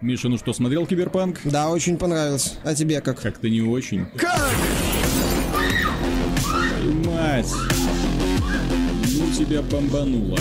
Миша, 0.00 0.28
ну 0.28 0.38
что, 0.38 0.52
смотрел 0.54 0.86
Киберпанк? 0.86 1.40
Да, 1.44 1.68
очень 1.68 1.98
понравился. 1.98 2.52
А 2.64 2.74
тебе 2.74 3.00
как? 3.02 3.20
Как-то 3.20 3.50
не 3.50 3.60
очень. 3.60 4.06
Как? 4.16 4.50
Мать! 7.04 7.46
Тебя 9.40 9.62
бомбануло. 9.62 10.36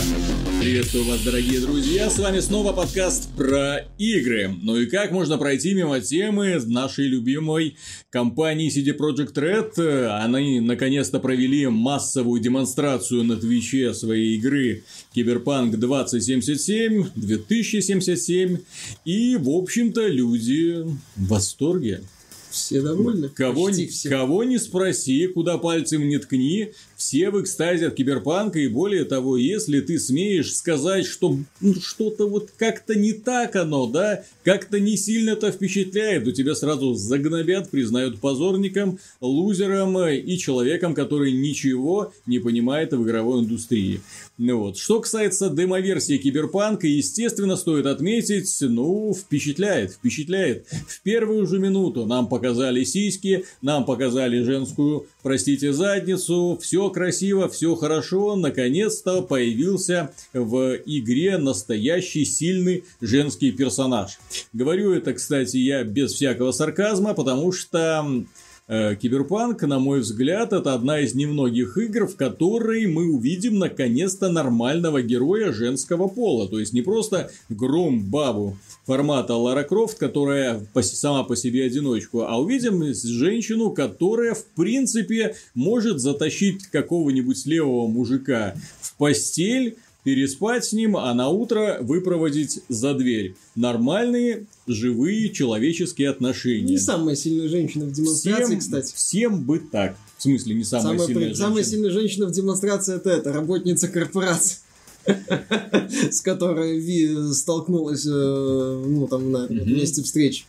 Приветствую 0.59 1.05
вас, 1.05 1.21
дорогие 1.21 1.61
друзья, 1.61 2.09
с 2.09 2.19
вами 2.19 2.41
снова 2.41 2.73
подкаст 2.73 3.29
про 3.33 3.87
игры. 3.97 4.53
Ну 4.61 4.75
и 4.75 4.87
как 4.87 5.11
можно 5.11 5.37
пройти 5.37 5.73
мимо 5.73 6.01
темы 6.01 6.59
нашей 6.65 7.07
любимой 7.07 7.77
компании 8.09 8.69
CD 8.69 8.93
Projekt 8.93 9.35
Red? 9.35 10.05
Они 10.21 10.59
наконец-то 10.59 11.21
провели 11.21 11.65
массовую 11.67 12.41
демонстрацию 12.41 13.23
на 13.23 13.37
Твиче 13.37 13.93
своей 13.93 14.35
игры 14.35 14.83
Киберпанк 15.13 15.79
2077, 15.79 17.11
2077, 17.15 18.57
и, 19.05 19.37
в 19.37 19.49
общем-то, 19.49 20.07
люди 20.07 20.83
в 21.15 21.27
восторге. 21.29 22.01
Все 22.49 22.81
довольны? 22.81 23.29
Кого, 23.29 23.67
Почти 23.67 23.87
все. 23.87 24.09
кого 24.09 24.43
не 24.43 24.57
спроси, 24.57 25.27
куда 25.27 25.57
пальцем 25.57 26.07
не 26.09 26.17
ткни, 26.17 26.71
все 26.99 27.29
в 27.29 27.41
экстазе 27.41 27.87
от 27.87 27.95
киберпанка, 27.95 28.59
и 28.59 28.67
более 28.67 29.05
того, 29.05 29.37
если 29.37 29.79
ты 29.79 29.97
смеешь 29.97 30.53
сказать, 30.53 31.05
что 31.05 31.37
ну, 31.61 31.73
что-то 31.75 32.27
вот 32.27 32.51
как-то 32.57 32.93
не 32.93 33.13
так 33.13 33.55
оно, 33.55 33.87
да, 33.87 34.23
как-то 34.43 34.81
не 34.81 34.97
сильно 34.97 35.31
это 35.31 35.49
впечатляет, 35.51 36.25
то 36.25 36.33
тебя 36.33 36.55
сразу 36.55 36.93
загнобят, 36.95 37.69
признают 37.69 38.19
позорником, 38.19 38.99
лузером 39.21 39.97
и 40.09 40.37
человеком, 40.37 40.93
который 40.93 41.31
ничего 41.31 42.11
не 42.25 42.39
понимает 42.39 42.91
в 42.91 43.01
игровой 43.03 43.43
индустрии. 43.43 44.01
Ну 44.37 44.57
вот. 44.57 44.77
Что 44.77 44.99
касается 44.99 45.49
демо-версии 45.49 46.17
Киберпанка, 46.17 46.87
естественно, 46.87 47.55
стоит 47.55 47.85
отметить, 47.85 48.53
ну, 48.59 49.13
впечатляет, 49.13 49.93
впечатляет. 49.93 50.67
В 50.87 51.01
первую 51.01 51.47
же 51.47 51.59
минуту 51.59 52.05
нам 52.05 52.27
показали 52.27 52.83
сиськи, 52.83 53.45
нам 53.61 53.85
показали 53.85 54.41
женскую, 54.41 55.07
простите, 55.21 55.73
задницу, 55.73 56.57
все 56.61 56.89
красиво, 56.89 57.49
все 57.49 57.75
хорошо, 57.75 58.35
наконец-то 58.35 59.21
появился 59.21 60.11
в 60.33 60.77
игре 60.85 61.37
настоящий 61.37 62.25
сильный 62.25 62.83
женский 63.01 63.51
персонаж. 63.51 64.19
Говорю 64.53 64.93
это, 64.93 65.13
кстати, 65.13 65.57
я 65.57 65.83
без 65.83 66.13
всякого 66.13 66.51
сарказма, 66.51 67.13
потому 67.13 67.51
что 67.51 68.23
Киберпанк, 68.69 69.63
на 69.63 69.79
мой 69.79 70.01
взгляд, 70.01 70.53
это 70.53 70.75
одна 70.75 70.99
из 70.99 71.15
немногих 71.15 71.75
игр, 71.79 72.05
в 72.05 72.15
которой 72.15 72.85
мы 72.85 73.11
увидим 73.11 73.57
наконец-то 73.57 74.29
нормального 74.29 75.01
героя 75.01 75.51
женского 75.51 76.07
пола. 76.07 76.47
То 76.47 76.59
есть 76.59 76.71
не 76.71 76.83
просто 76.83 77.31
гром 77.49 78.05
бабу 78.11 78.57
формата 78.85 79.33
Лара 79.33 79.63
Крофт, 79.63 79.97
которая 79.97 80.61
сама 80.81 81.23
по 81.23 81.35
себе 81.35 81.65
одиночку, 81.65 82.21
а 82.21 82.39
увидим 82.39 82.83
женщину, 82.93 83.71
которая 83.71 84.35
в 84.35 84.45
принципе 84.45 85.35
может 85.55 85.99
затащить 85.99 86.67
какого-нибудь 86.67 87.43
левого 87.47 87.87
мужика 87.87 88.53
в 88.81 88.95
постель, 88.97 89.77
переспать 90.03 90.65
с 90.65 90.73
ним, 90.73 90.95
а 90.97 91.13
на 91.13 91.29
утро 91.29 91.77
выпроводить 91.81 92.61
за 92.69 92.93
дверь. 92.93 93.35
Нормальные, 93.55 94.45
живые 94.67 95.29
человеческие 95.31 96.09
отношения. 96.09 96.63
Не 96.73 96.77
самая 96.77 97.15
сильная 97.15 97.49
женщина 97.49 97.85
в 97.85 97.91
демонстрации, 97.91 98.43
Всем, 98.45 98.59
кстати. 98.59 98.93
всем 98.95 99.43
бы 99.43 99.59
так. 99.59 99.95
В 100.17 100.23
смысле, 100.23 100.55
не 100.55 100.63
самая, 100.63 100.93
Самая, 100.97 101.07
сильная 101.07 101.27
при- 101.29 101.33
самая 101.35 101.53
женщина. 101.55 101.71
сильная 101.71 101.91
женщина 101.91 102.25
в 102.27 102.31
демонстрации 102.31 102.95
это 102.95 103.09
это, 103.09 103.33
работница 103.33 103.87
корпорации. 103.87 104.57
С 106.11 106.21
которой 106.21 106.79
Ви 106.79 107.33
столкнулась, 107.33 108.05
э, 108.05 108.09
ну, 108.09 109.07
там, 109.07 109.31
на 109.31 109.47
месте 109.47 110.03
встречи. 110.03 110.43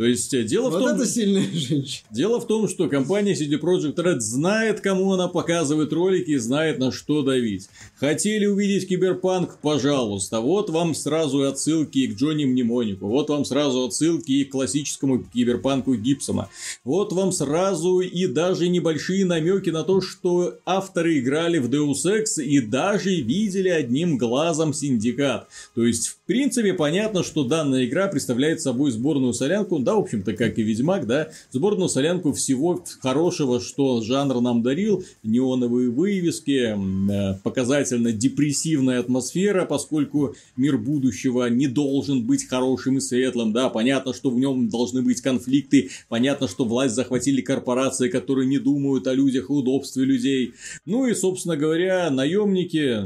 То 0.00 0.06
есть, 0.06 0.32
э, 0.32 0.44
дело 0.44 0.70
в, 0.70 0.72
Вот 0.72 0.78
том, 0.78 0.96
это 0.96 1.04
сильная 1.04 1.46
женщина. 1.52 2.08
дело 2.10 2.40
в 2.40 2.46
том, 2.46 2.68
что 2.70 2.88
компания 2.88 3.34
CD 3.34 3.60
Projekt 3.60 3.96
Red 3.96 4.20
знает, 4.20 4.80
кому 4.80 5.12
она 5.12 5.28
показывает 5.28 5.92
ролики 5.92 6.30
и 6.30 6.36
знает, 6.38 6.78
на 6.78 6.90
что 6.90 7.20
давить. 7.20 7.68
Хотели 7.96 8.46
увидеть 8.46 8.88
киберпанк? 8.88 9.58
Пожалуйста. 9.60 10.40
Вот 10.40 10.70
вам 10.70 10.94
сразу 10.94 11.42
отсылки 11.42 11.98
и 11.98 12.06
к 12.06 12.16
Джонни 12.16 12.46
Мнемонику. 12.46 13.08
Вот 13.08 13.28
вам 13.28 13.44
сразу 13.44 13.84
отсылки 13.84 14.32
и 14.32 14.44
к 14.44 14.52
классическому 14.52 15.22
киберпанку 15.22 15.94
Гибсона. 15.94 16.48
Вот 16.82 17.12
вам 17.12 17.30
сразу 17.30 18.00
и 18.00 18.26
даже 18.26 18.68
небольшие 18.68 19.26
намеки 19.26 19.68
на 19.68 19.84
то, 19.84 20.00
что 20.00 20.54
авторы 20.64 21.18
играли 21.18 21.58
в 21.58 21.68
Deus 21.68 22.06
Ex 22.06 22.42
и 22.42 22.60
даже 22.60 23.16
видели 23.16 23.68
одним 23.68 24.16
глазом 24.16 24.72
Синдикат. 24.72 25.48
То 25.74 25.84
есть, 25.84 26.08
в 26.08 26.19
принципе, 26.30 26.74
понятно, 26.74 27.24
что 27.24 27.42
данная 27.42 27.86
игра 27.86 28.06
представляет 28.06 28.60
собой 28.60 28.92
сборную 28.92 29.32
солянку, 29.32 29.80
да, 29.80 29.96
в 29.96 30.02
общем-то, 30.02 30.32
как 30.34 30.60
и 30.60 30.62
Ведьмак, 30.62 31.04
да, 31.04 31.30
сборную 31.50 31.88
солянку 31.88 32.32
всего 32.32 32.84
хорошего, 33.00 33.60
что 33.60 34.00
жанр 34.00 34.40
нам 34.40 34.62
дарил, 34.62 35.02
неоновые 35.24 35.90
вывески, 35.90 36.76
э, 36.76 37.34
показательно 37.42 38.12
депрессивная 38.12 39.00
атмосфера, 39.00 39.64
поскольку 39.64 40.36
мир 40.56 40.78
будущего 40.78 41.50
не 41.50 41.66
должен 41.66 42.22
быть 42.22 42.46
хорошим 42.46 42.98
и 42.98 43.00
светлым, 43.00 43.52
да, 43.52 43.68
понятно, 43.68 44.14
что 44.14 44.30
в 44.30 44.38
нем 44.38 44.68
должны 44.68 45.02
быть 45.02 45.20
конфликты, 45.22 45.90
понятно, 46.08 46.46
что 46.46 46.64
власть 46.64 46.94
захватили 46.94 47.40
корпорации, 47.40 48.08
которые 48.08 48.46
не 48.46 48.60
думают 48.60 49.08
о 49.08 49.14
людях 49.14 49.50
и 49.50 49.52
удобстве 49.52 50.04
людей, 50.04 50.54
ну 50.86 51.08
и, 51.08 51.14
собственно 51.14 51.56
говоря, 51.56 52.08
наемники, 52.08 52.98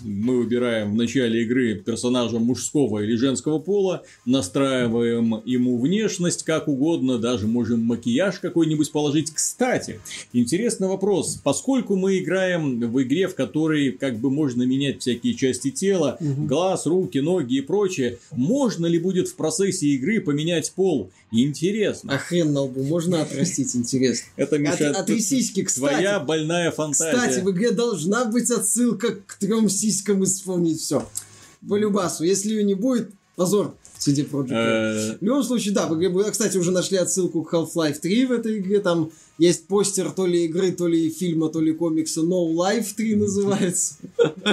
мы 0.00 0.38
выбираем 0.38 0.92
в 0.92 0.94
начале 0.94 1.42
игры 1.42 1.74
персонажа 1.74 2.38
мужского 2.54 3.00
или 3.00 3.16
женского 3.16 3.58
пола, 3.58 4.04
настраиваем 4.24 5.42
ему 5.44 5.76
внешность 5.78 6.44
как 6.44 6.68
угодно, 6.68 7.18
даже 7.18 7.48
можем 7.48 7.80
макияж 7.80 8.38
какой-нибудь 8.38 8.92
положить. 8.92 9.32
Кстати, 9.32 10.00
интересный 10.32 10.86
вопрос. 10.86 11.40
Поскольку 11.42 11.96
мы 11.96 12.18
играем 12.18 12.78
в 12.80 13.02
игре, 13.02 13.26
в 13.26 13.34
которой 13.34 13.90
как 13.90 14.18
бы 14.18 14.30
можно 14.30 14.62
менять 14.62 15.00
всякие 15.00 15.34
части 15.34 15.72
тела, 15.72 16.16
глаз, 16.20 16.86
руки, 16.86 17.18
ноги 17.18 17.56
и 17.56 17.60
прочее, 17.60 18.18
можно 18.30 18.86
ли 18.86 19.00
будет 19.00 19.26
в 19.26 19.34
процессе 19.34 19.88
игры 19.88 20.20
поменять 20.20 20.72
пол? 20.72 21.10
Интересно. 21.32 22.14
А 22.14 22.18
хрен 22.18 22.52
на 22.52 22.60
лбу, 22.60 22.84
можно 22.84 23.22
отрастить, 23.22 23.74
интересно. 23.74 24.28
Это, 24.36 24.58
Миша, 24.58 24.92
а 24.92 25.02
ты 25.02 25.18
сиськи, 25.18 25.64
кстати. 25.64 25.94
твоя 25.94 26.20
больная 26.20 26.70
фантазия. 26.70 27.16
Кстати, 27.16 27.40
в 27.40 27.50
игре 27.50 27.72
должна 27.72 28.26
быть 28.26 28.48
отсылка 28.52 29.16
к 29.26 29.34
трем 29.40 29.68
сиськам 29.68 30.22
и 30.22 30.26
вспомнить 30.26 30.80
все. 30.80 31.08
По 31.68 31.76
любасу. 31.76 32.24
Если 32.24 32.50
ее 32.50 32.64
не 32.64 32.74
будет, 32.74 33.10
позор 33.36 33.74
в 33.94 34.06
CD 34.06 34.28
Projekt. 34.28 34.52
Э, 34.52 35.16
В 35.18 35.22
любом 35.22 35.42
случае, 35.42 35.74
да, 35.74 35.86
вы, 35.86 36.30
кстати, 36.30 36.56
уже 36.56 36.70
нашли 36.70 36.98
отсылку 36.98 37.42
к 37.42 37.52
Half-Life 37.54 37.98
3 38.00 38.26
в 38.26 38.32
этой 38.32 38.58
игре, 38.58 38.80
там 38.80 39.10
есть 39.38 39.66
постер 39.66 40.10
то 40.12 40.26
ли 40.26 40.44
игры, 40.44 40.72
то 40.72 40.86
ли 40.86 41.10
фильма, 41.10 41.48
то 41.48 41.60
ли 41.60 41.72
комикса 41.72 42.20
No 42.20 42.52
Life 42.54 42.94
3 42.96 43.16
называется. 43.16 43.96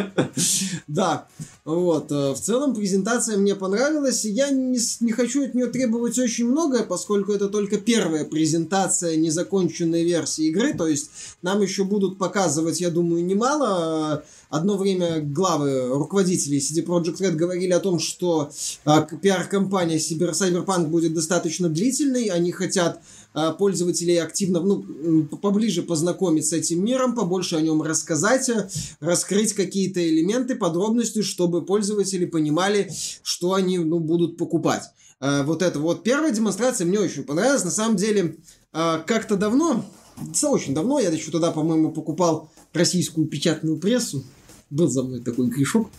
Да, 0.87 1.27
вот, 1.63 2.11
э, 2.11 2.31
в 2.33 2.39
целом 2.39 2.73
презентация 2.73 3.37
мне 3.37 3.55
понравилась, 3.55 4.25
я 4.25 4.49
не, 4.49 4.79
не 4.99 5.11
хочу 5.11 5.45
от 5.45 5.53
нее 5.53 5.67
требовать 5.67 6.17
очень 6.17 6.47
многое, 6.47 6.83
поскольку 6.83 7.31
это 7.31 7.49
только 7.49 7.77
первая 7.77 8.25
презентация 8.25 9.15
незаконченной 9.15 10.03
версии 10.03 10.47
игры, 10.47 10.73
то 10.73 10.87
есть 10.87 11.11
нам 11.41 11.61
еще 11.61 11.83
будут 11.83 12.17
показывать, 12.17 12.81
я 12.81 12.89
думаю, 12.89 13.23
немало. 13.23 14.23
Одно 14.49 14.75
время 14.77 15.21
главы, 15.21 15.87
руководители 15.87 16.57
CD 16.57 16.83
Projekt 16.85 17.21
Red 17.21 17.33
говорили 17.33 17.71
о 17.71 17.79
том, 17.79 17.99
что 17.99 18.51
к- 18.83 19.17
пиар-компания 19.21 19.97
Cyber, 19.97 20.31
Cyberpunk 20.31 20.87
будет 20.87 21.13
достаточно 21.13 21.69
длительной, 21.69 22.25
они 22.25 22.51
хотят 22.51 23.01
пользователей 23.33 24.17
активно, 24.17 24.59
ну, 24.59 24.83
поближе 25.41 25.83
познакомить 25.83 26.45
с 26.47 26.53
этим 26.53 26.83
миром, 26.83 27.15
побольше 27.15 27.55
о 27.55 27.61
нем 27.61 27.81
рассказать, 27.81 28.49
а, 28.49 28.69
раскрыть 28.99 29.53
какие-то 29.53 30.05
элементы, 30.07 30.55
подробности, 30.55 31.21
чтобы 31.21 31.65
пользователи 31.65 32.25
понимали, 32.25 32.91
что 33.23 33.53
они, 33.53 33.77
ну, 33.77 33.99
будут 33.99 34.37
покупать. 34.37 34.83
А, 35.19 35.43
Вот 35.43 35.61
это 35.61 35.79
вот 35.79 36.03
первая 36.03 36.31
демонстрация 36.31 36.85
мне 36.85 36.99
очень 36.99 37.23
понравилась. 37.23 37.63
На 37.63 37.71
самом 37.71 37.95
деле, 37.95 38.37
а, 38.73 38.99
как-то 38.99 39.37
давно, 39.37 39.85
да, 40.41 40.49
очень 40.49 40.73
давно, 40.73 40.99
я 40.99 41.09
еще 41.09 41.31
тогда, 41.31 41.51
по-моему, 41.51 41.91
покупал 41.91 42.49
российскую 42.73 43.27
печатную 43.27 43.77
прессу. 43.77 44.23
Был 44.69 44.89
за 44.89 45.03
мной 45.03 45.21
такой 45.21 45.47
грешок. 45.47 45.89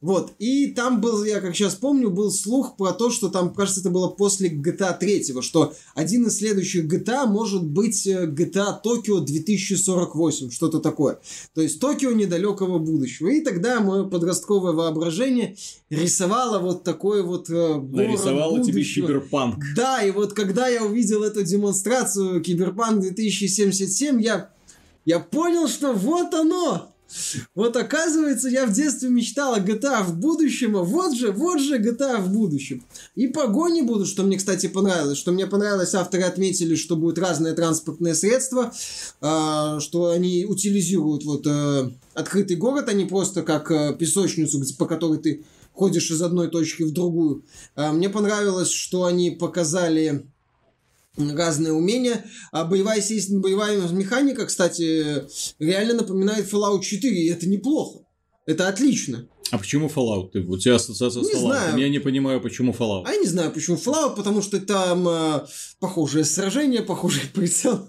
Вот, 0.00 0.32
и 0.38 0.68
там 0.68 1.00
был, 1.00 1.24
я 1.24 1.40
как 1.40 1.54
сейчас 1.54 1.74
помню, 1.74 2.10
был 2.10 2.30
слух 2.30 2.76
про 2.76 2.92
то, 2.92 3.10
что 3.10 3.28
там, 3.28 3.52
кажется, 3.52 3.80
это 3.80 3.90
было 3.90 4.08
после 4.08 4.50
GTA 4.50 4.96
3, 4.98 5.42
что 5.42 5.74
один 5.94 6.26
из 6.26 6.38
следующих 6.38 6.86
GTA 6.86 7.26
может 7.26 7.64
быть 7.64 8.06
э, 8.06 8.26
GTA 8.26 8.76
Токио 8.82 9.20
2048, 9.20 10.50
что-то 10.50 10.80
такое. 10.80 11.20
То 11.54 11.62
есть 11.62 11.80
Токио 11.80 12.12
недалекого 12.12 12.78
будущего. 12.78 13.28
И 13.28 13.40
тогда 13.40 13.80
мое 13.80 14.04
подростковое 14.04 14.72
воображение 14.72 15.56
рисовало 15.90 16.58
вот 16.58 16.84
такой 16.84 17.22
вот 17.22 17.48
э, 17.50 17.74
город 17.74 18.08
нарисовала 18.08 18.62
тебе 18.62 18.82
киберпанк. 18.82 19.62
Да, 19.76 20.02
и 20.02 20.10
вот 20.10 20.32
когда 20.32 20.68
я 20.68 20.84
увидел 20.84 21.22
эту 21.22 21.42
демонстрацию 21.42 22.40
Киберпанк 22.42 23.00
2077, 23.00 24.20
я, 24.20 24.50
я 25.04 25.20
понял, 25.20 25.68
что 25.68 25.92
вот 25.92 26.34
оно! 26.34 26.92
Вот 27.54 27.76
оказывается, 27.76 28.48
я 28.48 28.66
в 28.66 28.72
детстве 28.72 29.08
мечтал 29.08 29.54
о 29.54 29.60
GTA 29.60 30.02
в 30.02 30.16
будущем, 30.16 30.76
а 30.76 30.82
вот 30.82 31.14
же, 31.14 31.32
вот 31.32 31.60
же 31.60 31.78
GTA 31.78 32.20
в 32.20 32.30
будущем. 32.30 32.84
И 33.14 33.28
погони 33.28 33.82
будут, 33.82 34.08
что 34.08 34.22
мне, 34.22 34.36
кстати, 34.36 34.66
понравилось. 34.68 35.18
Что 35.18 35.32
мне 35.32 35.46
понравилось, 35.46 35.94
авторы 35.94 36.24
отметили, 36.24 36.74
что 36.74 36.96
будут 36.96 37.18
разные 37.18 37.54
транспортные 37.54 38.14
средства, 38.14 38.72
а, 39.20 39.80
что 39.80 40.10
они 40.10 40.44
утилизируют 40.44 41.24
вот 41.24 41.46
э, 41.46 41.90
открытый 42.14 42.56
город, 42.56 42.88
а 42.88 42.92
не 42.92 43.06
просто 43.06 43.42
как 43.42 43.70
э, 43.70 43.96
песочницу, 43.98 44.62
по 44.76 44.86
которой 44.86 45.18
ты 45.18 45.44
ходишь 45.72 46.10
из 46.10 46.20
одной 46.20 46.48
точки 46.48 46.82
в 46.82 46.92
другую. 46.92 47.44
А, 47.74 47.92
мне 47.92 48.08
понравилось, 48.08 48.70
что 48.70 49.04
они 49.04 49.30
показали 49.30 50.26
разные 51.18 51.72
умения. 51.72 52.24
А 52.52 52.64
боевая, 52.64 53.02
боевая 53.30 53.78
механика, 53.88 54.46
кстати, 54.46 55.24
реально 55.58 55.94
напоминает 55.94 56.52
Fallout 56.52 56.82
4, 56.82 57.14
и 57.16 57.28
это 57.28 57.48
неплохо. 57.48 58.00
Это 58.46 58.68
отлично. 58.68 59.28
А 59.50 59.58
почему 59.58 59.88
Fallout? 59.88 60.30
Ты, 60.32 60.40
у 60.40 60.58
тебя 60.58 60.74
ассоциация 60.74 61.22
не 61.22 61.32
с 61.32 61.36
Fallout? 61.36 61.40
Знаю. 61.40 61.78
Я 61.78 61.88
не 61.88 61.98
понимаю, 61.98 62.40
почему 62.40 62.72
Fallout. 62.72 63.04
А 63.06 63.12
я 63.12 63.18
не 63.18 63.26
знаю, 63.26 63.50
почему 63.50 63.76
Fallout, 63.76 64.14
потому 64.16 64.42
что 64.42 64.60
там 64.60 65.08
э, 65.08 65.46
похожее 65.80 66.24
сражение, 66.24 66.82
похожий 66.82 67.22
прицел. 67.34 67.88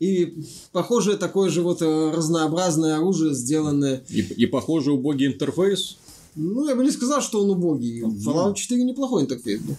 И 0.00 0.34
похожее 0.72 1.16
такое 1.16 1.48
же 1.48 1.62
вот 1.62 1.80
э, 1.82 2.10
разнообразное 2.10 2.96
оружие, 2.96 3.34
сделанное... 3.34 4.04
И, 4.08 4.20
и 4.20 4.46
похоже 4.46 4.92
убогий 4.92 5.28
интерфейс? 5.28 5.96
Ну, 6.34 6.68
я 6.68 6.74
бы 6.74 6.84
не 6.84 6.90
сказал, 6.90 7.20
что 7.20 7.42
он 7.42 7.50
убогий. 7.50 8.02
Fallout 8.02 8.54
4 8.54 8.82
неплохой 8.82 9.22
интерфейс 9.22 9.60
был. 9.60 9.76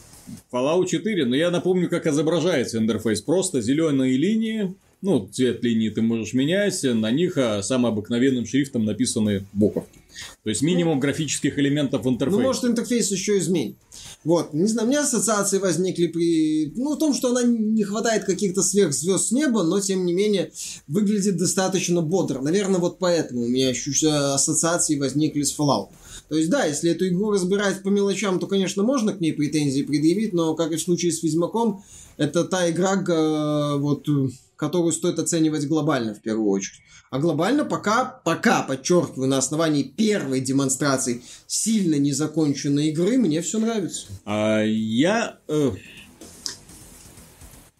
Fallout 0.51 0.87
4, 0.87 1.25
но 1.25 1.35
я 1.35 1.51
напомню, 1.51 1.89
как 1.89 2.07
изображается 2.07 2.77
интерфейс. 2.77 3.21
Просто 3.21 3.61
зеленые 3.61 4.17
линии, 4.17 4.75
ну, 5.01 5.27
цвет 5.31 5.63
линии 5.63 5.89
ты 5.89 6.01
можешь 6.01 6.33
менять, 6.33 6.81
на 6.83 7.11
них 7.11 7.37
а, 7.37 7.63
самым 7.63 7.93
обыкновенным 7.93 8.45
шрифтом 8.45 8.85
написаны 8.85 9.45
буковки. 9.53 9.99
То 10.43 10.49
есть 10.49 10.61
минимум 10.61 10.95
ну, 10.95 11.01
графических 11.01 11.57
элементов 11.57 12.05
в 12.05 12.09
интерфейсе. 12.09 12.41
Ну, 12.41 12.47
может, 12.47 12.65
интерфейс 12.65 13.11
еще 13.11 13.37
изменит. 13.37 13.77
Вот, 14.23 14.53
не 14.53 14.67
знаю, 14.67 14.87
у 14.87 14.91
меня 14.91 15.01
ассоциации 15.01 15.57
возникли 15.57 16.07
при... 16.07 16.71
Ну, 16.75 16.95
в 16.95 16.99
том, 16.99 17.13
что 17.13 17.29
она 17.29 17.43
не 17.43 17.83
хватает 17.83 18.25
каких-то 18.25 18.61
сверхзвезд 18.61 19.27
с 19.27 19.31
неба, 19.31 19.63
но, 19.63 19.79
тем 19.79 20.05
не 20.05 20.13
менее, 20.13 20.51
выглядит 20.87 21.37
достаточно 21.37 22.01
бодро. 22.01 22.41
Наверное, 22.41 22.79
вот 22.79 22.99
поэтому 22.99 23.43
у 23.43 23.47
меня 23.47 23.71
ассоциации 23.71 24.99
возникли 24.99 25.43
с 25.43 25.57
Fallout. 25.57 25.89
То 26.31 26.37
есть, 26.37 26.49
да, 26.49 26.63
если 26.63 26.89
эту 26.89 27.09
игру 27.09 27.31
разбирать 27.31 27.83
по 27.83 27.89
мелочам, 27.89 28.39
то, 28.39 28.47
конечно, 28.47 28.83
можно 28.83 29.11
к 29.11 29.19
ней 29.19 29.33
претензии 29.33 29.81
предъявить, 29.81 30.31
но, 30.31 30.55
как 30.55 30.71
и 30.71 30.77
в 30.77 30.81
случае 30.81 31.11
с 31.11 31.21
Ведьмаком, 31.23 31.83
это 32.15 32.45
та 32.45 32.69
игра, 32.69 33.75
вот, 33.75 34.07
которую 34.55 34.93
стоит 34.93 35.19
оценивать 35.19 35.67
глобально 35.67 36.15
в 36.15 36.21
первую 36.21 36.47
очередь. 36.47 36.79
А 37.09 37.19
глобально 37.19 37.65
пока, 37.65 38.05
пока, 38.05 38.63
подчеркиваю, 38.63 39.27
на 39.27 39.39
основании 39.39 39.83
первой 39.83 40.39
демонстрации 40.39 41.21
сильно 41.47 41.95
незаконченной 41.95 42.91
игры, 42.91 43.17
мне 43.17 43.41
все 43.41 43.59
нравится. 43.59 44.07
А 44.23 44.61
я... 44.63 45.37
Э, 45.49 45.71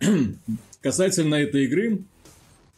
касательно 0.82 1.36
этой 1.36 1.64
игры, 1.64 2.04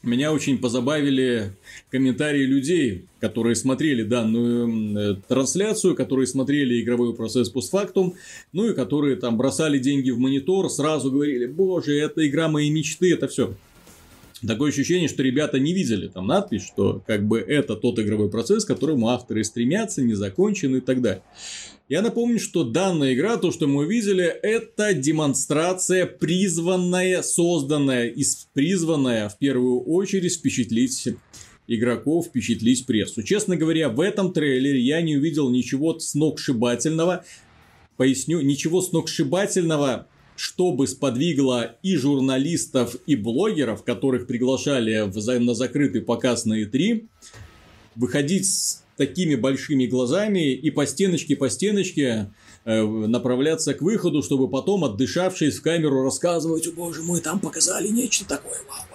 меня 0.03 0.33
очень 0.33 0.59
позабавили 0.59 1.57
комментарии 1.93 2.43
людей, 2.43 3.05
которые 3.19 3.55
смотрели 3.55 4.01
данную 4.01 4.97
э, 4.97 5.15
трансляцию, 5.27 5.93
которые 5.93 6.25
смотрели 6.25 6.81
игровой 6.81 7.13
процесс 7.13 7.49
постфактум, 7.49 8.15
ну 8.51 8.67
и 8.67 8.73
которые 8.73 9.15
там 9.15 9.37
бросали 9.37 9.77
деньги 9.77 10.09
в 10.09 10.17
монитор, 10.17 10.71
сразу 10.71 11.11
говорили, 11.11 11.45
боже, 11.45 11.95
это 11.99 12.27
игра 12.27 12.47
моей 12.47 12.71
мечты, 12.71 13.13
это 13.13 13.27
все. 13.27 13.55
Такое 14.45 14.71
ощущение, 14.71 15.07
что 15.07 15.21
ребята 15.21 15.59
не 15.59 15.71
видели 15.71 16.07
там 16.07 16.25
надпись, 16.25 16.65
что 16.65 17.03
как 17.05 17.27
бы 17.27 17.39
это 17.39 17.75
тот 17.75 17.99
игровой 17.99 18.31
процесс, 18.31 18.65
к 18.65 18.69
которому 18.69 19.09
авторы 19.09 19.43
стремятся, 19.43 20.01
не 20.01 20.15
закончен 20.15 20.75
и 20.75 20.81
так 20.81 20.99
далее. 20.99 21.21
Я 21.89 22.01
напомню, 22.01 22.39
что 22.39 22.63
данная 22.63 23.13
игра, 23.13 23.37
то, 23.37 23.51
что 23.51 23.67
мы 23.67 23.85
увидели, 23.85 24.23
это 24.25 24.95
демонстрация, 24.95 26.07
призванная, 26.07 27.21
созданная 27.21 28.07
и 28.07 28.23
призванная 28.53 29.29
в 29.29 29.37
первую 29.37 29.81
очередь 29.81 30.33
впечатлить 30.33 31.09
игроков, 31.67 32.27
впечатлить 32.27 32.85
прессу. 32.85 33.23
Честно 33.23 33.55
говоря, 33.55 33.89
в 33.89 33.99
этом 33.99 34.33
трейлере 34.33 34.79
я 34.79 35.01
не 35.01 35.17
увидел 35.17 35.49
ничего 35.49 35.97
сногсшибательного. 35.99 37.23
Поясню, 37.97 38.41
ничего 38.41 38.81
сногсшибательного 38.81 40.07
чтобы 40.35 40.87
сподвигло 40.87 41.75
и 41.83 41.95
журналистов, 41.95 42.95
и 43.05 43.15
блогеров, 43.15 43.83
которых 43.83 44.27
приглашали 44.27 45.03
в, 45.07 45.39
на 45.39 45.53
закрытый 45.53 46.01
показ 46.01 46.45
на 46.45 46.63
E3, 46.63 47.07
выходить 47.95 48.47
с 48.47 48.83
такими 48.97 49.35
большими 49.35 49.85
глазами 49.85 50.53
и 50.53 50.71
по 50.71 50.85
стеночке, 50.85 51.35
по 51.35 51.49
стеночке 51.49 52.31
э, 52.65 52.83
направляться 52.83 53.73
к 53.73 53.81
выходу, 53.81 54.21
чтобы 54.21 54.49
потом, 54.49 54.83
отдышавшись 54.83 55.57
в 55.57 55.61
камеру, 55.61 56.03
рассказывать, 56.03 56.67
о 56.67 56.71
боже 56.71 57.01
мой, 57.03 57.21
там 57.21 57.39
показали 57.39 57.87
нечто 57.89 58.25
такое, 58.25 58.59
вау, 58.67 58.85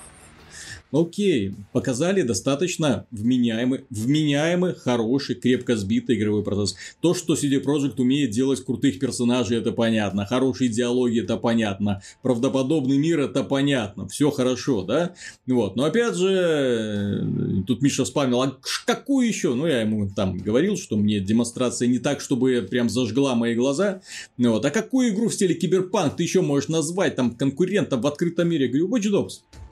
Окей, 0.91 1.55
показали 1.73 2.23
достаточно 2.23 3.07
вменяемый, 3.11 3.85
вменяемый, 3.91 4.75
хороший, 4.75 5.35
крепко 5.35 5.77
сбитый 5.77 6.17
игровой 6.17 6.43
процесс. 6.43 6.77
То, 7.03 7.13
что 7.13 7.35
CD 7.35 7.63
Projekt 7.63 8.01
умеет 8.01 8.31
делать 8.31 8.65
крутых 8.65 8.99
персонажей, 8.99 9.59
это 9.59 9.73
понятно. 9.73 10.25
Хорошие 10.25 10.71
диалоги, 10.71 11.21
это 11.21 11.37
понятно. 11.37 12.01
Правдоподобный 12.23 12.97
мир, 12.97 13.21
это 13.21 13.45
понятно. 13.45 14.09
Все 14.09 14.31
хорошо, 14.31 14.83
да? 14.83 15.15
Вот. 15.47 15.77
Но 15.77 15.85
опять 15.85 16.15
же, 16.15 17.65
тут 17.67 17.83
Миша 17.83 18.05
вспомнил, 18.05 18.41
а 18.41 18.59
какую 18.87 19.29
еще? 19.29 19.55
Ну, 19.55 19.67
я 19.67 19.83
ему 19.83 20.09
там 20.09 20.39
говорил, 20.39 20.79
что 20.79 20.97
мне 20.97 21.21
демонстрация 21.21 21.87
не 21.87 21.99
так, 21.99 22.23
чтобы 22.23 22.67
прям 22.69 22.89
зажгла 22.89 23.35
мои 23.35 23.55
глаза. 23.55 24.01
Вот. 24.39 24.65
А 24.65 24.71
какую 24.71 25.11
игру 25.11 25.29
в 25.29 25.35
стиле 25.35 25.55
киберпанк 25.55 26.17
ты 26.17 26.23
еще 26.23 26.41
можешь 26.41 26.71
назвать 26.71 27.15
там 27.15 27.33
конкурентом 27.33 28.01
в 28.01 28.07
открытом 28.07 28.49
мире? 28.49 28.67
Я 28.67 28.71
говорю, 28.71 28.89
Watch 28.89 29.11
Dogs. 29.13 29.68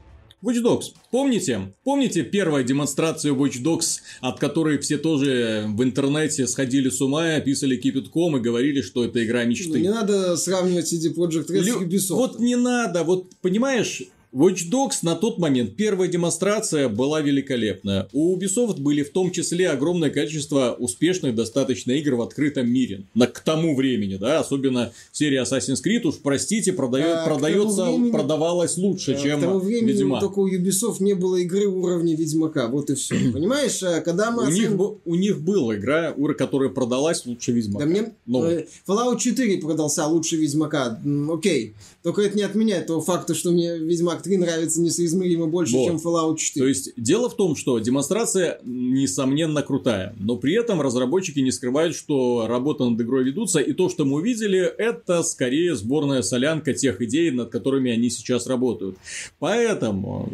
Watch 0.46 0.62
Dogs. 0.62 0.92
Помните? 1.10 1.72
Помните 1.82 2.22
первую 2.22 2.62
демонстрацию 2.64 3.34
Watch 3.34 3.60
Dogs, 3.62 3.98
от 4.20 4.38
которой 4.38 4.78
все 4.78 4.96
тоже 4.96 5.64
в 5.68 5.82
интернете 5.82 6.46
сходили 6.46 6.88
с 6.88 7.00
ума, 7.00 7.40
писали 7.40 7.76
кипятком 7.76 8.36
и 8.36 8.40
говорили, 8.40 8.80
что 8.80 9.04
это 9.04 9.24
игра 9.24 9.44
мечты? 9.44 9.70
Ну, 9.70 9.76
не 9.76 9.90
надо 9.90 10.36
сравнивать 10.36 10.92
CD 10.92 11.12
Projekt 11.12 11.48
Red 11.48 11.62
Лю... 11.62 11.80
с 11.80 11.82
Ubisoft. 11.82 12.14
Вот 12.14 12.38
не 12.38 12.56
надо. 12.56 13.02
Вот 13.02 13.34
понимаешь, 13.42 14.04
Watch 14.32 14.70
Dogs 14.70 14.98
на 15.02 15.14
тот 15.14 15.38
момент, 15.38 15.76
первая 15.76 16.08
демонстрация 16.08 16.88
была 16.88 17.20
великолепная. 17.20 18.08
У 18.12 18.36
Ubisoft 18.36 18.80
были 18.80 19.02
в 19.02 19.10
том 19.10 19.30
числе 19.30 19.70
огромное 19.70 20.10
количество 20.10 20.76
успешных 20.78 21.34
достаточно 21.34 21.92
игр 21.92 22.16
в 22.16 22.22
открытом 22.22 22.68
мире. 22.68 23.04
На, 23.14 23.26
к 23.26 23.40
тому 23.40 23.74
времени, 23.74 24.16
да, 24.16 24.40
особенно 24.40 24.92
серия 25.12 25.42
Assassin's 25.42 25.82
Creed, 25.84 26.06
уж 26.06 26.16
простите, 26.16 26.72
продает, 26.72 27.16
а, 27.16 27.24
продается, 27.24 27.84
времени, 27.84 28.10
продавалась 28.10 28.76
лучше, 28.76 29.12
а, 29.12 29.22
чем 29.22 29.40
К 29.40 29.42
тому 29.44 29.58
времени 29.60 29.92
Ведьмак. 29.92 30.20
только 30.20 30.38
у 30.40 30.48
Ubisoft 30.48 30.96
не 31.00 31.14
было 31.14 31.36
игры 31.36 31.66
уровня 31.66 32.14
Ведьмака, 32.14 32.68
вот 32.68 32.90
и 32.90 32.94
все. 32.94 33.14
Понимаешь, 33.32 33.82
а 33.82 34.00
когда 34.00 34.30
мы... 34.30 34.46
У, 34.46 34.50
них, 34.50 34.70
у 35.04 35.14
них 35.14 35.40
была 35.40 35.76
игра, 35.76 36.14
которая 36.36 36.68
продалась 36.68 37.24
лучше 37.26 37.52
Ведьмака. 37.52 37.86
Да 37.86 37.90
мне... 37.90 38.12
Но... 38.26 38.46
Э, 38.46 38.66
Fallout 38.86 39.18
4 39.18 39.58
продался 39.58 40.06
лучше 40.06 40.36
Ведьмака, 40.36 41.00
окей. 41.32 41.74
Только 42.02 42.22
это 42.22 42.36
не 42.36 42.42
отменяет 42.42 42.86
того 42.86 43.00
факта, 43.00 43.34
что 43.34 43.50
мне 43.50 43.78
Ведьмак 43.78 44.15
3 44.22 44.36
нравится 44.38 44.80
несоизмеримо 44.80 45.46
больше, 45.46 45.74
вот. 45.74 45.86
чем 45.86 45.96
Fallout 45.96 46.36
4. 46.36 46.64
То 46.64 46.68
есть, 46.68 46.92
дело 46.96 47.28
в 47.28 47.36
том, 47.36 47.56
что 47.56 47.78
демонстрация, 47.78 48.58
несомненно, 48.64 49.62
крутая. 49.62 50.14
Но 50.18 50.36
при 50.36 50.54
этом 50.54 50.80
разработчики 50.80 51.40
не 51.40 51.50
скрывают, 51.50 51.94
что 51.94 52.46
работа 52.46 52.88
над 52.88 53.00
игрой 53.00 53.24
ведутся. 53.24 53.60
И 53.60 53.72
то, 53.72 53.88
что 53.88 54.04
мы 54.04 54.16
увидели, 54.16 54.60
это 54.60 55.22
скорее 55.22 55.74
сборная 55.76 56.22
солянка 56.22 56.74
тех 56.74 57.00
идей, 57.02 57.30
над 57.30 57.50
которыми 57.50 57.90
они 57.90 58.10
сейчас 58.10 58.46
работают. 58.46 58.96
Поэтому, 59.38 60.28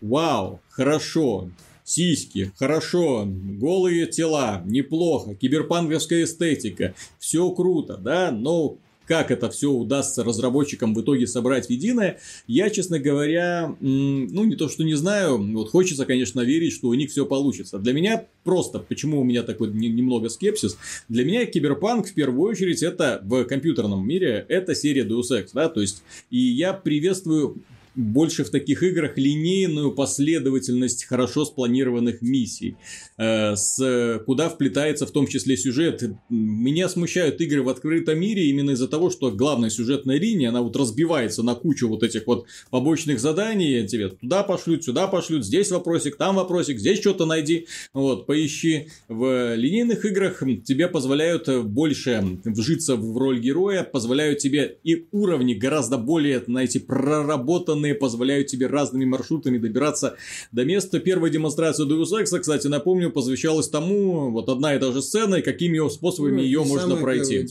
вау, 0.00 0.60
хорошо, 0.70 1.50
сиськи, 1.88 2.52
хорошо, 2.58 3.24
голые 3.26 4.06
тела, 4.06 4.62
неплохо, 4.66 5.34
киберпанковская 5.34 6.24
эстетика, 6.24 6.94
все 7.18 7.50
круто, 7.50 7.96
да, 7.96 8.30
но 8.30 8.76
как 9.08 9.30
это 9.30 9.48
все 9.50 9.70
удастся 9.70 10.22
разработчикам 10.22 10.94
в 10.94 11.00
итоге 11.00 11.26
собрать 11.26 11.66
в 11.66 11.70
единое, 11.70 12.20
я, 12.46 12.68
честно 12.68 12.98
говоря, 12.98 13.74
ну, 13.80 14.44
не 14.44 14.54
то, 14.54 14.68
что 14.68 14.84
не 14.84 14.94
знаю, 14.94 15.38
вот 15.54 15.70
хочется, 15.70 16.04
конечно, 16.04 16.42
верить, 16.42 16.74
что 16.74 16.88
у 16.88 16.94
них 16.94 17.10
все 17.10 17.24
получится. 17.24 17.78
Для 17.78 17.94
меня 17.94 18.26
просто, 18.44 18.78
почему 18.78 19.20
у 19.20 19.24
меня 19.24 19.42
такой 19.42 19.70
немного 19.70 20.28
скепсис, 20.28 20.76
для 21.08 21.24
меня 21.24 21.46
Киберпанк 21.46 22.08
в 22.08 22.14
первую 22.14 22.50
очередь 22.50 22.82
это 22.82 23.20
в 23.24 23.44
компьютерном 23.44 24.06
мире, 24.06 24.44
это 24.48 24.74
серия 24.74 25.04
Deus 25.04 25.30
Ex, 25.32 25.48
да, 25.54 25.68
то 25.68 25.80
есть, 25.80 26.02
и 26.30 26.38
я 26.38 26.74
приветствую 26.74 27.62
больше 27.98 28.44
в 28.44 28.50
таких 28.50 28.82
играх 28.82 29.18
линейную 29.18 29.92
последовательность 29.92 31.04
хорошо 31.04 31.44
спланированных 31.44 32.22
миссий, 32.22 32.76
э, 33.16 33.56
с, 33.56 34.22
куда 34.24 34.48
вплетается 34.48 35.04
в 35.04 35.10
том 35.10 35.26
числе 35.26 35.56
сюжет. 35.56 36.02
Меня 36.28 36.88
смущают 36.88 37.40
игры 37.40 37.62
в 37.62 37.68
открытом 37.68 38.20
мире 38.20 38.46
именно 38.46 38.70
из-за 38.70 38.86
того, 38.86 39.10
что 39.10 39.32
главная 39.32 39.68
сюжетная 39.68 40.18
линия, 40.18 40.50
она 40.50 40.62
вот 40.62 40.76
разбивается 40.76 41.42
на 41.42 41.54
кучу 41.56 41.88
вот 41.88 42.04
этих 42.04 42.26
вот 42.26 42.46
побочных 42.70 43.18
заданий, 43.18 43.86
тебе 43.88 44.08
туда 44.08 44.44
пошлют, 44.44 44.84
сюда 44.84 45.08
пошлют, 45.08 45.44
здесь 45.44 45.70
вопросик, 45.72 46.16
там 46.16 46.36
вопросик, 46.36 46.78
здесь 46.78 47.00
что-то 47.00 47.26
найди, 47.26 47.66
вот, 47.92 48.26
поищи. 48.26 48.88
В 49.08 49.56
линейных 49.56 50.04
играх 50.04 50.42
тебе 50.64 50.86
позволяют 50.86 51.48
больше 51.64 52.38
вжиться 52.44 52.94
в 52.94 53.18
роль 53.18 53.40
героя, 53.40 53.82
позволяют 53.82 54.38
тебе 54.38 54.78
и 54.84 55.06
уровни 55.10 55.54
гораздо 55.54 55.98
более, 55.98 56.42
знаете, 56.46 56.78
проработанные, 56.78 57.87
позволяют 57.94 58.48
тебе 58.48 58.66
разными 58.66 59.04
маршрутами 59.04 59.58
добираться 59.58 60.16
до 60.52 60.64
места. 60.64 61.00
Первая 61.00 61.30
демонстрация 61.30 61.86
Deus 61.86 62.12
Ex, 62.12 62.38
кстати, 62.38 62.66
напомню, 62.66 63.10
посвящалась 63.10 63.68
тому, 63.68 64.30
вот 64.30 64.48
одна 64.48 64.74
и 64.74 64.78
та 64.78 64.92
же 64.92 65.02
сцена, 65.02 65.36
и 65.36 65.42
какими 65.42 65.78
способами 65.88 66.36
ну, 66.36 66.42
ее 66.42 66.64
можно 66.64 66.96
пройти. 66.96 67.46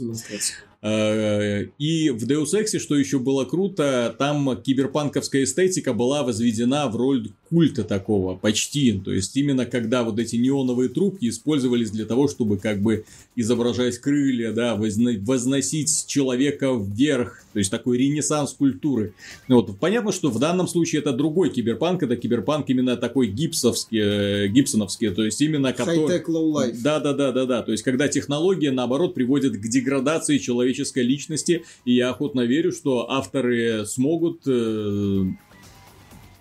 Э, 0.81 1.63
и 1.79 2.09
в 2.11 2.23
Deus 2.27 2.53
Ex, 2.53 2.79
что 2.79 2.95
еще 2.95 3.19
было 3.19 3.45
круто, 3.45 4.15
там 4.17 4.61
киберпанковская 4.61 5.43
эстетика 5.43 5.93
была 5.93 6.23
возведена 6.23 6.87
в 6.87 6.95
роль 6.95 7.31
культа 7.49 7.83
такого, 7.83 8.35
почти. 8.35 8.93
То 8.93 9.11
есть, 9.11 9.35
именно 9.35 9.65
когда 9.65 10.03
вот 10.03 10.19
эти 10.19 10.35
неоновые 10.35 10.89
трубки 10.89 11.29
использовались 11.29 11.91
для 11.91 12.05
того, 12.05 12.27
чтобы 12.27 12.57
как 12.57 12.81
бы 12.81 13.05
изображать 13.35 13.97
крылья, 13.99 14.51
да, 14.51 14.75
возносить 14.75 16.05
человека 16.07 16.73
вверх. 16.73 17.43
То 17.53 17.59
есть, 17.59 17.71
такой 17.71 17.97
ренессанс 17.97 18.53
культуры. 18.53 19.13
Ну 19.47 19.57
вот, 19.57 19.77
понятно, 19.79 20.11
что 20.11 20.29
в 20.29 20.39
данном 20.39 20.67
случае 20.67 21.01
это 21.01 21.11
другой 21.11 21.49
киберпанк, 21.49 22.03
это 22.03 22.15
киберпанк 22.15 22.69
именно 22.69 22.95
такой 22.97 23.27
гипсовский, 23.27 23.99
э, 23.99 24.47
гибсоновский, 24.47 25.09
то 25.09 25.23
есть, 25.23 25.41
именно 25.41 25.73
который... 25.73 25.99
High-tech, 25.99 26.25
low 26.27 26.51
life. 26.51 26.77
Да, 26.81 26.99
да, 26.99 27.13
да, 27.13 27.31
да, 27.31 27.45
да. 27.45 27.61
То 27.61 27.71
есть, 27.71 27.83
когда 27.83 28.07
технология, 28.07 28.71
наоборот, 28.71 29.13
приводит 29.13 29.57
к 29.57 29.67
деградации 29.67 30.37
человеческой 30.37 31.03
личности, 31.03 31.63
и 31.85 31.93
я 31.93 32.09
охотно 32.09 32.41
верю, 32.41 32.71
что 32.71 33.09
авторы 33.09 33.85
смогут 33.85 34.41
э, 34.45 35.25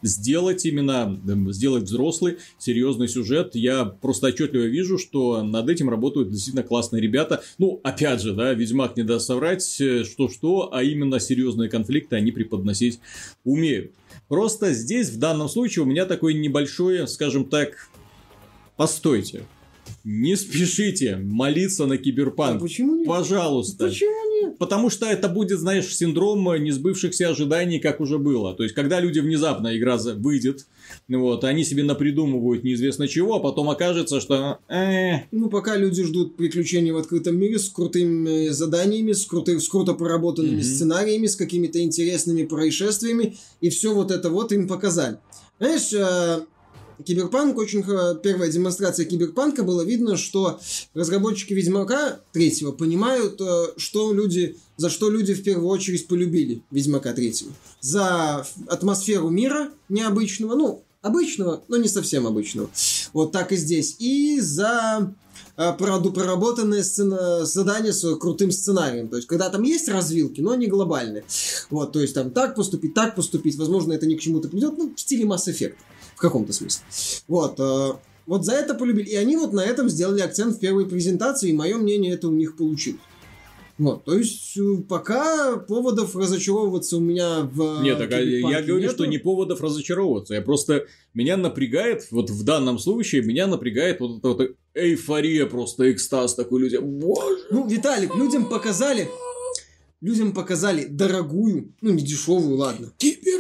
сделать 0.07 0.65
именно, 0.65 1.21
эм, 1.29 1.53
сделать 1.53 1.85
взрослый, 1.85 2.39
серьезный 2.59 3.09
сюжет. 3.09 3.55
Я 3.55 3.85
просто 3.85 4.29
отчетливо 4.29 4.65
вижу, 4.65 4.99
что 4.99 5.43
над 5.43 5.69
этим 5.69 5.91
работают 5.91 6.31
действительно 6.31 6.63
классные 6.63 7.03
ребята. 7.03 7.43
Ну, 7.59 7.81
опять 7.83 8.23
же, 8.23 8.33
да, 8.33 8.53
Ведьмак 8.53 8.97
не 8.97 9.03
даст 9.03 9.27
соврать, 9.27 9.81
э, 9.81 10.05
что-что, 10.05 10.71
а 10.73 10.83
именно 10.83 11.21
серьезные 11.21 11.69
конфликты 11.69 12.17
они 12.17 12.33
преподносить 12.33 13.01
умеют. 13.45 13.93
Просто 14.29 14.73
здесь, 14.73 15.11
в 15.11 15.19
данном 15.19 15.49
случае, 15.49 15.85
у 15.85 15.87
меня 15.87 16.07
такое 16.07 16.35
небольшое, 16.35 17.07
скажем 17.07 17.45
так, 17.45 17.89
постойте. 18.77 19.43
Не 20.09 20.37
спешите 20.37 21.17
молиться 21.17 21.85
на 21.85 21.99
киберпанк. 21.99 22.59
А 22.59 22.61
почему 22.61 22.95
нет? 22.95 23.09
Пожалуйста. 23.09 23.87
Почему 23.87 24.41
нет? 24.41 24.57
Потому 24.57 24.89
что 24.89 25.05
это 25.05 25.29
будет, 25.29 25.59
знаешь, 25.59 25.93
синдром 25.93 26.47
несбывшихся 26.63 27.29
ожиданий, 27.29 27.81
как 27.81 28.01
уже 28.01 28.17
было. 28.17 28.55
То 28.55 28.63
есть, 28.63 28.73
когда 28.73 29.01
люди 29.01 29.19
внезапно 29.19 29.77
игра 29.77 29.97
выйдет, 29.97 30.67
вот, 31.09 31.43
они 31.43 31.65
себе 31.65 31.83
напридумывают 31.83 32.63
неизвестно 32.63 33.09
чего, 33.09 33.35
а 33.35 33.41
потом 33.41 33.69
окажется, 33.69 34.21
что... 34.21 34.61
Э... 34.69 35.25
Ну, 35.33 35.51
пока 35.51 35.77
люди 35.77 36.05
ждут 36.05 36.37
приключений 36.37 36.93
в 36.93 36.99
открытом 36.99 37.37
мире 37.37 37.59
с 37.59 37.69
крутыми 37.69 38.51
заданиями, 38.51 39.11
с, 39.11 39.27
крутым, 39.27 39.59
с 39.59 39.69
круто 39.69 39.95
проработанными 39.95 40.61
mm-hmm. 40.61 40.63
сценариями, 40.63 41.27
с 41.27 41.35
какими-то 41.35 41.83
интересными 41.83 42.45
происшествиями, 42.45 43.37
и 43.61 43.71
все 43.71 43.93
вот 43.93 44.13
это 44.13 44.31
вот 44.31 44.53
им 44.53 44.69
показали. 44.69 45.19
Знаешь, 45.59 45.93
э, 45.93 46.45
Киберпанк 47.05 47.59
очень... 47.59 47.83
Первая 48.23 48.51
демонстрация 48.51 49.05
Киберпанка 49.07 49.63
было 49.63 49.83
видно, 49.83 50.17
что 50.17 50.61
разработчики 50.95 51.53
Ведьмака 51.53 52.21
третьего 52.33 52.73
понимают, 52.73 53.41
э, 53.41 53.67
что 53.77 54.13
люди... 54.13 54.57
За 54.77 54.91
что 54.91 55.09
люди 55.11 55.33
в 55.33 55.43
первую 55.43 55.69
очередь 55.69 56.07
полюбили 56.07 56.63
Ведьмака 56.71 57.13
третьего. 57.15 57.51
За 57.81 58.47
атмосферу 58.67 59.31
мира 59.31 59.71
необычного, 59.89 60.55
ну, 60.55 60.83
обычного, 61.01 61.63
но 61.69 61.77
не 61.77 61.89
совсем 61.89 62.27
обычного. 62.27 62.69
Вот 63.13 63.33
так 63.33 63.53
и 63.53 63.57
здесь. 63.57 63.97
И 63.99 64.41
за 64.41 65.15
э, 65.57 65.73
проработанное 65.79 66.83
сцена, 66.83 67.47
задание 67.47 67.93
с 67.93 68.17
крутым 68.17 68.51
сценарием. 68.51 69.09
То 69.09 69.17
есть, 69.17 69.29
когда 69.29 69.49
там 69.49 69.63
есть 69.63 69.89
развилки, 69.89 70.41
но 70.41 70.55
не 70.55 70.67
глобальные. 70.67 71.25
Вот, 71.71 71.93
то 71.93 72.01
есть, 72.01 72.15
там 72.15 72.31
так 72.31 72.55
поступить, 72.55 72.95
так 72.95 73.15
поступить. 73.15 73.57
Возможно, 73.57 73.93
это 73.93 74.07
ни 74.07 74.15
к 74.15 74.21
чему-то 74.21 74.49
придет, 74.49 74.75
ну, 74.77 74.93
в 74.95 75.01
стиле 75.01 75.25
Mass 75.25 75.49
Effect 75.49 75.77
в 76.17 76.21
каком-то 76.21 76.53
смысле. 76.53 76.83
Вот, 77.29 77.61
э, 77.61 77.93
вот 78.27 78.45
за 78.45 78.55
это 78.55 78.75
полюбили. 78.75 79.11
И 79.11 79.15
они 79.15 79.37
вот 79.37 79.53
на 79.53 79.65
этом 79.65 79.89
сделали 79.89 80.21
акцент 80.21 80.57
в 80.57 80.59
первой 80.59 80.87
презентации, 80.87 81.51
и 81.51 81.53
мое 81.53 81.77
мнение, 81.77 82.15
это 82.15 82.29
у 82.29 82.33
них 82.33 82.57
получилось. 82.57 83.01
Вот, 83.79 84.05
то 84.05 84.17
есть 84.17 84.57
э, 84.57 84.77
пока 84.89 85.59
поводов 85.59 86.17
разочаровываться 86.17 86.97
у 86.97 87.01
меня 87.01 87.43
в... 87.43 87.83
Нет, 87.83 87.99
так 87.99 88.11
а 88.13 88.21
я 88.23 88.63
говорю, 88.63 88.79
нету. 88.79 88.95
что 88.95 89.05
не 89.05 89.19
поводов 89.19 89.61
разочаровываться. 89.61 90.33
Я 90.35 90.41
просто... 90.41 90.87
Меня 91.13 91.37
напрягает, 91.37 92.07
вот 92.11 92.31
в 92.31 92.43
данном 92.43 92.79
случае, 92.79 93.23
меня 93.23 93.47
напрягает 93.47 94.01
вот 94.01 94.19
эта 94.19 94.29
вот 94.29 94.57
эйфория, 94.73 95.45
просто 95.45 95.93
экстаз 95.93 96.35
такой 96.35 96.63
люди. 96.63 96.79
Боже! 96.79 97.45
Ну, 97.51 97.69
Виталик, 97.69 98.17
людям 98.17 98.49
показали... 98.49 99.09
Людям 100.03 100.33
показали 100.33 100.85
дорогую, 100.85 101.75
ну 101.81 101.91
не 101.91 102.03
дешевую, 102.03 102.57
ладно. 102.57 102.93
Киберпанк! 102.99 103.36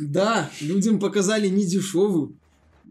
Да, 0.00 0.50
людям 0.60 0.98
показали 0.98 1.48
не 1.48 1.64
дешевую, 1.64 2.36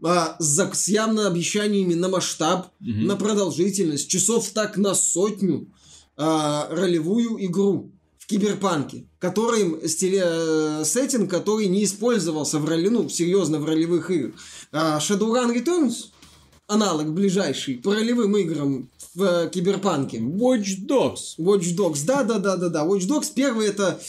а 0.02 0.36
с, 0.38 0.74
с 0.74 0.88
явно 0.88 1.26
обещаниями 1.26 1.94
на 1.94 2.08
масштаб, 2.08 2.68
угу. 2.80 2.90
на 2.90 3.16
продолжительность, 3.16 4.08
часов 4.08 4.48
так 4.50 4.76
на 4.76 4.94
сотню 4.94 5.66
а, 6.16 6.68
ролевую 6.70 7.44
игру 7.46 7.90
в 8.18 8.26
киберпанке, 8.26 9.06
который 9.18 9.88
стиле, 9.88 10.22
э, 10.24 10.82
сеттинг, 10.84 11.28
который 11.28 11.66
не 11.66 11.84
использовался 11.84 12.58
в 12.58 12.68
роли, 12.68 12.88
ну, 12.88 13.08
серьезно 13.08 13.58
в 13.58 13.64
ролевых 13.64 14.10
играх. 14.10 14.34
А 14.70 14.98
Shadowrun 14.98 15.52
Returns, 15.52 16.10
аналог 16.68 17.12
ближайший 17.12 17.78
по 17.78 17.94
ролевым 17.94 18.36
играм 18.36 18.88
в 19.14 19.22
э, 19.22 19.50
киберпанке. 19.50 20.18
Watch 20.18 20.86
Dogs. 20.86 21.38
Watch 21.38 21.74
Dogs, 21.74 22.04
да-да-да-да-да. 22.06 22.84
Watch 22.84 23.08
Dogs 23.08 23.32
первый 23.34 23.66
это 23.66 24.00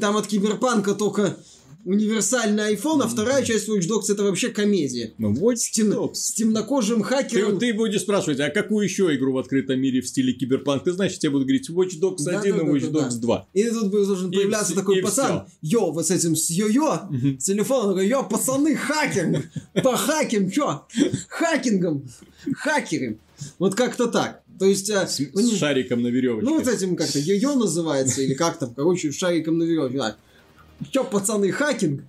там 0.00 0.16
от 0.16 0.26
киберпанка 0.26 0.94
только 0.94 1.36
универсальный 1.86 2.74
iPhone, 2.74 3.02
а 3.02 3.08
вторая 3.08 3.44
часть 3.44 3.68
Watch 3.68 3.88
Dogs 3.88 4.10
это 4.12 4.24
вообще 4.24 4.48
комедия. 4.48 5.14
Ну, 5.18 5.32
Watch 5.32 5.56
с, 5.56 5.70
тем... 5.70 6.14
С 6.14 6.32
темнокожим 6.32 7.02
хакером. 7.02 7.58
Ты, 7.58 7.68
ты 7.68 7.74
будешь 7.74 8.00
спрашивать, 8.00 8.40
а 8.40 8.50
какую 8.50 8.84
еще 8.84 9.14
игру 9.14 9.32
в 9.32 9.38
открытом 9.38 9.80
мире 9.80 10.00
в 10.00 10.08
стиле 10.08 10.32
киберпанк? 10.32 10.84
Ты 10.84 10.92
знаешь, 10.92 11.16
тебе 11.18 11.30
будут 11.30 11.46
говорить 11.46 11.70
Watch 11.70 12.00
Dogs 12.00 12.24
да, 12.24 12.40
1 12.40 12.56
да, 12.56 12.62
и 12.62 12.66
Watch 12.66 12.90
Dogs 12.90 13.10
да. 13.14 13.18
2. 13.18 13.48
И 13.54 13.70
тут 13.70 13.90
должен 13.90 14.32
появляться 14.32 14.72
и, 14.72 14.76
такой 14.76 14.98
и 14.98 15.02
пацан, 15.02 15.46
все. 15.46 15.56
йо, 15.62 15.92
вот 15.92 16.06
с 16.06 16.10
этим, 16.10 16.34
с 16.34 16.50
йо-йо, 16.50 17.38
с 17.38 17.44
телефоном, 17.44 17.90
такой, 17.90 18.08
йо, 18.08 18.24
пацаны, 18.24 18.74
хакинг, 18.74 19.44
по 19.82 19.96
хаким, 19.96 20.50
чё? 20.50 20.86
Хакингом, 21.28 22.04
хакерим. 22.56 23.20
Вот 23.58 23.74
как-то 23.74 24.08
так. 24.08 24.42
То 24.58 24.64
есть... 24.64 24.90
А, 24.90 25.06
с, 25.06 25.20
ну, 25.34 25.42
с 25.42 25.58
шариком 25.58 26.02
на 26.02 26.08
веревочке. 26.08 26.48
Ну, 26.48 26.58
вот 26.58 26.66
этим 26.66 26.96
как-то 26.96 27.18
йо-йо 27.18 27.54
называется, 27.54 28.22
или 28.22 28.34
как 28.34 28.58
там, 28.58 28.74
короче, 28.74 29.12
шариком 29.12 29.58
на 29.58 29.64
веревочке. 29.64 30.16
Чё, 30.90 31.04
пацаны, 31.04 31.50
хакинг? 31.52 32.04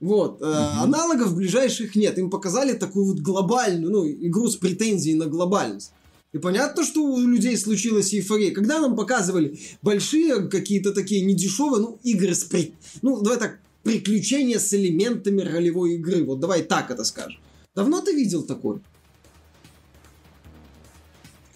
Вот. 0.00 0.40
Э, 0.42 0.44
аналогов 0.80 1.34
ближайших 1.34 1.96
нет. 1.96 2.18
Им 2.18 2.30
показали 2.30 2.72
такую 2.74 3.06
вот 3.06 3.18
глобальную, 3.18 3.90
ну, 3.90 4.06
игру 4.06 4.48
с 4.48 4.56
претензией 4.56 5.16
на 5.16 5.26
глобальность. 5.26 5.92
И 6.32 6.38
понятно, 6.38 6.84
что 6.84 7.02
у 7.02 7.18
людей 7.18 7.56
случилась 7.58 8.14
эйфория. 8.14 8.52
Когда 8.52 8.80
нам 8.80 8.96
показывали 8.96 9.58
большие 9.82 10.48
какие-то 10.48 10.92
такие 10.92 11.24
недешевые, 11.24 11.82
ну, 11.82 11.98
игры 12.04 12.34
с... 12.34 12.44
При... 12.44 12.74
Ну, 13.02 13.20
давай 13.20 13.38
так, 13.38 13.58
приключения 13.82 14.58
с 14.58 14.72
элементами 14.72 15.42
ролевой 15.42 15.94
игры. 15.94 16.24
Вот 16.24 16.40
давай 16.40 16.62
так 16.62 16.90
это 16.90 17.04
скажем. 17.04 17.40
Давно 17.74 18.00
ты 18.00 18.14
видел 18.14 18.42
такое? 18.42 18.80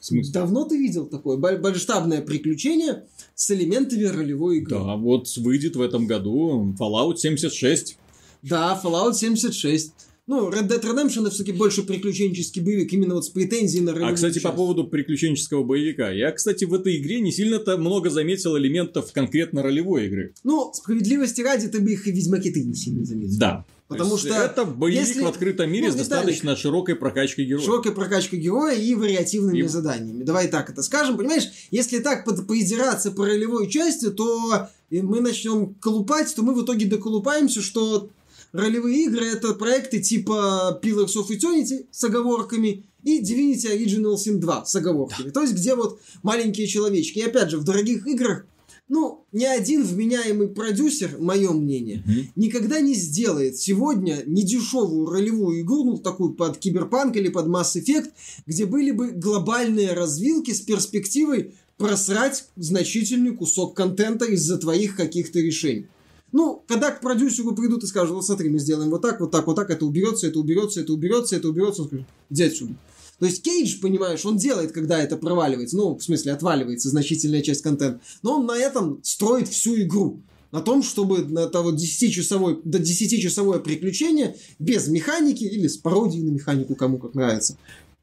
Смысле? 0.07 0.33
Давно 0.33 0.65
ты 0.65 0.77
видел 0.79 1.07
такое 1.07 1.37
масштабное 1.37 2.23
приключение 2.23 3.05
с 3.35 3.51
элементами 3.51 4.05
ролевой 4.05 4.59
игры? 4.59 4.77
Да, 4.77 4.97
вот 4.97 5.27
выйдет 5.37 5.77
в 5.77 5.81
этом 5.81 6.07
году 6.07 6.75
Fallout 6.79 7.17
76. 7.17 7.99
Да, 8.43 8.81
Fallout 8.83 9.15
76. 9.15 9.93
Ну, 10.29 10.51
Red 10.51 10.69
Dead 10.69 10.83
Redemption 10.83 11.31
все-таки 11.31 11.53
больше 11.53 11.85
приключенческий 11.85 12.61
боевик, 12.61 12.93
именно 12.93 13.15
вот 13.15 13.25
с 13.25 13.29
претензией 13.29 13.85
на 13.85 13.93
ролевую 13.93 14.13
А, 14.13 14.15
кстати, 14.17 14.35
часть. 14.35 14.45
по 14.45 14.51
поводу 14.51 14.85
приключенческого 14.85 15.63
боевика. 15.63 16.11
Я, 16.11 16.33
кстати, 16.33 16.65
в 16.65 16.75
этой 16.75 16.97
игре 16.97 17.21
не 17.21 17.31
сильно-то 17.31 17.77
много 17.77 18.11
заметил 18.11 18.59
элементов 18.59 19.13
конкретно 19.13 19.63
ролевой 19.63 20.07
игры. 20.07 20.35
Ну, 20.43 20.73
справедливости 20.75 21.43
ради, 21.43 21.69
ты 21.69 21.81
бы 21.81 21.93
их 21.93 22.09
и 22.09 22.11
в 22.11 22.15
Ведьмаке 22.17 22.51
ты 22.51 22.65
не 22.65 22.75
сильно 22.75 23.05
заметил. 23.05 23.39
Да. 23.39 23.65
Потому 23.89 24.17
что 24.17 24.35
это 24.35 24.65
боевик 24.65 25.07
если- 25.07 25.23
в 25.23 25.27
открытом 25.29 25.71
мире 25.71 25.87
ну, 25.87 25.93
с 25.93 25.95
Виталик, 25.95 26.09
достаточно 26.11 26.57
широкой 26.57 26.97
прокачкой 26.97 27.45
героя. 27.45 27.65
Широкая 27.65 27.93
прокачка 27.93 28.37
героя 28.37 28.75
и 28.75 28.95
вариативными 28.95 29.59
И- 29.61 29.69
заданиями. 29.69 30.25
Давай 30.25 30.49
так 30.49 30.69
это 30.71 30.83
скажем. 30.83 31.17
Понимаешь, 31.17 31.45
если 31.71 32.01
так 32.01 32.25
под- 32.25 32.47
поиздираться 32.49 33.13
по 33.13 33.25
ролевой 33.27 33.71
части, 33.71 34.11
то 34.11 34.69
и 34.91 35.03
мы 35.03 35.21
начнем 35.21 35.75
колупать, 35.75 36.35
то 36.35 36.43
мы 36.43 36.55
в 36.55 36.65
итоге 36.65 36.87
доколупаемся, 36.87 37.63
что 37.63 38.11
ролевые 38.53 39.05
игры 39.05 39.27
это 39.27 39.55
проекты 39.55 40.01
типа 40.01 40.81
Pillars 40.83 41.15
of 41.17 41.29
Eternity 41.31 41.87
с 41.91 42.03
оговорками 42.03 42.85
и 43.05 43.21
Divinity 43.23 43.67
Original 43.77 44.15
Sin 44.17 44.39
2 44.39 44.65
с 44.65 44.75
оговорками. 44.75 45.31
То 45.31 45.43
есть, 45.43 45.55
где 45.55 45.77
вот 45.77 46.01
маленькие 46.25 46.67
человечки. 46.67 47.21
И 47.21 47.23
опять 47.23 47.51
же, 47.51 47.59
в 47.59 47.65
дорогих 47.65 48.05
играх, 48.09 48.47
ну, 48.89 49.25
ни 49.33 49.45
один 49.45 49.83
вменяемый 49.83 50.49
продюсер, 50.49 51.17
мое 51.19 51.51
мнение, 51.53 52.03
Мгм. 52.07 52.29
никогда 52.37 52.81
не 52.81 52.95
сделает 52.95 53.57
сегодня 53.57 54.23
недешевую 54.27 55.11
ролевую 55.11 55.61
игру, 55.63 55.85
ну, 55.85 55.99
такую 55.99 56.35
под 56.35 56.59
Киберпанк 56.59 57.17
или 57.17 57.29
под 57.29 57.47
Mass 57.47 57.75
Effect, 57.75 58.11
где 58.47 58.65
были 58.67 58.93
бы 58.93 59.11
глобальные 59.11 59.93
развилки 59.93 60.53
с 60.53 60.61
перспективой 60.61 61.55
просрать 61.77 62.47
значительный 62.57 63.37
кусок 63.37 63.77
контента 63.77 64.25
из-за 64.25 64.57
твоих 64.57 64.97
каких-то 64.97 65.41
решений. 65.41 65.87
Ну, 66.33 66.63
когда 66.67 66.91
к 66.91 67.01
продюсеру 67.01 67.55
придут 67.55 67.85
и 67.85 67.87
скажут, 67.87 68.15
вот 68.15 68.25
смотри, 68.25 68.51
мы 68.51 68.59
сделаем 68.59 68.91
вот 68.91 69.03
так, 69.03 69.21
вот 69.21 69.31
так, 69.31 69.47
вот 69.47 69.57
так, 69.57 69.71
это 69.71 69.87
уберется, 69.87 70.27
это 70.27 70.39
уберется, 70.39 70.81
это 70.81 70.93
уберется, 70.93 71.37
это 71.37 71.49
уберется, 71.49 71.83
он 71.83 71.89
скажет, 71.89 72.07
иди 72.31 72.43
отсюда. 72.43 72.75
То 73.19 73.27
есть 73.27 73.43
Кейдж, 73.43 73.81
понимаешь, 73.81 74.25
он 74.27 74.37
делает, 74.37 74.73
когда 74.73 74.99
это 74.99 75.17
проваливается, 75.17 75.77
ну, 75.77 75.97
в 75.97 76.03
смысле, 76.03 76.33
отваливается 76.33 76.91
значительная 76.91 77.43
часть 77.43 77.63
контента, 77.63 78.01
но 78.23 78.39
он 78.39 78.47
на 78.47 78.57
этом 78.57 79.01
строит 79.03 79.49
всю 79.49 79.81
игру. 79.83 80.21
На 80.53 80.61
том, 80.61 80.83
чтобы 80.83 81.25
на 81.25 81.41
это 81.41 81.61
вот 81.61 81.75
10-часовое, 81.75 82.61
до 82.65 82.79
10-часовое 82.79 83.59
приключение 83.59 84.37
без 84.59 84.87
механики 84.89 85.45
или 85.45 85.67
с 85.67 85.77
пародией 85.77 86.25
на 86.25 86.31
механику, 86.31 86.77
кому 86.77 86.99
как 86.99 87.15
нравится. 87.15 87.57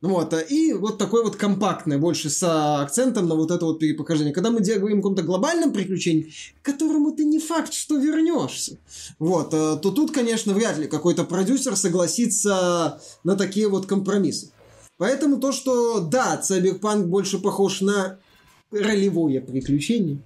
Вот, 0.04 0.34
а, 0.34 0.42
и 0.42 0.74
вот 0.74 0.98
такое 0.98 1.24
вот 1.24 1.38
компактное, 1.38 1.98
больше 1.98 2.30
с 2.30 2.44
а, 2.44 2.82
акцентом 2.82 3.26
на 3.30 3.36
вот 3.36 3.52
это 3.52 3.64
вот 3.64 3.80
перепохождение. 3.80 4.34
Когда 4.34 4.52
мы 4.52 4.60
говорим 4.60 5.00
о 5.00 5.02
каком-то 5.02 5.24
глобальном 5.24 5.72
приключении, 5.72 6.34
к 6.62 6.66
которому 6.66 7.14
ты 7.14 7.24
не 7.24 7.40
факт, 7.40 7.72
что 7.72 7.98
вернешься, 7.98 8.78
вот, 9.18 9.54
а, 9.54 9.78
то 9.78 9.92
тут, 9.92 10.12
конечно, 10.12 10.54
вряд 10.54 10.78
ли 10.78 10.88
какой-то 10.88 11.24
продюсер 11.24 11.78
согласится 11.78 13.02
на 13.24 13.38
такие 13.38 13.70
вот 13.70 13.86
компромиссы. 13.86 14.52
Поэтому 15.04 15.38
то, 15.38 15.52
что 15.52 16.00
да, 16.00 16.42
Cyberpunk 16.42 17.08
больше 17.08 17.38
похож 17.38 17.82
на 17.82 18.20
ролевое 18.72 19.42
приключение, 19.42 20.20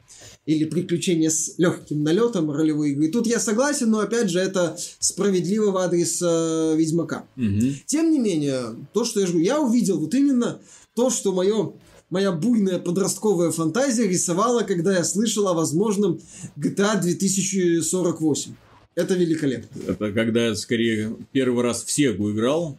или 0.46 0.66
приключение 0.66 1.32
с 1.32 1.56
легким 1.58 2.04
налетом 2.04 2.52
ролевой 2.52 2.92
игры. 2.92 3.08
Тут 3.08 3.26
я 3.26 3.40
согласен, 3.40 3.90
но 3.90 4.02
опять 4.02 4.30
же 4.30 4.38
это 4.38 4.78
справедливо 5.00 5.72
в 5.72 5.78
адрес 5.78 6.22
э, 6.22 6.76
Ведьмака. 6.78 7.26
Мгм. 7.38 7.74
Тем 7.88 8.12
не 8.12 8.20
менее, 8.20 8.76
то, 8.94 9.04
что 9.04 9.20
я 9.20 9.26
жду, 9.26 9.40
я 9.40 9.60
увидел 9.60 9.98
вот 9.98 10.14
именно 10.14 10.60
то, 10.94 11.10
что 11.10 11.34
мое 11.34 11.74
моя 12.12 12.32
буйная 12.32 12.78
подростковая 12.78 13.50
фантазия 13.50 14.08
рисовала, 14.08 14.62
когда 14.62 14.96
я 14.96 15.04
слышал 15.04 15.48
о 15.48 15.56
возможном 15.56 16.20
GTA 16.56 17.02
2048. 17.02 18.54
Это 18.94 19.16
великолепно. 19.16 19.82
Это 19.88 20.12
когда 20.12 20.46
я 20.46 20.56
скорее 20.56 21.16
первый 21.32 21.64
раз 21.64 21.84
в 21.84 21.90
Сегу 21.90 22.32
играл, 22.32 22.78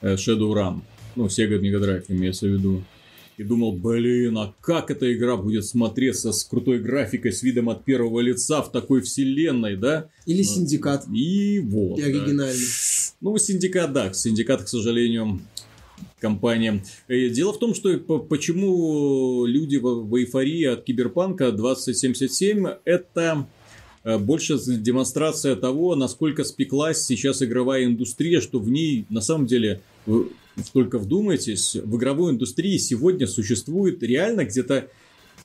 э, 0.00 0.16
Shadowrun, 0.16 0.80
ну, 1.16 1.26
Sega 1.26 1.60
Mega 1.60 1.80
Drive 1.80 2.04
имеется 2.08 2.46
в 2.46 2.50
виду, 2.50 2.82
и 3.36 3.42
думал, 3.42 3.72
блин, 3.72 4.38
а 4.38 4.54
как 4.60 4.90
эта 4.90 5.12
игра 5.12 5.36
будет 5.36 5.64
смотреться 5.64 6.32
с 6.32 6.44
крутой 6.44 6.78
графикой, 6.78 7.32
с 7.32 7.42
видом 7.42 7.68
от 7.68 7.84
первого 7.84 8.20
лица 8.20 8.62
в 8.62 8.70
такой 8.70 9.00
вселенной, 9.00 9.76
да? 9.76 10.08
Или 10.26 10.42
Ну, 10.42 10.44
Синдикат. 10.44 11.06
И 11.12 11.58
вот. 11.58 11.98
И 11.98 12.02
да. 12.02 12.08
оригинальный. 12.08 12.66
Ну, 13.20 13.36
Синдикат, 13.38 13.92
да. 13.92 14.12
Синдикат, 14.12 14.62
к 14.62 14.68
сожалению, 14.68 15.40
компания. 16.20 16.84
Э, 17.08 17.28
Дело 17.28 17.52
в 17.52 17.58
том, 17.58 17.74
что 17.74 17.98
по- 17.98 18.20
почему 18.20 19.44
люди 19.46 19.76
в, 19.76 20.08
в 20.08 20.16
эйфории 20.16 20.64
от 20.64 20.84
Киберпанка 20.84 21.50
2077 21.50 22.66
это 22.84 23.46
э, 24.04 24.18
больше 24.18 24.58
демонстрация 24.64 25.56
того, 25.56 25.96
насколько 25.96 26.44
спеклась 26.44 27.04
сейчас 27.04 27.42
игровая 27.42 27.84
индустрия, 27.84 28.40
что 28.40 28.60
в 28.60 28.70
ней 28.70 29.06
на 29.10 29.20
самом 29.20 29.46
деле 29.46 29.80
только 30.72 30.98
вдумайтесь, 30.98 31.74
в 31.74 31.96
игровой 31.96 32.32
индустрии 32.32 32.76
сегодня 32.78 33.26
существует 33.26 34.02
реально 34.02 34.44
где-то 34.44 34.88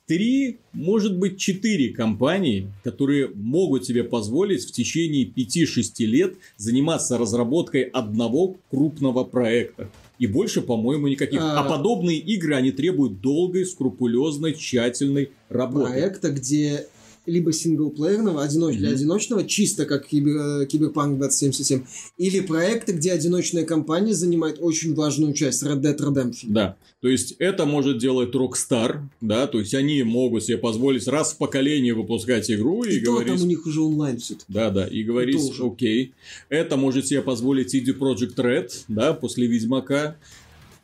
три, 0.06 0.58
может 0.72 1.16
быть, 1.18 1.38
четыре 1.38 1.90
компании, 1.90 2.72
которые 2.82 3.28
могут 3.28 3.84
себе 3.84 4.02
позволить 4.02 4.64
в 4.64 4.72
течение 4.72 5.24
5-6 5.24 6.04
лет 6.04 6.34
заниматься 6.56 7.16
разработкой 7.16 7.82
одного 7.82 8.56
крупного 8.70 9.24
проекта. 9.24 9.88
И 10.18 10.26
больше, 10.26 10.62
по-моему, 10.62 11.06
никаких. 11.08 11.40
А, 11.40 11.60
А- 11.60 11.68
подобные 11.68 12.18
игры, 12.18 12.54
они 12.54 12.72
требуют 12.72 13.20
долгой, 13.20 13.64
скрупулезной, 13.64 14.54
тщательной 14.54 15.30
работы. 15.48 15.90
проекта, 15.90 16.30
где 16.30 16.86
либо 17.30 17.52
синглплеерного, 17.52 18.42
одиноч... 18.42 18.76
для 18.76 18.88
Мгм. 18.88 18.96
одиночного, 18.96 19.44
чисто 19.44 19.86
как 19.86 20.06
кибер... 20.06 20.66
Киберпанк 20.66 21.18
2077, 21.18 21.82
или 22.18 22.40
проекта, 22.40 22.92
где 22.92 23.12
одиночная 23.12 23.64
компания 23.64 24.14
занимает 24.14 24.58
очень 24.60 24.94
важную 24.94 25.32
часть, 25.32 25.62
Red 25.62 25.80
Dead 25.80 25.96
Redemption. 25.96 26.46
Да, 26.48 26.76
то 27.00 27.08
есть 27.08 27.36
это 27.38 27.64
может 27.66 27.98
делать 27.98 28.34
Rockstar, 28.34 29.00
да, 29.20 29.46
то 29.46 29.58
есть 29.60 29.74
они 29.74 30.02
могут 30.02 30.44
себе 30.44 30.58
позволить 30.58 31.06
раз 31.08 31.32
в 31.32 31.38
поколение 31.38 31.94
выпускать 31.94 32.50
игру 32.50 32.82
и, 32.84 32.96
И, 32.96 33.00
то 33.00 33.12
говорить... 33.12 33.34
там 33.34 33.42
у 33.42 33.46
них 33.46 33.66
уже 33.66 33.80
онлайн 33.80 34.18
все 34.18 34.34
Да, 34.48 34.70
да, 34.70 34.86
и 34.86 35.02
говорить, 35.02 35.40
окей, 35.60 36.12
это 36.48 36.76
может 36.76 37.06
себе 37.06 37.22
позволить 37.22 37.74
CD 37.74 37.96
Project 37.96 38.34
Red, 38.34 38.70
да, 38.88 39.14
после 39.14 39.46
Ведьмака. 39.46 40.16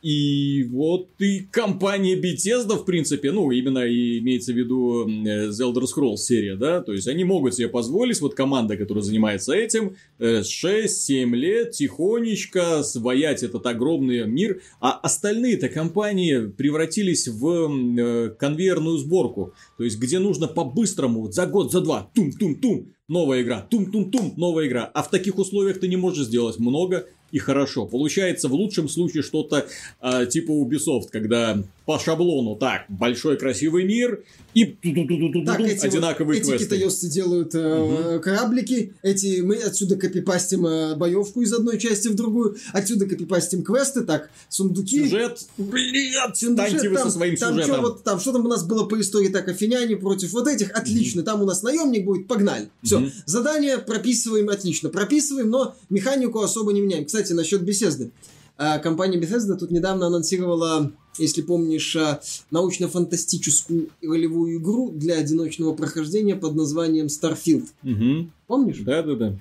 И 0.01 0.63
вот 0.71 1.09
и 1.19 1.39
компания 1.51 2.15
Bethesda, 2.15 2.77
в 2.77 2.85
принципе, 2.85 3.31
ну, 3.31 3.51
именно 3.51 3.79
и 3.79 4.19
имеется 4.19 4.53
в 4.53 4.55
виду 4.55 5.07
э, 5.07 5.49
The 5.49 5.73
Elder 5.73 5.85
Scrolls 5.85 6.17
серия, 6.17 6.55
да, 6.55 6.81
то 6.81 6.93
есть 6.93 7.07
они 7.07 7.23
могут 7.23 7.55
себе 7.55 7.67
позволить, 7.67 8.21
вот 8.21 8.35
команда, 8.35 8.77
которая 8.77 9.03
занимается 9.03 9.53
этим, 9.53 9.95
э, 10.19 10.41
6-7 10.41 11.35
лет 11.35 11.71
тихонечко 11.71 12.83
своять 12.83 13.43
этот 13.43 13.65
огромный 13.65 14.27
мир, 14.27 14.61
а 14.79 14.91
остальные-то 14.91 15.69
компании 15.69 16.47
превратились 16.47 17.27
в 17.27 17.69
э, 17.99 18.29
конвейерную 18.37 18.97
сборку, 18.97 19.53
то 19.77 19.83
есть 19.83 19.99
где 19.99 20.19
нужно 20.19 20.47
по-быстрому, 20.47 21.21
вот 21.21 21.33
за 21.33 21.47
год, 21.47 21.71
за 21.71 21.81
два, 21.81 22.09
тум-тум-тум, 22.13 22.93
новая 23.07 23.41
игра, 23.41 23.61
тум-тум-тум, 23.61 24.33
новая 24.37 24.67
игра. 24.67 24.85
А 24.93 25.01
в 25.01 25.09
таких 25.09 25.37
условиях 25.37 25.79
ты 25.79 25.87
не 25.87 25.97
можешь 25.97 26.27
сделать 26.27 26.59
много 26.59 27.07
и 27.31 27.39
хорошо. 27.39 27.85
Получается 27.85 28.47
в 28.47 28.53
лучшем 28.53 28.89
случае 28.89 29.23
что-то 29.23 29.67
а, 29.99 30.25
типа 30.25 30.51
Ubisoft, 30.51 31.09
когда 31.11 31.61
по 31.87 31.97
шаблону 31.97 32.57
так, 32.57 32.83
большой 32.89 33.37
красивый 33.37 33.85
мир 33.85 34.21
и 34.53 34.65
Так, 34.65 35.61
эти, 35.61 35.85
одинаковые 35.85 36.41
вот, 36.43 36.49
эти 36.49 36.57
квесты. 36.57 36.65
китаёзцы 36.65 37.09
делают 37.09 37.51
э, 37.55 38.19
кораблики, 38.21 38.93
эти 39.03 39.39
мы 39.39 39.55
отсюда 39.55 39.95
копипастим 39.95 40.67
э, 40.67 40.95
боевку 40.97 41.41
из 41.41 41.53
одной 41.53 41.79
части 41.79 42.09
в 42.09 42.15
другую, 42.15 42.57
отсюда 42.73 43.05
копипастим 43.05 43.63
квесты, 43.63 44.01
так, 44.03 44.29
сундуки. 44.49 45.05
Сюжет, 45.05 45.47
блин, 45.57 46.11
Сюжет, 46.33 46.59
отстаньте 46.59 46.89
вы 46.89 46.97
со 46.97 47.09
своим 47.09 47.37
там 47.37 47.53
сюжетом. 47.53 47.73
Что, 47.75 47.81
вот, 47.81 48.03
там, 48.03 48.19
что 48.19 48.33
там 48.33 48.45
у 48.45 48.49
нас 48.49 48.65
было 48.65 48.83
по 48.83 48.99
истории, 48.99 49.29
так, 49.29 49.47
афиняне 49.47 49.95
против 49.95 50.33
вот 50.33 50.49
этих, 50.49 50.71
отлично, 50.71 51.23
там 51.23 51.41
у 51.41 51.45
нас 51.45 51.63
наемник 51.63 52.03
будет, 52.03 52.27
погнали. 52.27 52.67
Все, 52.83 52.99
Мгм. 52.99 53.11
задание 53.25 53.77
прописываем, 53.77 54.49
отлично, 54.49 54.89
прописываем, 54.89 55.49
но 55.49 55.75
механику 55.89 56.41
особо 56.41 56.73
не 56.73 56.81
меняем. 56.81 57.05
Кстати, 57.05 57.31
насчет 57.31 57.61
Bethesda. 57.61 58.11
А, 58.57 58.79
Компания 58.79 59.19
Bethesda 59.19 59.55
тут 59.55 59.69
недавно 59.69 60.07
анонсировала, 60.07 60.91
если 61.17 61.41
помнишь, 61.43 61.95
а, 61.95 62.21
научно-фантастическую 62.49 63.89
ролевую 64.01 64.57
игру 64.57 64.91
для 64.91 65.15
одиночного 65.15 65.73
прохождения 65.73 66.35
под 66.35 66.55
названием 66.55 67.05
Starfield. 67.05 67.67
Мгм. 67.83 68.31
Помнишь? 68.47 68.79
Да-да-да. 68.79 69.35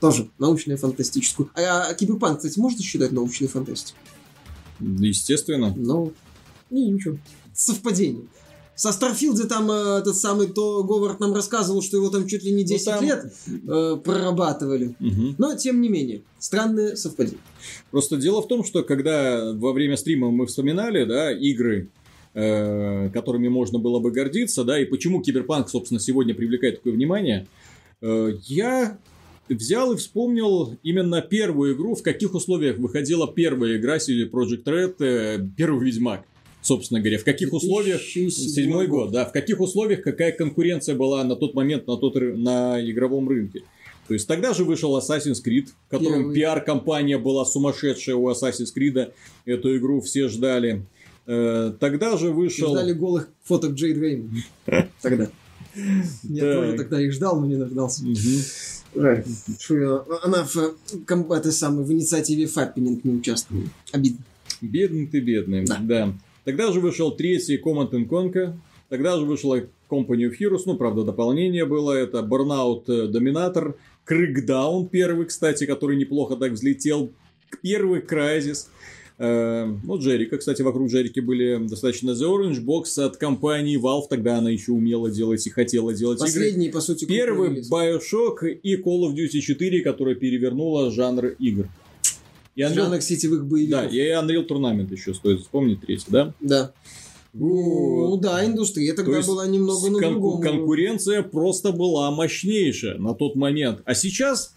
Тоже 0.00 0.28
научную 0.38 0.78
фантастическую. 0.78 1.50
А, 1.54 1.84
а 1.88 1.94
Киберпанк, 1.94 2.38
кстати, 2.38 2.58
можно 2.58 2.82
считать 2.82 3.12
научной 3.12 3.46
фантастикой? 3.46 4.00
Естественно. 4.80 5.72
Ну, 5.76 6.12
не, 6.70 6.90
ничего. 6.90 7.18
Совпадение. 7.54 8.26
Со 8.76 8.90
Старфилде 8.92 9.44
там 9.44 9.70
э, 9.70 9.98
этот 10.00 10.16
самый 10.16 10.48
Тодд 10.48 10.82
Говард 10.82 11.20
нам 11.20 11.32
рассказывал, 11.32 11.80
что 11.80 11.96
его 11.96 12.08
там 12.10 12.26
чуть 12.26 12.42
ли 12.42 12.52
не 12.52 12.64
10 12.64 12.86
Ну, 12.86 12.92
там- 12.92 13.04
лет 13.04 13.32
э, 13.68 13.96
прорабатывали. 14.02 14.96
Мгм. 14.98 15.36
Но, 15.38 15.54
тем 15.56 15.80
не 15.80 15.88
менее, 15.88 16.22
странное 16.38 16.96
совпадение. 16.96 17.38
Просто 17.90 18.16
дело 18.16 18.42
в 18.42 18.48
том, 18.48 18.64
что 18.64 18.82
когда 18.82 19.52
во 19.54 19.72
время 19.72 19.96
стрима 19.96 20.30
мы 20.30 20.46
вспоминали, 20.46 21.04
да, 21.04 21.32
игры, 21.32 21.88
э, 22.34 23.10
которыми 23.10 23.46
можно 23.48 23.78
было 23.78 24.00
бы 24.00 24.10
гордиться, 24.10 24.64
да, 24.64 24.80
и 24.80 24.84
почему 24.84 25.22
Киберпанк, 25.22 25.68
собственно, 25.68 26.00
сегодня 26.00 26.34
привлекает 26.34 26.78
такое 26.78 26.94
внимание, 26.94 27.46
э, 28.02 28.32
я 28.46 28.98
взял 29.48 29.92
и 29.92 29.96
вспомнил 29.96 30.76
именно 30.82 31.20
первую 31.20 31.76
игру, 31.76 31.94
в 31.94 32.02
каких 32.02 32.34
условиях 32.34 32.78
выходила 32.78 33.30
первая 33.32 33.76
игра 33.76 33.98
CD 33.98 34.28
Project 34.28 34.64
Red, 34.64 34.94
э, 34.98 35.46
первый 35.56 35.86
Ведьмак, 35.86 36.24
собственно 36.64 37.00
говоря, 37.00 37.18
в 37.18 37.24
каких 37.24 37.52
условиях 37.52 38.00
2007 38.00 38.30
Седьмой 38.54 38.86
год, 38.86 39.12
да. 39.12 39.26
В 39.26 39.32
каких 39.32 39.60
условиях 39.60 40.02
какая 40.02 40.32
конкуренция 40.32 40.94
была 40.94 41.22
на 41.22 41.36
тот 41.36 41.54
момент 41.54 41.86
на, 41.86 41.96
тот, 41.96 42.14
на 42.16 42.80
игровом 42.80 43.28
рынке? 43.28 43.62
То 44.08 44.14
есть 44.14 44.26
тогда 44.26 44.52
же 44.54 44.64
вышел 44.64 44.98
Assassin's 44.98 45.42
Creed, 45.44 45.68
в 45.86 45.90
котором 45.90 46.32
пиар-компания 46.32 47.18
была 47.18 47.44
сумасшедшая 47.44 48.16
у 48.16 48.30
Assassin's 48.30 48.72
Creed. 48.76 49.12
Эту 49.44 49.76
игру 49.76 50.00
все 50.00 50.28
ждали. 50.28 50.84
Э, 51.26 51.72
Тогда 51.78 52.16
же 52.16 52.30
вышел... 52.30 52.70
Ждали 52.70 52.92
голых 52.92 53.28
фоток 53.42 53.72
Джейд 53.72 53.96
Рейн. 53.98 54.42
Тогда. 55.02 55.30
Я 56.22 56.54
тоже 56.54 56.76
тогда 56.76 57.00
их 57.00 57.12
ждал, 57.12 57.40
но 57.40 57.46
не 57.46 57.56
дождался. 57.56 58.04
Она 58.94 60.44
в, 60.44 60.56
э, 60.56 61.36
этой 61.36 61.52
самой, 61.52 61.84
в 61.84 61.92
инициативе 61.92 62.46
Фаппининг 62.46 63.04
не 63.04 63.14
участвовала. 63.14 63.66
Обидно. 63.90 64.24
Бедный 64.60 65.06
ты, 65.06 65.20
бедный. 65.20 65.64
Да. 65.64 65.78
Да. 65.80 66.14
Тогда 66.44 66.72
же 66.72 66.80
вышел 66.80 67.10
третий 67.10 67.56
Command 67.58 67.90
and 67.90 68.08
Conquer. 68.08 68.52
Тогда 68.88 69.16
же 69.18 69.24
вышла 69.24 69.60
Company 69.90 70.28
of 70.28 70.34
Heroes. 70.40 70.62
Ну, 70.66 70.76
правда, 70.76 71.04
дополнение 71.04 71.64
было. 71.64 71.92
Это 71.92 72.18
Burnout 72.18 72.84
э, 72.88 73.10
Dominator. 73.10 73.74
Crackdown 74.08 74.88
первый, 74.90 75.26
кстати, 75.26 75.64
который 75.66 75.96
неплохо 75.96 76.36
так 76.36 76.52
взлетел. 76.52 77.10
Первый 77.62 78.00
Crysis. 78.00 78.66
Э, 79.18 79.66
Ну, 79.84 79.98
Джерика, 79.98 80.38
кстати, 80.38 80.62
вокруг 80.62 80.88
Джерики 80.88 81.20
были 81.20 81.66
достаточно 81.66 82.10
The 82.10 82.28
Orange 82.28 82.64
Box 82.64 83.02
от 83.02 83.16
компании 83.16 83.80
Valve. 83.80 84.08
Тогда 84.10 84.38
она 84.38 84.50
еще 84.50 84.72
умела 84.72 85.10
делать 85.10 85.46
и 85.46 85.50
хотела 85.50 85.94
делать 85.94 86.18
игры. 86.18 86.26
Последний, 86.26 86.68
по 86.68 86.80
сути, 86.80 87.06
Первый. 87.06 87.62
Bioshock 87.62 88.46
и 88.62 88.76
Call 88.76 89.08
of 89.08 89.14
Duty 89.14 89.40
4, 89.40 89.80
которая 89.82 90.14
перевернула 90.14 90.90
жанр 90.90 91.36
игр. 91.38 91.68
И 92.56 92.62
Unreal- 92.62 92.74
Жанр 92.74 93.00
сетевых 93.00 93.46
боевиков. 93.46 93.82
да, 93.82 93.86
и 93.88 93.98
Unreal 94.10 94.46
Tournament 94.46 94.90
еще 94.92 95.12
стоит 95.14 95.40
вспомнить 95.40 95.80
третий, 95.80 96.06
да? 96.08 96.32
Да. 96.40 96.72
Ну 97.32 98.10
Вот. 98.10 98.20
да, 98.20 98.44
индустрия 98.46 98.94
тогда 98.94 99.16
есть 99.16 99.28
была 99.28 99.44
немного 99.46 99.90
на 99.90 99.98
Кон- 99.98 100.12
другом. 100.12 100.40
конкуренция 100.40 101.22
просто 101.22 101.72
была 101.72 102.10
мощнейшая 102.12 102.96
на 102.98 103.12
тот 103.14 103.34
момент. 103.34 103.82
А 103.84 103.94
сейчас... 103.94 104.54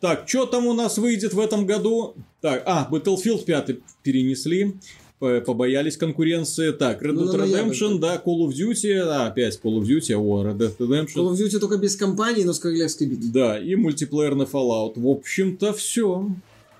Так, 0.00 0.28
что 0.28 0.46
там 0.46 0.66
у 0.66 0.74
нас 0.74 0.96
выйдет 0.98 1.32
в 1.34 1.40
этом 1.40 1.66
году? 1.66 2.14
Так, 2.40 2.62
а, 2.66 2.88
Battlefield 2.90 3.44
5 3.44 3.70
перенесли. 4.02 4.76
Побоялись 5.18 5.96
конкуренции. 5.96 6.70
Так, 6.70 7.02
Red 7.02 7.12
Ну, 7.12 7.24
Dead 7.24 7.36
на 7.36 7.38
ноябрь, 7.38 7.72
Redemption, 7.72 7.98
да, 7.98 8.22
Call 8.24 8.46
of 8.46 8.50
Duty, 8.50 9.04
да, 9.04 9.26
опять 9.26 9.58
Call 9.62 9.80
of 9.80 9.82
Duty, 9.82 10.14
о, 10.14 10.44
Red 10.44 10.56
Dead 10.56 10.76
Redemption. 10.78 11.16
Call 11.16 11.32
of 11.32 11.36
Duty 11.36 11.58
только 11.58 11.76
без 11.76 11.96
компании, 11.96 12.44
но 12.44 12.52
с 12.52 12.60
королевской 12.60 13.06
битвой. 13.08 13.30
Да, 13.30 13.58
и 13.58 13.74
мультиплеерный 13.74 14.46
Fallout. 14.46 14.92
В 14.94 15.08
общем-то, 15.08 15.72
все, 15.72 16.28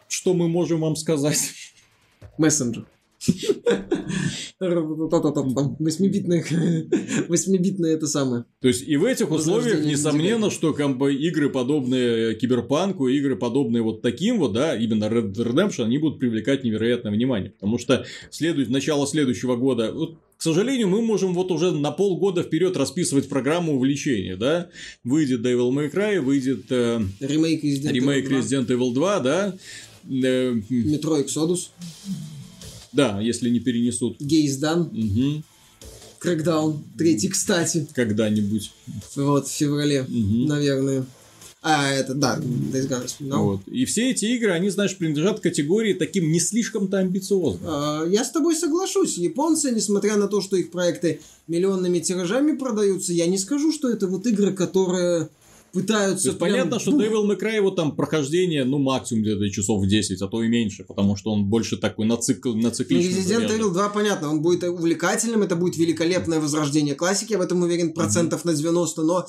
что 0.07 0.35
мы 0.35 0.49
можем 0.49 0.81
вам 0.81 0.95
сказать. 0.95 1.39
Мессенджер. 2.39 2.87
Восьмибитное, 5.79 6.45
восьмибитное 7.29 7.95
это 7.95 8.07
самое. 8.07 8.45
То 8.61 8.69
есть 8.69 8.87
и 8.87 8.97
в 8.97 9.05
этих 9.05 9.31
условиях, 9.31 9.85
несомненно, 9.85 10.51
что 10.51 10.73
как 10.73 10.97
бы, 10.97 11.15
игры, 11.15 11.51
подобные 11.51 12.35
Киберпанку, 12.35 13.09
игры, 13.09 13.37
подобные 13.37 13.83
вот 13.83 14.03
таким 14.03 14.39
вот, 14.39 14.53
да, 14.53 14.77
именно 14.77 15.05
Red 15.05 15.33
Dead 15.33 15.53
Redemption, 15.53 15.85
они 15.85 15.99
будут 15.99 16.19
привлекать 16.19 16.65
невероятное 16.65 17.13
внимание. 17.13 17.51
Потому 17.51 17.79
что 17.79 18.05
следует 18.31 18.69
начало 18.69 19.07
следующего 19.07 19.57
года, 19.57 19.93
вот, 19.93 20.19
к 20.37 20.43
сожалению, 20.43 20.89
мы 20.89 21.03
можем 21.03 21.35
вот 21.35 21.51
уже 21.51 21.73
на 21.73 21.91
полгода 21.91 22.45
вперед 22.45 22.77
расписывать 22.77 23.29
программу 23.29 23.75
увлечения, 23.75 24.37
да. 24.37 24.71
Выйдет 25.03 25.41
Devil 25.41 25.71
May 25.73 25.93
Cry, 25.93 26.21
выйдет 26.21 26.67
э, 26.71 27.01
Ремейк 27.19 27.65
Resident 27.65 27.93
ремейк 27.93 28.27
Evil 28.27 28.29
2, 28.29 28.39
Resident 28.39 28.67
Evil 28.69 28.95
2, 28.95 29.21
да. 29.21 29.57
Э, 30.09 30.55
Метро 30.69 31.19
Exodus, 31.19 31.71
да, 32.93 33.21
если 33.21 33.51
не 33.51 33.61
перенесут. 33.61 34.17
Гейс 34.21 34.57
Дан, 34.57 34.91
Мгм. 34.93 35.45
Крэкдаун, 36.19 36.83
третий, 36.99 37.29
кстати, 37.29 37.87
Когда-нибудь. 37.95 38.73
вот, 39.17 39.47
в 39.47 39.51
феврале, 39.53 40.03
Мгм. 40.09 40.47
наверное. 40.47 41.07
А, 41.61 41.91
это, 41.93 42.15
да, 42.15 42.39
Days 42.39 42.89
Gone 42.89 43.07
вспоминал. 43.07 43.45
Вот. 43.45 43.61
И 43.67 43.85
все 43.85 44.11
эти 44.11 44.25
игры, 44.27 44.53
они, 44.53 44.71
знаешь, 44.71 44.97
принадлежат 44.97 45.41
категории 45.41 45.93
таким 45.93 46.31
не 46.31 46.39
слишком-то 46.39 46.99
амбициозным. 46.99 47.63
А, 47.69 48.05
Я 48.07 48.25
с 48.25 48.31
тобой 48.31 48.55
соглашусь. 48.55 49.19
Японцы, 49.19 49.73
несмотря 49.73 50.17
на 50.17 50.29
то, 50.29 50.41
что 50.41 50.57
их 50.57 50.71
проекты 50.71 51.21
миллионными 51.49 51.99
тиражами 51.99 52.57
продаются, 52.57 53.13
я 53.13 53.27
не 53.27 53.39
скажу, 53.39 53.73
что 53.73 53.91
это 53.91 54.07
вот 54.07 54.27
игры, 54.27 54.53
которые 54.53 55.25
То 55.25 55.31
пытаются... 55.73 56.31
прям, 56.33 56.39
понятно, 56.39 56.79
что 56.79 56.93
ну, 56.93 57.01
Devil 57.01 57.31
May 57.31 57.41
Cry, 57.41 57.61
вот 57.61 57.77
там 57.77 57.95
прохождение, 57.97 58.65
ну, 58.65 58.79
максимум 58.79 59.23
где-то 59.23 59.51
часов 59.51 59.87
10, 59.87 60.23
а 60.23 60.29
то 60.29 60.43
и 60.43 60.49
меньше, 60.49 60.85
потому 60.85 61.17
что 61.17 61.33
он 61.33 61.45
больше 61.45 61.77
такой 61.77 62.07
нацикл, 62.07 62.55
Ну, 62.55 62.63
нацикличный. 62.63 63.23
Resident 63.23 63.49
Evil 63.49 63.71
2, 63.71 63.89
понятно, 63.91 64.31
он 64.31 64.43
будет 64.43 64.65
увлекательным, 64.65 65.43
это 65.43 65.57
будет 65.57 65.77
великолепное 65.77 66.41
возрождение 66.41 66.95
классики, 66.95 67.33
я 67.33 67.39
в 67.39 67.43
этом 67.43 67.63
уверен 67.63 67.93
процентов 67.93 68.45
на 68.45 68.55
90, 68.55 69.03
но 69.03 69.27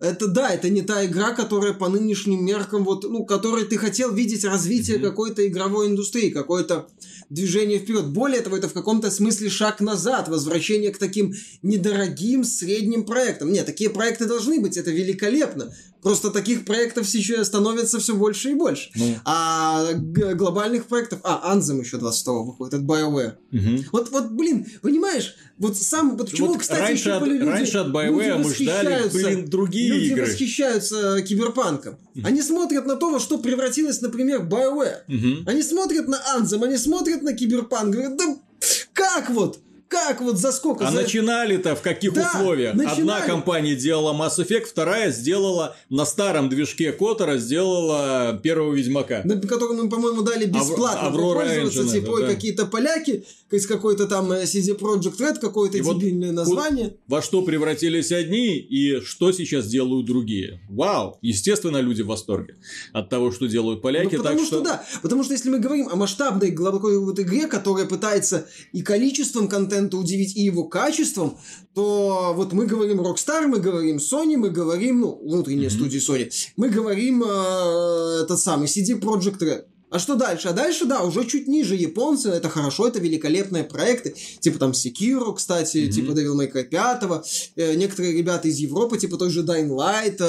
это 0.00 0.26
да, 0.28 0.50
это 0.50 0.68
не 0.68 0.82
та 0.82 1.04
игра, 1.04 1.32
которая 1.32 1.72
по 1.72 1.88
нынешним 1.88 2.44
меркам, 2.44 2.84
вот, 2.84 3.04
ну, 3.04 3.24
которой 3.24 3.64
ты 3.64 3.78
хотел 3.78 4.12
видеть 4.12 4.44
развитие 4.44 4.98
Мгм. 4.98 5.06
какой-то 5.06 5.46
игровой 5.46 5.88
индустрии, 5.88 6.30
какое-то 6.30 6.88
движение 7.30 7.78
вперед. 7.78 8.06
Более 8.06 8.40
того, 8.40 8.56
это 8.56 8.68
в 8.68 8.72
каком-то 8.72 9.10
смысле 9.10 9.50
шаг 9.50 9.80
назад, 9.80 10.28
возвращение 10.28 10.90
к 10.90 10.98
таким 10.98 11.34
недорогим 11.62 12.44
средним 12.44 13.04
проектам. 13.04 13.52
Нет, 13.52 13.66
такие 13.66 13.90
проекты 13.90 14.26
должны 14.26 14.60
быть, 14.60 14.76
это 14.76 14.90
великолепно. 14.90 15.72
Просто 16.00 16.30
таких 16.30 16.64
проектов 16.64 17.08
сейчас 17.08 17.48
становится 17.48 17.98
все 17.98 18.14
больше 18.14 18.50
и 18.52 18.54
больше. 18.54 18.88
Ну, 18.94 19.16
А 19.24 19.92
глобальных 19.94 20.86
проектов... 20.86 21.18
А, 21.24 21.52
Anthem 21.56 21.80
еще 21.80 21.96
22 21.98 22.42
выходит, 22.44 22.74
от 22.74 22.82
BioWare. 22.82 23.32
мгм. 23.50 23.84
Вот, 23.90 24.10
вот, 24.12 24.30
блин, 24.30 24.64
понимаешь, 24.80 25.34
вот 25.58 25.76
сам, 25.76 26.16
вот 26.16 26.30
почему, 26.30 26.48
Вот 26.52 26.58
кстати, 26.60 26.80
раньше, 26.80 27.08
еще 27.08 27.12
от, 27.14 27.26
люди- 27.26 27.42
раньше 27.42 27.78
от 27.78 27.88
BioWare 27.88 28.10
люди 28.12 28.42
мы 28.44 28.54
ждали, 28.54 28.86
восхищаются- 29.02 29.12
блин, 29.18 29.50
другие 29.50 29.88
Люди 29.92 30.04
игры. 30.12 30.26
восхищаются 30.26 31.20
киберпанком. 31.22 31.96
Они 32.22 32.42
смотрят 32.42 32.86
на 32.86 32.94
то, 32.94 33.10
во 33.10 33.18
что 33.18 33.38
превратилась, 33.38 34.00
например, 34.00 34.42
BioWare. 34.42 34.98
Мгм. 35.08 35.48
Они 35.48 35.62
смотрят 35.64 36.06
на 36.06 36.20
Anthem, 36.38 36.64
они 36.64 36.76
смотрят 36.76 37.22
на 37.22 37.32
киберпанк, 37.32 37.90
говорят, 37.92 38.16
да 38.16 38.36
как 38.92 39.30
вот? 39.30 39.58
Как 39.88 40.20
вот 40.20 40.36
за 40.36 40.52
сколько? 40.52 40.86
А 40.86 40.90
за... 40.90 41.00
начинали-то 41.00 41.74
в 41.74 41.80
каких 41.80 42.12
Да, 42.12 42.30
условиях? 42.34 42.72
Одна 42.72 42.90
начинали. 42.90 43.26
компания 43.26 43.74
делала 43.74 44.12
Mass 44.12 44.38
Effect, 44.38 44.66
вторая 44.66 45.10
сделала 45.10 45.76
на 45.88 46.04
старом 46.04 46.50
движке 46.50 46.92
Котора 46.92 47.38
сделала 47.38 48.38
первого 48.42 48.74
Ведьмака. 48.74 49.22
на 49.24 49.40
котором 49.40 49.76
мы, 49.76 49.88
по-моему, 49.88 50.22
дали 50.22 50.44
бесплатно 50.44 51.08
Аврора 51.08 51.40
пользоваться, 51.40 51.80
Engine 51.80 52.00
типа, 52.00 52.20
да. 52.20 52.26
какие-то 52.26 52.66
поляки, 52.66 53.24
из 53.50 53.66
какой-то 53.66 54.06
там 54.06 54.30
э, 54.30 54.44
CD 54.44 54.78
Project 54.78 55.18
Red, 55.20 55.38
какое-то 55.40 55.78
И 55.78 55.80
вот 55.80 55.98
дебильное 55.98 56.32
название. 56.32 56.94
Во 57.06 57.22
что 57.22 57.40
превратились 57.40 58.12
одни 58.12 58.58
и 58.58 59.00
что 59.00 59.32
сейчас 59.32 59.66
делают 59.68 60.04
другие. 60.06 60.60
Вау! 60.68 61.18
Естественно, 61.22 61.78
люди 61.78 62.02
в 62.02 62.08
восторге 62.08 62.56
от 62.92 63.08
того, 63.08 63.32
что 63.32 63.46
делают 63.46 63.80
поляки. 63.80 64.16
Ну, 64.16 64.22
потому 64.22 64.38
так 64.38 64.46
что... 64.46 64.60
да, 64.60 64.84
потому 65.00 65.24
что 65.24 65.32
если 65.32 65.48
мы 65.48 65.60
говорим 65.60 65.88
о 65.88 65.96
масштабной 65.96 66.50
глубокой 66.50 66.98
вот 66.98 67.18
игре, 67.18 67.46
которая 67.46 67.86
пытается 67.86 68.46
и 68.72 68.82
количеством 68.82 69.48
контента 69.48 69.77
удивить, 69.86 70.36
и 70.36 70.42
его 70.42 70.64
качеством, 70.64 71.36
то 71.74 72.32
вот 72.34 72.52
мы 72.52 72.66
говорим 72.66 73.00
Rockstar, 73.00 73.46
мы 73.46 73.58
говорим 73.60 73.96
Sony, 73.96 74.36
мы 74.36 74.50
говорим, 74.50 75.00
ну, 75.00 75.20
внутренние 75.22 75.68
Мгм. 75.68 75.76
студии 75.78 75.98
Sony, 75.98 76.30
мы 76.56 76.68
говорим 76.68 77.22
э, 77.24 78.20
этот 78.24 78.40
самый 78.40 78.66
CD 78.66 78.98
Project 79.00 79.38
Red. 79.40 79.64
А 79.90 79.98
что 79.98 80.16
дальше? 80.16 80.48
А 80.48 80.52
дальше, 80.52 80.84
да, 80.84 81.02
уже 81.02 81.24
чуть 81.24 81.48
ниже 81.48 81.74
японцы, 81.74 82.28
это 82.28 82.50
хорошо, 82.50 82.88
это 82.88 82.98
великолепные 83.00 83.64
проекты, 83.64 84.14
типа 84.40 84.58
там 84.58 84.72
Sekiro, 84.72 85.34
кстати, 85.34 85.78
Мгм. 85.84 85.90
типа 85.92 86.10
Devil 86.12 86.34
May 86.36 86.52
Cry 86.52 86.64
5, 86.64 87.22
э, 87.56 87.74
некоторые 87.74 88.12
ребята 88.12 88.48
из 88.48 88.58
Европы, 88.58 88.98
типа 88.98 89.16
той 89.16 89.30
же 89.30 89.42
Dying 89.44 89.70
Light, 89.70 90.20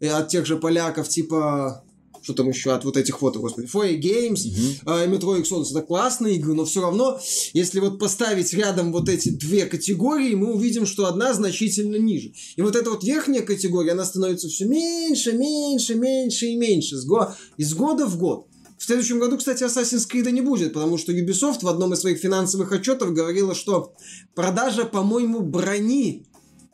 э, 0.00 0.08
от 0.10 0.28
тех 0.28 0.44
же 0.44 0.58
поляков, 0.58 1.08
типа 1.08 1.84
что 2.28 2.34
там 2.34 2.50
еще 2.50 2.72
от 2.72 2.84
вот 2.84 2.98
этих 2.98 3.22
вот, 3.22 3.38
господи, 3.38 3.66
Foy 3.72 3.98
Games, 3.98 4.40
Мгм. 4.46 4.74
а, 4.84 5.06
Metro 5.06 5.40
Exodus, 5.40 5.70
это 5.70 5.80
классные 5.80 6.34
игры, 6.36 6.52
но 6.52 6.66
все 6.66 6.82
равно, 6.82 7.18
если 7.54 7.80
вот 7.80 7.98
поставить 7.98 8.52
рядом 8.52 8.92
вот 8.92 9.08
эти 9.08 9.30
две 9.30 9.64
категории, 9.64 10.34
мы 10.34 10.52
увидим, 10.52 10.84
что 10.84 11.06
одна 11.06 11.32
значительно 11.32 11.96
ниже. 11.96 12.32
И 12.56 12.60
вот 12.60 12.76
эта 12.76 12.90
вот 12.90 13.02
верхняя 13.02 13.42
категория, 13.42 13.92
она 13.92 14.04
становится 14.04 14.48
все 14.48 14.66
меньше, 14.66 15.32
меньше, 15.32 15.94
меньше 15.94 16.46
и 16.48 16.56
меньше, 16.56 16.96
с 16.98 17.06
го- 17.06 17.32
из 17.56 17.72
года 17.72 18.06
в 18.06 18.18
год. 18.18 18.44
В 18.76 18.84
следующем 18.84 19.18
году, 19.20 19.38
кстати, 19.38 19.62
Assassin's 19.64 20.06
Creed 20.06 20.30
не 20.30 20.42
будет, 20.42 20.74
потому 20.74 20.98
что 20.98 21.12
Ubisoft 21.12 21.60
в 21.62 21.68
одном 21.68 21.94
из 21.94 22.00
своих 22.00 22.18
финансовых 22.18 22.70
отчетов 22.72 23.14
говорила, 23.14 23.54
что 23.54 23.94
продажа, 24.34 24.84
по-моему, 24.84 25.40
брони 25.40 26.26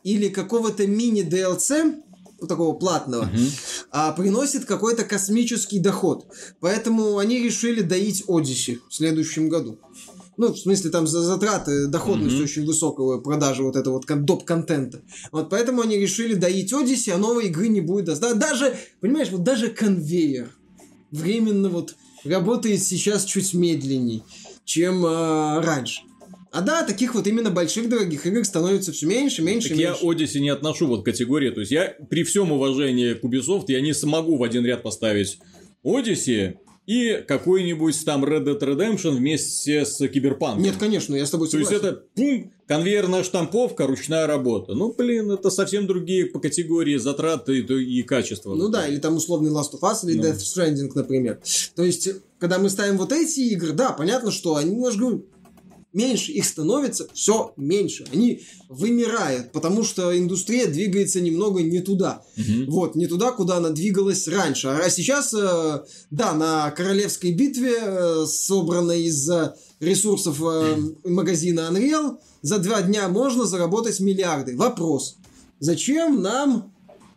или 0.03 0.27
какого-то 0.27 0.85
мини-DLC, 0.85 2.03
такого 2.47 2.73
платного, 2.73 3.23
Мгм. 3.25 3.47
а, 3.91 4.11
приносит 4.11 4.65
какой-то 4.65 5.03
космический 5.03 5.79
доход. 5.79 6.25
Поэтому 6.59 7.17
они 7.17 7.41
решили 7.41 7.81
доить 7.81 8.23
Odyssey 8.27 8.79
в 8.89 8.93
следующем 8.93 9.49
году. 9.49 9.77
Ну, 10.37 10.51
в 10.51 10.57
смысле, 10.59 10.89
там 10.91 11.07
за 11.07 11.21
затраты, 11.21 11.87
доходность 11.87 12.35
Мгм. 12.35 12.43
очень 12.43 12.65
высокого 12.65 13.19
продажи 13.21 13.63
вот 13.63 13.77
этого 13.77 13.93
вот 13.95 14.05
кон- 14.05 14.25
доп-контента. 14.25 15.01
Вот 15.31 15.49
поэтому 15.49 15.81
они 15.81 15.97
решили 15.97 16.33
доить 16.33 16.73
Odyssey, 16.73 17.11
а 17.11 17.17
новой 17.17 17.45
игры 17.47 17.69
не 17.69 17.79
будет. 17.81 18.19
Да, 18.19 18.33
даже, 18.33 18.75
понимаешь, 18.99 19.29
вот 19.31 19.43
даже 19.43 19.69
конвейер 19.69 20.49
временно 21.11 21.69
вот 21.69 21.95
работает 22.25 22.83
сейчас 22.83 23.23
чуть 23.23 23.53
медленней, 23.53 24.23
чем 24.65 25.05
а, 25.05 25.61
раньше. 25.61 26.01
А 26.55 26.61
да, 26.61 26.83
таких 26.83 27.15
вот 27.15 27.27
именно 27.27 27.51
больших 27.51 27.89
дорогих 27.89 28.25
игр 28.25 28.45
становится 28.45 28.93
все 28.93 29.05
меньше, 29.07 29.41
меньше, 29.41 29.69
Так 29.69 29.77
меньше. 29.77 29.97
я 30.01 30.09
Odyssey 30.09 30.39
не 30.39 30.49
отношу 30.49 30.87
вот 30.87 31.01
к 31.01 31.05
категории. 31.05 31.49
То 31.49 31.59
есть 31.59 31.71
я 31.73 31.93
при 32.09 32.23
всем 32.23 32.49
уважении 32.53 33.13
к 33.13 33.23
Ubisoft, 33.25 33.65
я 33.67 33.81
не 33.81 33.93
смогу 33.93 34.37
в 34.37 34.43
один 34.43 34.65
ряд 34.65 34.81
поставить 34.81 35.37
Odyssey 35.83 36.55
и 36.85 37.23
какой-нибудь 37.27 38.05
там 38.05 38.23
Red 38.23 38.45
Dead 38.45 38.59
Redemption 38.59 39.17
вместе 39.17 39.85
с 39.85 39.97
Киберпанком. 40.07 40.63
Нет, 40.63 40.75
конечно, 40.79 41.13
я 41.15 41.25
с 41.25 41.31
тобой 41.31 41.49
То 41.49 41.57
есть 41.57 41.69
согласен. 41.71 41.95
это 41.97 42.03
пум, 42.15 42.53
конвейерная 42.67 43.23
штамповка, 43.23 43.85
ручная 43.85 44.25
работа. 44.25 44.75
Ну, 44.75 44.93
блин, 44.93 45.31
это 45.31 45.49
совсем 45.49 45.87
другие 45.87 46.27
по 46.27 46.39
категории 46.39 46.95
затраты 46.95 47.59
и, 47.59 47.99
и 47.99 48.03
качества. 48.03 48.55
Ну 48.55 48.69
да, 48.69 48.87
или 48.87 48.99
там 48.99 49.15
условный 49.17 49.51
Last 49.51 49.73
of 49.73 49.81
Us, 49.81 50.07
или 50.09 50.17
Ну. 50.19 50.23
Death 50.23 50.37
Stranding, 50.37 50.91
например. 50.95 51.39
То 51.75 51.83
есть, 51.83 52.07
когда 52.39 52.59
мы 52.59 52.69
ставим 52.69 52.97
вот 52.97 53.11
эти 53.11 53.41
игры, 53.41 53.73
да, 53.73 53.91
понятно, 53.91 54.31
что 54.31 54.55
они, 54.55 54.75
говорю, 54.75 55.25
меньше, 55.95 56.31
их 56.33 56.45
становится 56.45 57.07
все 57.13 57.53
меньше. 57.57 58.05
Они 58.11 58.43
вымирают, 58.69 59.51
потому 59.51 59.83
что 59.83 60.15
индустрия 60.15 60.67
двигается 60.67 61.21
немного 61.21 61.63
не 61.63 61.79
туда. 61.79 62.21
Мгм. 62.35 62.69
Вот, 62.69 62.95
не 62.95 63.07
туда, 63.07 63.31
куда 63.31 63.57
она 63.57 63.69
двигалась 63.69 64.27
раньше. 64.27 64.67
А 64.67 64.89
сейчас, 64.89 65.33
э, 65.33 65.83
да, 66.11 66.33
на 66.33 66.69
королевской 66.71 67.31
битве, 67.31 67.77
э, 67.81 68.25
собранной 68.27 69.03
из 69.03 69.27
ресурсов 69.79 70.41
э, 70.43 70.77
магазина 71.05 71.69
Unreal, 71.71 72.17
за 72.41 72.59
два 72.59 72.81
дня 72.81 73.07
можно 73.07 73.45
заработать 73.45 73.99
миллиарды. 73.99 74.55
Вопрос. 74.55 75.17
Зачем 75.59 76.21
нам 76.21 76.73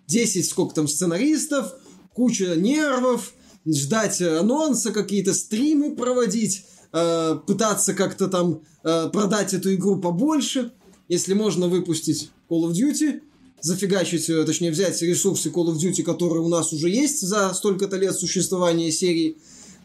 10, 0.07 0.49
сколько 0.49 0.75
там, 0.75 0.89
сценаристов, 0.89 1.75
куча 2.15 2.55
нервов, 2.57 3.33
ждать 3.67 4.23
анонса, 4.23 4.93
какие-то 4.93 5.35
стримы 5.35 5.95
проводить, 5.97 6.65
э, 6.93 7.37
пытаться 7.47 7.95
как-то 7.95 8.29
там 8.29 8.63
э, 8.85 9.09
продать 9.13 9.55
эту 9.55 9.75
игру 9.75 9.97
побольше, 10.01 10.73
если 11.09 11.35
можно 11.35 11.69
выпустить 11.69 12.31
Call 12.49 12.71
of 12.71 12.73
Duty, 12.73 13.21
зафигачить, 13.61 14.29
э, 14.31 14.45
точнее 14.45 14.71
взять 14.71 15.01
ресурсы 15.03 15.51
Call 15.51 15.69
of 15.73 15.77
Duty, 15.77 16.03
которые 16.03 16.43
у 16.43 16.49
нас 16.49 16.73
уже 16.73 16.89
есть 16.89 17.21
за 17.21 17.53
столько-то 17.55 17.97
лет 17.97 18.15
существования 18.15 18.91
серии, 18.93 19.37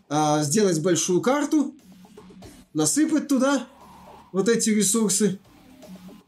а, 0.10 0.44
сделать 0.44 0.80
большую 0.82 1.22
карту, 1.22 1.74
насыпать 2.74 3.28
туда 3.28 3.68
вот 4.32 4.50
эти 4.50 4.70
ресурсы 4.70 5.40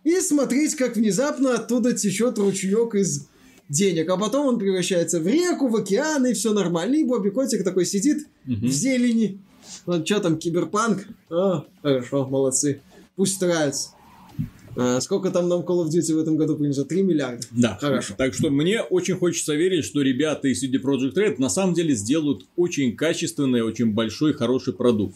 и 0.04 0.20
смотреть, 0.22 0.76
как 0.76 0.96
внезапно 0.96 1.56
оттуда 1.56 1.94
течет 1.94 2.38
ручеек 2.38 2.96
из 2.96 3.28
денег, 3.70 4.10
а 4.10 4.18
потом 4.18 4.46
он 4.48 4.60
превращается 4.60 5.20
в 5.20 5.28
реку, 5.28 5.68
в 5.68 5.76
океан, 5.76 6.26
и 6.26 6.34
все 6.34 6.54
нормально. 6.54 6.96
И 6.96 7.04
Бобби 7.04 7.30
Котик 7.30 7.64
такой 7.64 7.86
сидит 7.86 8.28
Мгм. 8.46 8.68
в 8.68 8.72
зелени. 8.72 9.42
Вот 9.86 10.06
что 10.06 10.20
там, 10.20 10.38
киберпанк? 10.38 11.08
А, 11.30 11.66
хорошо, 11.82 12.26
молодцы. 12.28 12.82
Пусть 13.16 13.36
стараются. 13.36 13.90
А, 14.78 15.00
сколько 15.00 15.32
там 15.32 15.48
нам 15.48 15.62
Call 15.62 15.86
of 15.86 15.88
Duty 15.88 16.16
в 16.16 16.20
этом 16.20 16.36
году 16.36 16.58
принесет? 16.58 16.88
3 16.88 17.04
миллиарда. 17.04 17.46
Да, 17.52 17.78
Хорошо. 17.80 18.14
Так 18.18 18.34
что 18.34 18.50
мне 18.50 18.82
очень 18.82 19.16
хочется 19.16 19.54
верить, 19.56 19.86
что 19.86 20.02
ребята 20.02 20.48
из 20.48 20.64
CD 20.64 20.82
Projekt 20.82 21.14
Red 21.16 21.36
на 21.38 21.50
самом 21.50 21.74
деле 21.74 21.96
сделают 21.96 22.46
очень 22.56 22.96
качественный, 22.96 23.62
очень 23.62 23.94
большой, 23.94 24.34
хороший 24.34 24.74
продукт. 24.74 25.16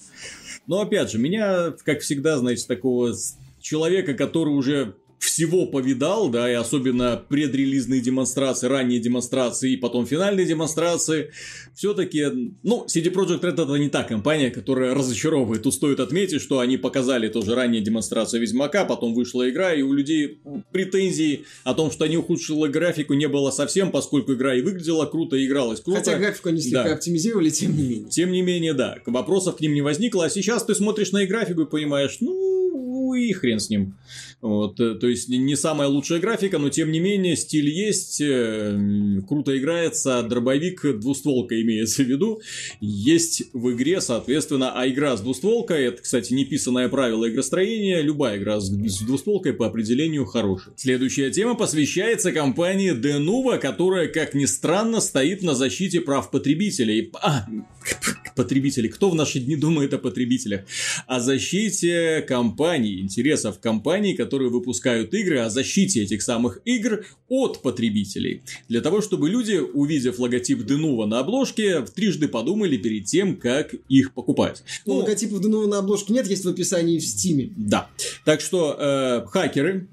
Но 0.68 0.82
опять 0.82 1.12
же, 1.12 1.18
меня, 1.18 1.74
как 1.84 2.02
всегда, 2.02 2.38
знаете, 2.38 2.66
такого 2.68 3.14
человека, 3.60 4.14
который 4.14 4.54
уже 4.54 4.96
всего 5.20 5.66
повидал, 5.66 6.30
да, 6.30 6.50
и 6.50 6.54
особенно 6.54 7.22
предрелизные 7.28 8.02
демонстрации, 8.02 8.68
ранние 8.68 9.00
демонстрации 9.00 9.74
и 9.74 9.78
потом 9.78 10.06
финальные 10.06 10.46
демонстрации, 10.46 11.32
все-таки, 11.76 12.26
ну, 12.64 12.86
CD 12.88 13.12
Projekt 13.14 13.42
Red 13.42 13.62
это 13.62 13.76
не 13.76 13.90
та 13.90 14.04
компания, 14.04 14.50
которая 14.50 14.94
разочаровывает. 14.94 15.64
Тут 15.64 15.74
стоит 15.74 16.00
отметить, 16.00 16.42
что 16.42 16.60
они 16.60 16.78
показали 16.78 17.28
тоже 17.28 17.54
ранние 17.56 17.82
демонстрации 17.82 18.40
Ведьмака, 18.40 18.86
потом 18.86 19.14
вышла 19.14 19.50
игра, 19.50 19.74
и 19.74 19.82
у 19.82 19.94
людей 19.94 20.40
претензий 20.72 21.46
о 21.64 21.74
том, 21.74 21.92
что 21.92 22.06
они 22.06 22.18
ухудшили 22.18 22.68
графику, 22.70 23.14
не 23.14 23.28
было 23.28 23.52
совсем, 23.52 23.92
поскольку 23.92 24.34
игра 24.34 24.56
и 24.56 24.62
выглядела 24.62 25.06
круто, 25.06 25.36
и 25.36 25.46
игралась 25.46 25.82
круто. 25.82 26.00
Хотя 26.00 26.18
графику 26.18 26.50
они 26.50 26.62
слегка 26.62 26.86
Да. 26.86 26.94
оптимизировали, 26.94 27.50
тем 27.50 27.76
не 27.76 27.84
менее. 27.84 28.10
Тем 28.10 28.32
не 28.32 28.42
менее, 28.42 28.74
да, 28.74 28.96
вопросов 29.06 29.58
к 29.58 29.62
ним 29.62 29.74
не 29.74 29.82
возникло, 29.82 30.26
а 30.26 30.30
сейчас 30.30 30.64
ты 30.64 30.74
смотришь 30.76 31.12
на 31.12 31.26
графику 31.26 31.62
и 31.64 31.66
понимаешь, 31.66 32.18
ну 32.22 33.14
и 33.14 33.34
хрен 33.34 33.60
с 33.60 33.70
ним. 33.70 33.96
Вот, 34.42 34.80
э, 34.80 34.96
то 34.96 35.08
есть 35.10 35.30
не 35.30 35.56
самая 35.56 35.88
лучшая 35.88 36.20
графика, 36.20 36.58
но 36.58 36.70
тем 36.70 36.92
не 36.92 37.00
менее 37.00 37.36
стиль 37.36 37.70
есть, 37.70 38.22
э, 38.22 39.22
круто 39.28 39.58
играется, 39.58 40.22
дробовик 40.24 41.00
двустволка 41.00 41.60
имеется 41.62 42.04
в 42.04 42.08
виду, 42.08 42.42
есть 42.80 43.44
в 43.54 43.72
игре, 43.72 44.02
соответственно, 44.02 44.72
а 44.74 44.88
игра 44.88 45.18
с 45.18 45.22
двустволкой, 45.22 45.86
это, 45.86 46.02
кстати, 46.02 46.34
неписанное 46.34 46.90
правило 46.90 47.30
игростроения, 47.30 48.02
любая 48.02 48.38
игра 48.38 48.60
с 48.60 48.70
двустволкой 48.70 49.54
по 49.54 49.68
определению 49.68 50.26
хорошая. 50.26 50.74
Следующая 50.78 51.32
тема 51.32 51.56
посвящается 51.56 52.32
компании 52.32 52.94
Denuvo, 52.94 53.58
которая, 53.58 54.08
как 54.08 54.34
ни 54.34 54.46
странно, 54.46 55.02
стоит 55.02 55.44
на 55.44 55.56
защите 55.56 56.02
прав 56.02 56.32
потребителей. 56.32 57.12
А, 57.22 57.46
потребителей. 58.40 58.88
Кто 58.88 59.10
в 59.10 59.16
наши 59.16 59.40
дни 59.40 59.58
думает 59.58 59.94
о 59.94 59.98
потребителях? 59.98 60.62
О 61.08 61.20
защите 61.20 62.22
компаний, 62.22 63.02
интересов 63.02 63.60
компаний, 63.60 64.14
которые 64.14 64.50
выпускают 64.50 65.14
игры, 65.14 65.40
о 65.40 65.50
защите 65.50 66.04
этих 66.04 66.22
самых 66.22 66.62
игр 66.64 67.06
от 67.28 67.62
потребителей. 67.62 68.42
Для 68.70 68.80
того, 68.80 69.02
чтобы 69.02 69.30
люди, 69.30 69.58
увидев 69.58 70.20
логотип 70.20 70.60
Denuvo 70.60 71.06
на 71.06 71.20
обложке, 71.20 71.82
трижды 71.82 72.30
подумали 72.30 72.78
перед 72.78 73.06
тем, 73.06 73.36
как 73.36 73.76
их 73.90 74.14
покупать. 74.14 74.64
Ну, 74.86 74.94
Ну, 74.94 75.00
логотипов 75.00 75.42
Денова 75.42 75.68
на 75.68 75.80
обложке 75.80 76.14
нет, 76.14 76.26
есть 76.30 76.46
в 76.46 76.50
описании 76.50 76.98
в 76.98 77.04
Стиме. 77.04 77.50
да. 77.58 77.90
Так 78.24 78.40
что 78.40 78.76
э, 78.80 79.26
хакеры, 79.28 79.88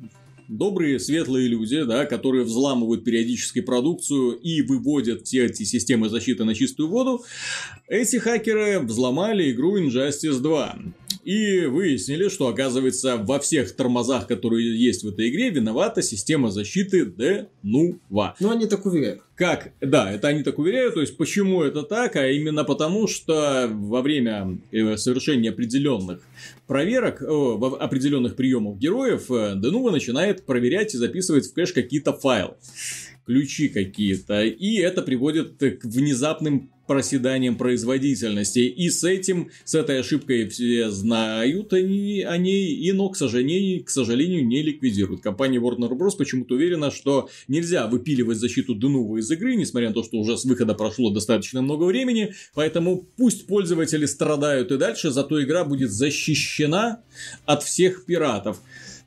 добрые, 0.48 0.98
светлые 0.98 1.48
люди, 1.48 1.82
да, 1.84 2.06
которые 2.06 2.44
взламывают 2.44 3.04
периодически 3.04 3.60
продукцию 3.60 4.32
и 4.32 4.62
выводят 4.62 5.26
все 5.26 5.46
эти 5.46 5.64
системы 5.64 6.08
защиты 6.08 6.44
на 6.44 6.54
чистую 6.54 6.88
воду, 6.88 7.24
эти 7.88 8.16
хакеры 8.16 8.80
взломали 8.80 9.50
игру 9.52 9.78
Injustice 9.78 10.40
2. 10.40 10.78
И 11.24 11.66
выяснили, 11.66 12.28
что, 12.28 12.46
оказывается, 12.46 13.16
во 13.16 13.40
всех 13.40 13.74
тормозах, 13.74 14.28
которые 14.28 14.78
есть 14.78 15.02
в 15.02 15.08
этой 15.08 15.28
игре, 15.28 15.50
виновата 15.50 16.00
система 16.00 16.52
защиты 16.52 17.04
Denuvo. 17.04 18.32
Ну, 18.38 18.50
они 18.50 18.66
так 18.66 18.86
уверяют. 18.86 19.22
Как? 19.36 19.72
Да, 19.82 20.10
это 20.10 20.28
они 20.28 20.42
так 20.42 20.58
уверяют. 20.58 20.94
То 20.94 21.02
есть, 21.02 21.18
почему 21.18 21.62
это 21.62 21.82
так? 21.82 22.16
А 22.16 22.26
именно 22.26 22.64
потому, 22.64 23.06
что 23.06 23.68
во 23.70 24.00
время 24.00 24.58
э, 24.72 24.96
совершения 24.96 25.50
определенных 25.50 26.22
проверок, 26.66 27.20
определенных 27.20 28.34
приемов 28.34 28.78
героев, 28.78 29.30
э, 29.30 29.54
Denuvo 29.56 29.90
начинает 29.90 30.46
проверять 30.46 30.94
и 30.94 30.98
записывать 30.98 31.46
в 31.46 31.52
кэш 31.52 31.74
какие-то 31.74 32.14
файлы. 32.14 32.54
Ключи 33.26 33.68
какие-то. 33.68 34.44
И 34.44 34.76
это 34.76 35.02
приводит 35.02 35.58
к 35.58 35.84
внезапным 35.84 36.70
проседаниям 36.86 37.56
производительности. 37.56 38.60
И 38.60 38.88
с 38.88 39.04
этим, 39.04 39.50
с 39.64 39.74
этой 39.74 40.00
ошибкой 40.00 40.48
все 40.48 40.90
знают 40.90 41.72
они 41.72 42.22
о 42.22 42.36
ней, 42.36 42.74
и, 42.74 42.92
но, 42.92 43.08
к 43.08 43.16
сожалению, 43.16 43.84
к 43.84 43.90
сожалению, 43.90 44.46
не 44.46 44.62
ликвидируют. 44.62 45.22
Компания 45.22 45.58
Warner 45.58 45.90
Bros. 45.90 46.12
почему-то 46.16 46.54
уверена, 46.54 46.90
что 46.90 47.28
нельзя 47.48 47.86
выпиливать 47.86 48.38
защиту 48.38 48.76
Denuvo 48.76 49.18
из 49.18 49.30
игры, 49.30 49.56
несмотря 49.56 49.88
на 49.88 49.94
то, 49.94 50.04
что 50.04 50.18
уже 50.18 50.38
с 50.38 50.44
выхода 50.44 50.74
прошло 50.74 51.10
достаточно 51.10 51.62
много 51.62 51.84
времени, 51.84 52.34
поэтому 52.54 53.06
пусть 53.16 53.46
пользователи 53.46 54.06
страдают 54.06 54.70
и 54.70 54.78
дальше, 54.78 55.10
зато 55.10 55.42
игра 55.42 55.64
будет 55.64 55.90
защищена 55.90 57.00
от 57.44 57.62
всех 57.62 58.04
пиратов. 58.04 58.60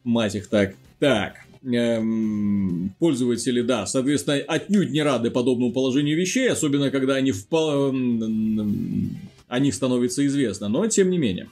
Мать 0.03 0.35
их 0.35 0.47
так. 0.47 0.75
Так. 0.99 1.48
Эм, 1.63 2.93
пользователи, 2.99 3.61
да, 3.61 3.85
соответственно, 3.85 4.37
отнюдь 4.47 4.91
не 4.91 5.01
рады 5.01 5.31
подобному 5.31 5.71
положению 5.71 6.17
вещей, 6.17 6.49
особенно 6.49 6.91
когда 6.91 7.15
они 7.15 7.31
м, 7.31 9.17
о 9.47 9.59
них 9.59 9.73
становится 9.73 10.25
известно, 10.27 10.69
но 10.69 10.87
тем 10.87 11.09
не 11.09 11.17
менее. 11.17 11.49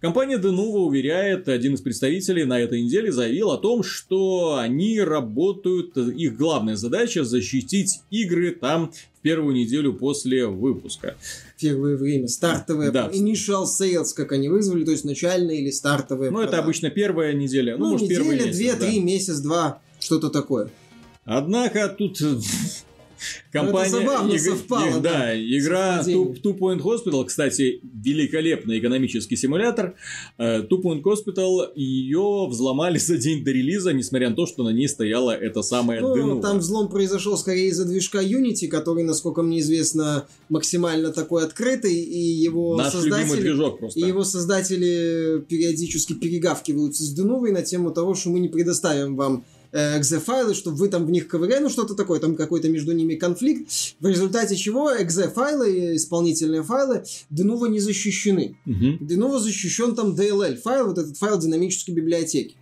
Компания 0.00 0.36
Denuvo 0.36 0.84
уверяет, 0.86 1.48
один 1.48 1.74
из 1.74 1.80
представителей 1.80 2.44
на 2.44 2.60
этой 2.60 2.82
неделе 2.82 3.10
заявил 3.10 3.50
о 3.50 3.58
том, 3.58 3.82
что 3.82 4.56
они 4.58 5.00
работают, 5.00 5.96
их 5.96 6.36
главная 6.36 6.76
задача 6.76 7.24
защитить 7.24 8.00
игры 8.10 8.52
там 8.52 8.92
в 8.92 9.20
первую 9.22 9.56
неделю 9.56 9.94
после 9.94 10.46
выпуска. 10.46 11.16
Первое 11.58 11.96
время. 11.96 12.28
Стартовые. 12.28 12.90
Да. 12.90 13.08
Initial 13.12 13.64
sales, 13.64 14.14
как 14.14 14.32
они 14.32 14.48
вызвали, 14.48 14.84
то 14.84 14.90
есть 14.92 15.04
начальные 15.04 15.60
или 15.62 15.70
стартовые. 15.70 16.30
Ну, 16.30 16.40
это 16.40 16.58
обычно 16.58 16.90
первая 16.90 17.32
неделя, 17.32 17.76
ну, 17.76 17.86
Ну, 17.86 17.90
может, 17.92 18.08
первый 18.08 18.36
неделя, 18.36 18.46
месяц, 18.46 18.56
две, 18.58 18.72
да. 18.74 18.86
три, 18.86 19.00
месяц, 19.00 19.38
два. 19.38 19.80
Что-то 19.98 20.30
такое. 20.30 20.70
Однако 21.24 21.88
тут 21.88 22.20
Компания, 23.52 23.88
Это 23.88 23.98
забавно 23.98 24.32
иг- 24.32 24.40
совпало, 24.40 24.98
и- 24.98 25.00
да, 25.00 25.34
игра. 25.38 26.02
Two, 26.06 26.40
Two 26.42 26.58
Point 26.58 26.80
Hospital, 26.82 27.24
кстати, 27.24 27.80
великолепный 27.82 28.78
экономический 28.78 29.36
симулятор. 29.36 29.94
Э, 30.38 30.62
Two 30.62 30.82
Point 30.82 31.02
Hospital, 31.02 31.68
ее 31.74 32.46
взломали 32.48 32.98
за 32.98 33.16
день 33.16 33.44
до 33.44 33.50
релиза, 33.50 33.92
несмотря 33.92 34.30
на 34.30 34.36
то, 34.36 34.46
что 34.46 34.64
на 34.64 34.70
ней 34.70 34.88
стояла 34.88 35.32
эта 35.32 35.62
самая 35.62 36.00
Ну, 36.00 36.16
Denuvo. 36.16 36.40
там 36.42 36.58
взлом 36.58 36.88
произошел 36.88 37.36
скорее 37.36 37.68
из-за 37.68 37.84
движка 37.84 38.22
Unity, 38.22 38.68
который, 38.68 39.04
насколько 39.04 39.42
мне 39.42 39.60
известно, 39.60 40.26
максимально 40.48 41.12
такой 41.12 41.44
открытый, 41.44 41.94
и 41.94 42.18
его 42.18 42.76
Наш 42.76 42.92
создатели... 42.92 43.40
движок 43.40 43.78
просто. 43.78 43.98
И 44.00 44.02
его 44.02 44.24
создатели 44.24 45.40
периодически 45.48 46.12
перегавкиваются 46.14 47.02
с 47.04 47.12
Деновой 47.12 47.52
на 47.52 47.62
тему 47.62 47.90
того, 47.90 48.14
что 48.14 48.30
мы 48.30 48.40
не 48.40 48.48
предоставим 48.48 49.16
вам 49.16 49.44
exe-файлы, 49.72 50.54
чтобы 50.54 50.76
вы 50.76 50.88
там 50.88 51.06
в 51.06 51.10
них 51.10 51.28
ковыряли, 51.28 51.62
ну 51.62 51.68
что-то 51.68 51.94
такое, 51.94 52.20
там 52.20 52.36
какой-то 52.36 52.68
между 52.68 52.92
ними 52.92 53.14
конфликт, 53.14 53.70
в 54.00 54.06
результате 54.06 54.56
чего 54.56 54.92
exe-файлы, 54.92 55.96
исполнительные 55.96 56.62
файлы 56.62 57.04
Denuvo 57.30 57.68
не 57.68 57.80
защищены. 57.80 58.56
Мгм. 58.64 58.98
Denuvo 59.00 59.38
защищен 59.38 59.94
там 59.94 60.14
DLL 60.14 60.56
файл, 60.56 60.86
вот 60.86 60.98
этот 60.98 61.16
файл 61.16 61.38
динамической 61.38 61.94
библиотеки. 61.94 62.56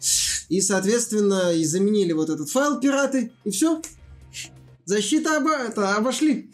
И, 0.49 0.61
соответственно, 0.61 1.53
и 1.53 1.65
заменили 1.65 2.13
вот 2.13 2.31
этот 2.31 2.49
файл 2.51 2.79
пираты, 2.81 3.33
и 3.45 3.51
все. 3.51 3.81
Защита 4.87 5.39
оба- 5.39 5.67
это, 5.69 5.97
обошли. 5.97 6.49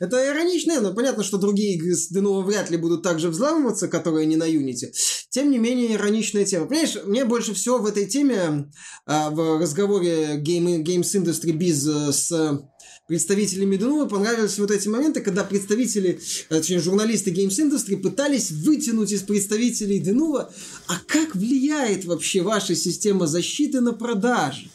Это 0.00 0.26
иронично, 0.26 0.80
но 0.80 0.92
понятно, 0.92 1.22
что 1.22 1.38
другие 1.38 1.80
Denuvo 2.12 2.42
вряд 2.42 2.68
ли 2.70 2.76
будут 2.76 3.04
так 3.04 3.20
же 3.20 3.28
взламываться, 3.28 3.86
которые 3.86 4.26
не 4.26 4.34
на 4.34 4.48
Unity. 4.48 4.90
Тем 5.30 5.52
не 5.52 5.58
менее, 5.58 5.94
ироничная 5.94 6.44
тема. 6.44 6.66
Понимаешь, 6.66 6.96
мне 7.04 7.24
больше 7.24 7.54
всего 7.54 7.78
в 7.78 7.86
этой 7.86 8.06
теме, 8.06 8.70
а, 9.06 9.30
в 9.30 9.60
разговоре 9.60 10.42
Game, 10.44 10.82
Games 10.82 11.14
Industry 11.14 11.52
Biz 11.56 12.08
э, 12.08 12.12
с 12.12 12.60
представителями 13.06 13.76
Denuvo 13.76 14.08
понравились 14.08 14.58
вот 14.58 14.72
эти 14.72 14.88
моменты, 14.88 15.20
когда 15.20 15.44
представители, 15.44 16.18
э, 16.48 16.54
точнее, 16.56 16.80
журналисты 16.80 17.30
Games 17.30 17.56
Industry 17.60 17.98
пытались 17.98 18.50
вытянуть 18.50 19.12
из 19.12 19.22
представителей 19.22 20.02
Denuvo, 20.02 20.48
а 20.88 20.94
как 21.06 21.36
влияет 21.36 22.04
вообще 22.04 22.42
ваша 22.42 22.74
система 22.74 23.28
защиты 23.28 23.80
на 23.80 23.92
продажи? 23.92 24.70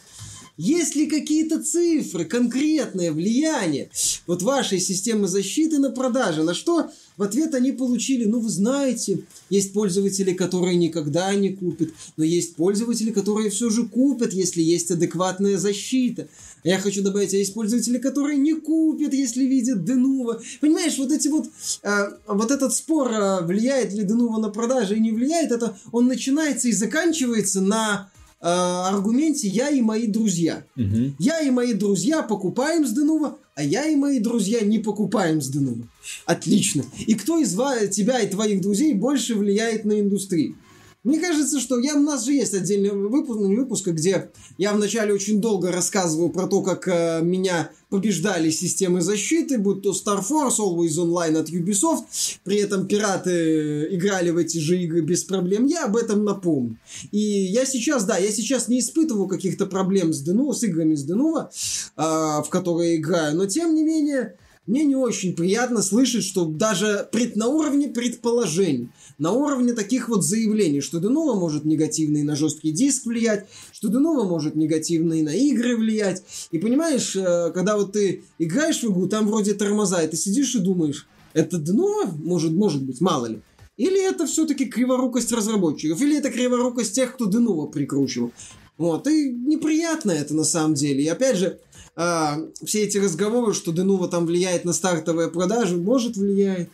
Есть 0.60 0.94
ли 0.94 1.06
какие-то 1.06 1.62
цифры, 1.62 2.26
конкретное 2.26 3.12
влияние 3.12 3.88
вот 4.26 4.42
вашей 4.42 4.78
системы 4.78 5.26
защиты 5.26 5.78
на 5.78 5.88
продажи? 5.88 6.42
На 6.42 6.52
что 6.52 6.90
в 7.16 7.22
ответ 7.22 7.54
они 7.54 7.72
получили, 7.72 8.26
ну 8.26 8.40
вы 8.40 8.50
знаете, 8.50 9.24
есть 9.48 9.72
пользователи, 9.72 10.34
которые 10.34 10.76
никогда 10.76 11.34
не 11.34 11.48
купят, 11.48 11.94
но 12.18 12.24
есть 12.24 12.56
пользователи, 12.56 13.10
которые 13.10 13.48
все 13.48 13.70
же 13.70 13.86
купят, 13.86 14.34
если 14.34 14.60
есть 14.60 14.90
адекватная 14.90 15.56
защита. 15.56 16.28
А 16.62 16.68
Я 16.68 16.78
хочу 16.78 17.02
добавить, 17.02 17.32
а 17.32 17.38
есть 17.38 17.54
пользователи, 17.54 17.96
которые 17.96 18.36
не 18.36 18.52
купят, 18.52 19.14
если 19.14 19.44
видят 19.44 19.78
Denuvo. 19.78 20.42
Понимаешь, 20.60 20.98
вот 20.98 21.10
эти 21.10 21.28
вот, 21.28 21.46
а, 21.82 22.18
вот 22.26 22.50
этот 22.50 22.74
спор, 22.74 23.10
а, 23.10 23.40
влияет 23.40 23.94
ли 23.94 24.04
Denuvo 24.04 24.38
на 24.38 24.50
продажи 24.50 24.96
и 24.96 25.00
не 25.00 25.12
влияет, 25.12 25.52
это 25.52 25.78
он 25.90 26.06
начинается 26.06 26.68
и 26.68 26.72
заканчивается 26.72 27.62
на 27.62 28.09
а, 28.40 28.88
аргументе 28.88 29.48
«я 29.48 29.68
и 29.70 29.80
мои 29.82 30.06
друзья». 30.06 30.64
Мгм. 30.76 31.14
Я 31.18 31.40
и 31.40 31.50
мои 31.50 31.74
друзья 31.74 32.22
покупаем 32.22 32.86
с 32.86 32.92
Денува, 32.92 33.36
а 33.54 33.62
я 33.62 33.86
и 33.86 33.96
мои 33.96 34.18
друзья 34.18 34.60
не 34.60 34.78
покупаем 34.78 35.42
с 35.42 35.48
Денува. 35.48 35.86
Отлично. 36.24 36.84
И 37.06 37.14
кто 37.14 37.38
из 37.38 37.54
тебя 37.90 38.20
и 38.20 38.30
твоих 38.30 38.62
друзей 38.62 38.94
больше 38.94 39.34
влияет 39.34 39.84
на 39.84 40.00
индустрию? 40.00 40.56
Мне 41.02 41.18
кажется, 41.18 41.60
что 41.60 41.78
я, 41.78 41.94
у 41.94 42.00
нас 42.00 42.26
же 42.26 42.34
есть 42.34 42.52
отдельный 42.52 42.90
выпуск, 42.90 43.40
ну, 43.40 43.48
не 43.48 43.56
выпуск, 43.56 43.86
где 43.88 44.30
я 44.58 44.74
вначале 44.74 45.14
очень 45.14 45.40
долго 45.40 45.72
рассказываю 45.72 46.28
про 46.28 46.46
то, 46.46 46.60
как 46.60 46.86
э, 46.88 47.20
меня 47.22 47.70
побеждали 47.88 48.50
системы 48.50 49.00
защиты, 49.00 49.56
будь 49.56 49.80
то 49.82 49.92
Star 49.92 50.22
Force, 50.22 50.58
Always 50.58 50.98
Online 50.98 51.38
от 51.38 51.48
Ubisoft, 51.48 52.04
при 52.44 52.58
этом 52.58 52.86
пираты 52.86 53.88
играли 53.94 54.28
в 54.28 54.36
эти 54.36 54.58
же 54.58 54.78
игры 54.82 55.00
без 55.00 55.24
проблем, 55.24 55.64
я 55.64 55.86
об 55.86 55.96
этом 55.96 56.22
напомню. 56.22 56.78
И 57.12 57.18
я 57.18 57.64
сейчас, 57.64 58.04
да, 58.04 58.18
я 58.18 58.30
сейчас 58.30 58.68
не 58.68 58.80
испытываю 58.80 59.26
каких-то 59.26 59.64
проблем 59.64 60.12
с 60.12 60.22
Denuvo, 60.22 60.52
с 60.52 60.62
играми 60.64 60.96
с 60.96 61.10
Denuvo, 61.10 61.48
а, 61.96 62.42
в 62.42 62.50
которые 62.50 62.96
играю, 62.96 63.36
но 63.36 63.46
тем 63.46 63.74
не 63.74 63.84
менее, 63.84 64.36
мне 64.70 64.84
не 64.84 64.94
очень 64.94 65.34
приятно 65.34 65.82
слышать, 65.82 66.22
что 66.22 66.44
даже 66.44 67.08
пред, 67.10 67.34
на 67.34 67.48
уровне 67.48 67.88
предположений, 67.88 68.90
на 69.18 69.32
уровне 69.32 69.72
таких 69.72 70.08
вот 70.08 70.24
заявлений, 70.24 70.80
что 70.80 70.98
Denuvo 70.98 71.34
может 71.34 71.64
негативно 71.64 72.18
и 72.18 72.22
на 72.22 72.36
жесткий 72.36 72.70
диск 72.70 73.06
влиять, 73.06 73.48
что 73.72 73.88
Denuvo 73.88 74.28
может 74.28 74.54
негативно 74.54 75.14
и 75.14 75.22
на 75.22 75.34
игры 75.34 75.76
влиять. 75.76 76.22
И 76.52 76.58
понимаешь, 76.58 77.16
э, 77.16 77.50
когда 77.52 77.76
вот 77.76 77.92
ты 77.92 78.22
играешь 78.38 78.80
в 78.82 78.84
игру, 78.84 79.08
там 79.08 79.26
вроде 79.26 79.54
тормоза, 79.54 80.02
и 80.02 80.08
ты 80.08 80.16
сидишь 80.16 80.54
и 80.54 80.60
думаешь, 80.60 81.08
это 81.32 81.56
Denuvo? 81.56 82.12
Может, 82.16 82.52
может 82.52 82.84
быть, 82.84 83.00
мало 83.00 83.26
ли. 83.26 83.42
Или 83.76 84.00
это 84.08 84.26
все-таки 84.26 84.66
криворукость 84.66 85.32
разработчиков, 85.32 86.00
или 86.00 86.16
это 86.16 86.30
криворукость 86.30 86.94
тех, 86.94 87.14
кто 87.14 87.28
Denuvo 87.28 87.70
прикручивал. 87.70 88.30
Вот, 88.78 89.06
и 89.08 89.30
неприятно 89.30 90.12
это 90.12 90.34
на 90.34 90.44
самом 90.44 90.74
деле. 90.74 91.02
И 91.02 91.08
опять 91.08 91.36
же, 91.36 91.58
а, 92.02 92.38
все 92.64 92.84
эти 92.84 92.96
разговоры, 92.96 93.52
что 93.52 93.72
Denuvo 93.72 94.08
там 94.08 94.24
влияет 94.24 94.64
на 94.64 94.72
стартовые 94.72 95.28
продажи, 95.28 95.76
может 95.76 96.16
влияет. 96.16 96.70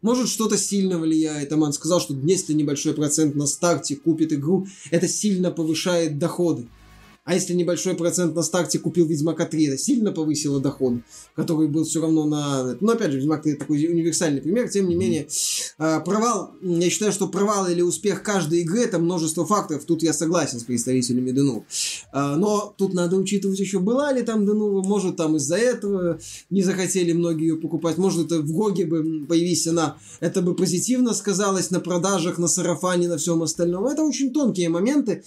Может 0.00 0.30
что-то 0.30 0.56
сильно 0.56 0.98
влияет. 0.98 1.52
Аман 1.52 1.74
сказал, 1.74 2.00
что 2.00 2.14
если 2.14 2.54
небольшой 2.54 2.94
процент 2.94 3.34
на 3.34 3.44
старте 3.44 3.96
купит 3.96 4.32
игру, 4.32 4.66
это 4.90 5.06
сильно 5.06 5.50
повышает 5.50 6.16
доходы. 6.16 6.66
А 7.24 7.34
если 7.34 7.54
небольшой 7.54 7.94
процент 7.94 8.34
на 8.34 8.42
старте 8.42 8.78
купил 8.78 9.06
Ведьмака 9.06 9.44
3, 9.44 9.66
это 9.66 9.78
сильно 9.78 10.10
повысило 10.10 10.58
доход, 10.60 10.94
который 11.36 11.68
был 11.68 11.84
все 11.84 12.00
равно 12.00 12.24
на... 12.24 12.76
Ну, 12.80 12.92
опять 12.92 13.12
же, 13.12 13.18
Ведьмак 13.18 13.42
3 13.42 13.54
такой 13.54 13.84
универсальный 13.86 14.40
пример. 14.40 14.68
Тем 14.68 14.88
не 14.88 14.94
менее, 14.94 15.28
а, 15.78 16.00
провал... 16.00 16.54
Я 16.62 16.88
считаю, 16.88 17.12
что 17.12 17.28
провал 17.28 17.68
или 17.68 17.82
успех 17.82 18.22
каждой 18.22 18.60
игры 18.60 18.80
это 18.80 18.98
множество 18.98 19.46
факторов. 19.46 19.84
Тут 19.84 20.02
я 20.02 20.12
согласен 20.12 20.60
с 20.60 20.64
представителями 20.64 21.30
Дену. 21.30 21.66
Но 22.12 22.74
тут 22.76 22.94
надо 22.94 23.16
учитывать 23.16 23.60
еще, 23.60 23.78
была 23.78 24.12
ли 24.12 24.22
там 24.22 24.46
Дену, 24.46 24.82
может 24.82 25.16
там 25.16 25.36
из-за 25.36 25.56
этого 25.56 26.18
не 26.48 26.62
захотели 26.62 27.12
многие 27.12 27.48
ее 27.48 27.56
покупать, 27.56 27.98
может 27.98 28.26
это 28.26 28.40
в 28.40 28.50
Гоге 28.52 28.86
бы 28.86 29.26
появись 29.26 29.66
она, 29.66 29.96
это 30.20 30.42
бы 30.42 30.54
позитивно 30.54 31.14
сказалось 31.14 31.70
на 31.70 31.80
продажах, 31.80 32.38
на 32.38 32.48
сарафане, 32.48 33.08
на 33.08 33.18
всем 33.18 33.42
остальном. 33.42 33.86
Это 33.86 34.02
очень 34.02 34.32
тонкие 34.32 34.68
моменты. 34.68 35.22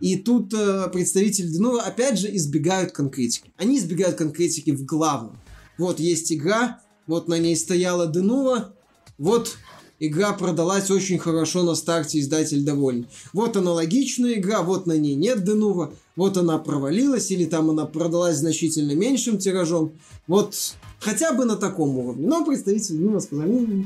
И 0.00 0.16
тут 0.16 0.52
э, 0.54 0.88
представители 1.34 1.58
Denuvo 1.58 1.80
опять 1.80 2.18
же 2.18 2.34
избегают 2.36 2.92
конкретики. 2.92 3.52
Они 3.56 3.78
избегают 3.78 4.16
конкретики 4.16 4.70
в 4.70 4.84
главном. 4.84 5.38
Вот 5.78 5.98
есть 5.98 6.32
игра, 6.32 6.80
вот 7.06 7.28
на 7.28 7.38
ней 7.38 7.56
стояла 7.56 8.10
Denuvo, 8.10 8.72
вот 9.18 9.56
игра 9.98 10.32
продалась 10.32 10.90
очень 10.90 11.18
хорошо 11.18 11.64
на 11.64 11.74
старте, 11.74 12.20
издатель 12.20 12.64
доволен. 12.64 13.06
Вот 13.32 13.56
аналогичная 13.56 14.34
игра, 14.34 14.62
вот 14.62 14.86
на 14.86 14.96
ней 14.96 15.14
нет 15.16 15.38
Denuvo, 15.38 15.94
вот 16.16 16.36
она 16.36 16.58
провалилась, 16.58 17.30
или 17.30 17.44
там 17.44 17.70
она 17.70 17.86
продалась 17.86 18.36
значительно 18.36 18.92
меньшим 18.92 19.38
тиражом. 19.38 19.92
Вот 20.28 20.54
хотя 21.00 21.32
бы 21.32 21.44
на 21.44 21.56
таком 21.56 21.98
уровне. 21.98 22.26
Но 22.26 22.44
представители 22.44 22.98
Denuvo 22.98 23.20
сказали, 23.20 23.50
«Ну, 23.50 23.84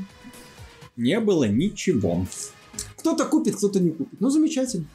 Не 0.95 1.19
было 1.19 1.45
ничего. 1.45 2.27
кто-то 2.97 3.25
купит, 3.25 3.55
кто-то 3.55 3.79
не 3.79 3.89
купит. 3.89 4.21
Ну, 4.21 4.29
замечательно. 4.29 4.85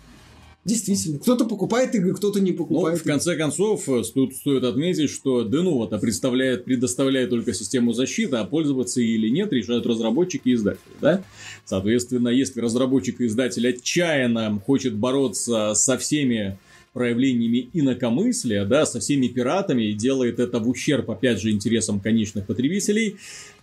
Действительно. 0.64 1.18
Кто-то 1.18 1.44
покупает 1.44 1.94
игры, 1.94 2.14
кто-то 2.14 2.40
не 2.40 2.52
Ну, 2.52 2.56
покупает. 2.56 2.98
в 2.98 3.02
конце 3.02 3.36
концов, 3.36 3.86
э, 3.88 4.02
тут 4.14 4.34
стоит 4.34 4.64
отметить, 4.64 5.10
что 5.10 5.42
Denuvo-то 5.42 5.98
представляет, 5.98 6.64
предоставляет 6.64 7.30
только 7.30 7.52
систему 7.52 7.92
защиты, 7.92 8.36
а 8.36 8.44
пользоваться 8.44 9.00
или 9.02 9.28
нет 9.28 9.52
решают 9.52 9.84
разработчики 9.86 10.48
и 10.48 10.54
издатели, 10.54 10.80
да? 11.00 11.22
Соответственно, 11.66 12.28
если 12.28 12.60
разработчик 12.60 13.20
и 13.20 13.26
издатель 13.26 13.68
отчаянно 13.68 14.58
хочет 14.64 14.94
бороться 14.94 15.74
со 15.74 15.98
всеми 15.98 16.58
проявлениями 16.94 17.68
инакомыслия, 17.74 18.64
да, 18.64 18.86
со 18.86 19.00
всеми 19.00 19.26
пиратами 19.26 19.82
и 19.82 19.92
делает 19.92 20.38
это 20.38 20.60
в 20.60 20.68
ущерб, 20.68 21.10
опять 21.10 21.40
же, 21.40 21.50
интересам 21.50 22.00
конечных 22.00 22.46
потребителей, 22.46 23.16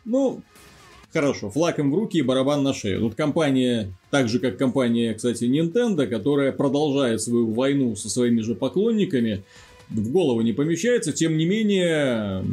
ну, 0.03 0.41
Хорошо, 1.13 1.49
флаг 1.49 1.77
им 1.79 1.91
в 1.91 1.95
руки 1.95 2.19
и 2.19 2.21
барабан 2.21 2.63
на 2.63 2.73
шею. 2.73 3.01
Тут 3.01 3.15
компания, 3.15 3.93
так 4.11 4.29
же 4.29 4.39
как 4.39 4.57
компания, 4.57 5.13
кстати, 5.13 5.43
Nintendo, 5.43 6.07
которая 6.07 6.53
продолжает 6.53 7.21
свою 7.21 7.51
войну 7.51 7.95
со 7.97 8.09
своими 8.09 8.39
же 8.39 8.55
поклонниками, 8.55 9.43
в 9.89 10.09
голову 10.09 10.39
не 10.41 10.53
помещается. 10.53 11.11
Тем 11.11 11.37
не 11.37 11.45
менее, 11.45 12.45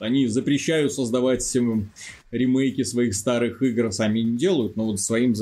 они 0.00 0.26
запрещают 0.26 0.92
создавать 0.92 1.56
м, 1.56 1.90
ремейки 2.30 2.82
своих 2.82 3.14
старых 3.14 3.62
игр 3.62 3.92
сами 3.92 4.20
не 4.20 4.36
делают, 4.36 4.76
но 4.76 4.86
вот 4.86 5.00
своим 5.00 5.34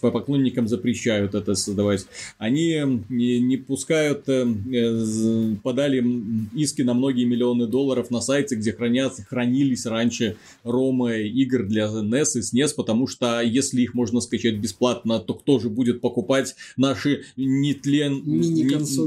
поклонникам 0.00 0.68
запрещают 0.68 1.34
это 1.34 1.54
создавать. 1.54 2.06
Они 2.38 2.80
не, 3.08 3.40
не 3.40 3.56
пускают, 3.56 4.28
э, 4.28 4.46
подали 5.62 6.04
иски 6.54 6.82
на 6.82 6.94
многие 6.94 7.24
миллионы 7.24 7.66
долларов 7.66 8.10
на 8.10 8.20
сайте, 8.20 8.56
где 8.56 8.72
хранят, 8.72 9.14
хранились 9.28 9.86
раньше 9.86 10.36
ромы 10.64 11.22
игр 11.28 11.64
для 11.64 11.86
NES 11.86 12.38
и 12.38 12.40
SNES, 12.40 12.74
потому 12.76 13.06
что 13.06 13.40
если 13.40 13.82
их 13.82 13.94
можно 13.94 14.20
скачать 14.20 14.56
бесплатно, 14.56 15.18
то 15.18 15.34
кто 15.34 15.58
же 15.58 15.68
будет 15.68 16.00
покупать 16.00 16.54
наши 16.76 17.24
нетлен... 17.36 18.22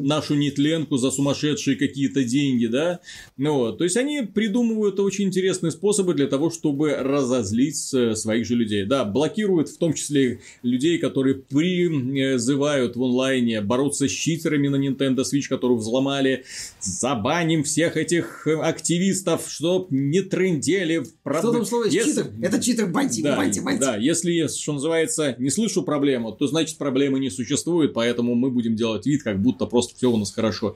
нашу 0.05 0.35
нетленку 0.35 0.97
за 0.97 1.11
сумасшедшие 1.11 1.77
какие-то 1.77 2.23
деньги, 2.23 2.67
да? 2.67 2.99
Ну 3.37 3.55
вот, 3.55 3.77
то 3.77 3.83
есть 3.83 3.97
они 3.97 4.21
придумывают 4.21 4.99
очень 4.99 5.25
интересные 5.25 5.71
способы 5.71 6.13
для 6.13 6.27
того, 6.27 6.49
чтобы 6.49 6.95
разозлить 7.21 7.93
э, 7.93 8.15
своих 8.15 8.45
же 8.45 8.55
людей. 8.55 8.85
Да, 8.85 9.05
блокируют 9.05 9.69
в 9.69 9.77
том 9.77 9.93
числе 9.93 10.41
людей, 10.63 10.97
которые 10.97 11.35
призывают 11.35 12.95
в 12.95 13.03
онлайне 13.03 13.61
бороться 13.61 14.07
с 14.07 14.11
читерами 14.11 14.67
на 14.67 14.75
Nintendo 14.75 15.23
Switch, 15.23 15.47
которую 15.47 15.77
взломали. 15.77 16.43
Забаним 16.79 17.63
всех 17.63 17.97
этих 17.97 18.47
активистов, 18.47 19.49
чтоб 19.49 19.89
не 19.91 20.21
трындели. 20.21 21.03
Что 21.39 21.51
там 21.51 21.65
слово 21.65 21.85
если... 21.85 22.11
читер? 22.11 22.27
Это 22.41 22.61
читер, 22.61 22.87
баньте, 22.87 23.21
да, 23.21 23.35
баньте, 23.35 23.61
баньте. 23.61 23.85
Да, 23.85 23.95
если, 23.97 24.47
что 24.47 24.73
называется, 24.73 25.35
не 25.37 25.49
слышу 25.49 25.83
проблему, 25.83 26.31
то 26.31 26.47
значит 26.47 26.77
проблемы 26.77 27.19
не 27.19 27.29
существует, 27.29 27.93
поэтому 27.93 28.35
мы 28.35 28.49
будем 28.49 28.75
делать 28.75 29.05
вид, 29.05 29.23
как 29.23 29.41
будто 29.41 29.65
просто 29.65 29.95
все 29.95 30.11
у 30.11 30.17
нас 30.17 30.31
хорошо. 30.31 30.75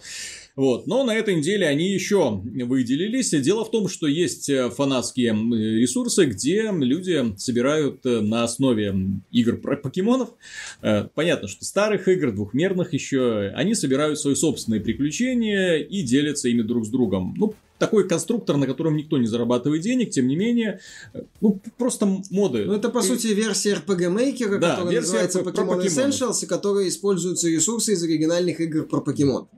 Вот. 0.55 0.87
Но 0.87 1.03
на 1.03 1.13
этой 1.15 1.35
неделе 1.35 1.67
они 1.67 1.91
еще 1.91 2.41
выделились. 2.43 3.31
Дело 3.31 3.65
в 3.65 3.71
том, 3.71 3.89
что 3.89 4.07
есть 4.07 4.49
э, 4.49 4.69
фанатские 4.69 5.31
ресурсы, 5.31 6.25
где 6.25 6.71
люди 6.71 7.35
собирают 7.37 8.05
э, 8.05 8.21
на 8.21 8.43
основе 8.43 8.95
игр 9.31 9.57
про 9.57 9.75
покемонов. 9.75 10.29
Э, 10.81 11.07
понятно, 11.13 11.49
что 11.49 11.65
старых 11.65 12.07
игр, 12.07 12.31
двухмерных 12.31 12.93
еще, 12.93 13.51
они 13.55 13.75
собирают 13.75 14.17
свои 14.17 14.35
собственные 14.35 14.79
приключения 14.79 15.75
и 15.75 16.01
делятся 16.03 16.47
ими 16.47 16.61
друг 16.61 16.85
с 16.85 16.89
другом. 16.89 17.35
Ну, 17.37 17.53
такой 17.77 18.07
конструктор, 18.07 18.55
на 18.55 18.65
котором 18.65 18.95
никто 18.95 19.17
не 19.17 19.27
зарабатывает 19.27 19.81
денег, 19.81 20.11
тем 20.11 20.27
не 20.27 20.37
менее, 20.37 20.79
ну, 21.41 21.59
просто 21.77 22.05
моды. 22.29 22.63
Ну, 22.63 22.73
это, 22.75 22.87
по 22.87 22.99
и... 22.99 23.01
сути, 23.01 23.27
версия 23.27 23.73
RPG 23.73 24.15
Maker, 24.15 24.59
да, 24.59 24.77
которая 24.77 25.01
называется 25.01 25.41
Pokemon 25.41 25.85
Essentials, 25.85 26.43
и 26.43 26.45
которая 26.45 26.87
используются 26.87 27.49
ресурсы 27.49 27.91
из 27.91 28.03
оригинальных 28.03 28.61
игр 28.61 28.85
про 28.85 29.01
покемон. 29.01 29.49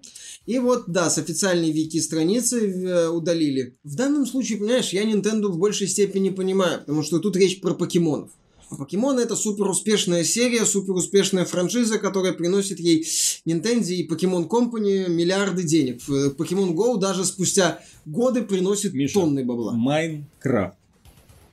И 0.48 0.60
вот, 0.60 0.86
да, 0.88 1.10
с 1.10 1.18
официальной 1.18 1.72
вики-страницы 1.72 2.72
э, 2.72 3.08
удалили. 3.10 3.76
В 3.84 3.96
данном 3.96 4.26
случае, 4.26 4.58
понимаешь, 4.58 4.94
я 4.94 5.04
Nintendo 5.04 5.48
в 5.50 5.58
большей 5.58 5.88
степени 5.88 6.30
понимаю, 6.30 6.80
потому 6.80 7.04
что 7.04 7.20
тут 7.20 7.36
речь 7.36 7.60
про 7.60 7.74
покемонов. 7.74 8.32
А 8.70 8.76
покемоны 8.76 9.20
это 9.20 9.36
супер 9.36 9.68
успешная 9.68 10.24
серия, 10.24 10.66
супер 10.66 10.94
успешная 10.94 11.44
франшиза, 11.44 12.00
которая 12.00 12.32
приносит 12.32 12.80
ей 12.80 13.06
Nintendo 13.46 13.90
и 13.90 14.08
Pokemon 14.08 14.48
Company 14.48 15.10
миллиарды 15.10 15.64
денег. 15.64 16.02
Pokemon 16.08 16.74
Go 16.74 16.98
даже 16.98 17.26
спустя 17.26 17.82
годы 18.06 18.42
приносит 18.42 18.94
Миша, 18.94 19.16
тонны 19.16 19.44
бабла. 19.44 19.74
Майнкрафт. 19.74 20.78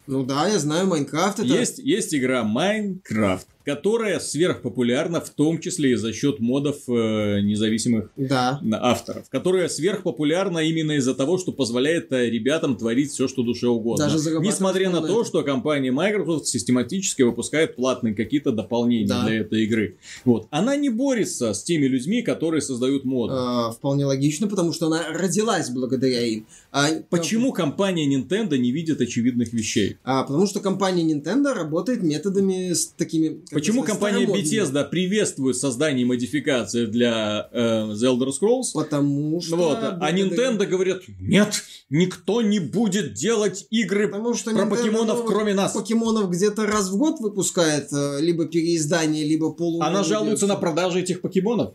Ну 0.07 0.24
да, 0.24 0.49
я 0.49 0.61
знаю, 0.61 0.86
Майнкрафт 0.86 1.40
это... 1.40 1.49
Есть, 1.49 1.78
есть 1.78 2.14
игра 2.14 2.45
Майнкрафт 2.45 3.49
которая 3.65 4.21
сверхпопулярна 4.21 5.21
в 5.21 5.31
том 5.31 5.59
числе 5.59 5.93
и 5.93 5.95
за 5.95 6.12
счет 6.12 6.41
модов 6.41 6.77
э, 6.89 7.41
независимых 7.41 8.11
да. 8.17 8.61
авторов, 8.73 9.29
которая 9.31 9.69
сверхпопулярна 9.69 10.59
именно 10.59 10.93
из-за 10.93 11.15
того, 11.15 11.39
что 11.39 11.53
позволяет 11.53 12.12
э, 12.12 12.29
ребятам 12.31 12.77
творить 12.77 13.11
все, 13.11 13.27
что 13.27 13.43
душе 13.43 13.69
угодно. 13.69 14.05
Даже 14.05 14.19
Несмотря 14.41 14.91
на 14.91 15.01
то, 15.01 15.25
что 15.25 15.43
компания 15.43 15.91
Microsoft 15.91 16.47
систематически 16.47 17.23
выпускает 17.23 17.77
платные 17.77 18.15
какие-то 18.15 18.53
дополнения 18.53 19.09
да. 19.09 19.27
для 19.27 19.41
этой 19.41 19.65
игры. 19.65 19.97
Вот. 20.25 20.47
Она 20.51 20.77
не 20.77 20.91
борется 20.91 21.55
с 21.55 21.62
теми 21.62 21.87
людьми, 21.87 22.23
которые 22.23 22.61
создают 22.61 23.05
моды. 23.05 23.35
А, 23.37 23.71
вполне 23.71 24.05
логично, 24.05 24.47
потому 24.47 24.73
что 24.73 24.87
она 24.87 25.09
родилась 25.12 25.71
благодаря 25.71 26.21
им. 26.21 26.47
А, 26.77 26.89
Почему 27.09 27.53
компания 27.53 28.05
Nintendo 28.05 28.59
не 28.59 28.72
видит 28.72 29.01
очевидных 29.01 29.53
вещей? 29.53 29.99
А, 30.03 30.25
потому 30.25 30.45
что 30.49 30.59
компания 30.59 31.05
Nintendo 31.05 31.55
работает 31.55 32.03
методами 32.03 32.72
с 32.72 32.89
такими 32.89 33.45
Почему 33.53 33.85
компания 33.85 34.27
Bethesda 34.27 34.85
приветствует 34.85 35.57
создание 35.57 36.05
модификации 36.05 36.87
для 36.87 37.49
э, 37.53 37.93
The 37.93 38.18
Elder 38.18 38.31
Scrolls? 38.31 38.72
Потому 38.75 39.41
что... 39.41 39.55
Вот, 39.55 39.79
а 39.81 40.12
Nintendo 40.12 40.66
говорят, 40.66 41.03
нет, 41.20 41.62
никто 41.91 42.43
не 42.43 42.59
будет 42.59 43.14
делать 43.14 43.68
игры 43.70 44.09
Потому 44.09 44.35
что 44.35 44.51
про 44.51 44.62
Nintendo 44.62 44.70
покемонов, 44.70 45.25
кроме 45.27 45.55
нас. 45.55 45.75
Покемонов 45.75 46.29
где-то 46.29 46.66
раз 46.66 46.91
в 46.91 46.97
год 46.97 47.20
выпускает 47.20 47.93
э, 47.93 48.20
либо 48.20 48.47
переиздание, 48.47 49.25
либо 49.25 49.53
полу. 49.53 49.81
Она 49.81 50.03
жалуется 50.03 50.49
на 50.49 50.57
продажи 50.57 51.03
этих 51.03 51.20
покемонов. 51.20 51.75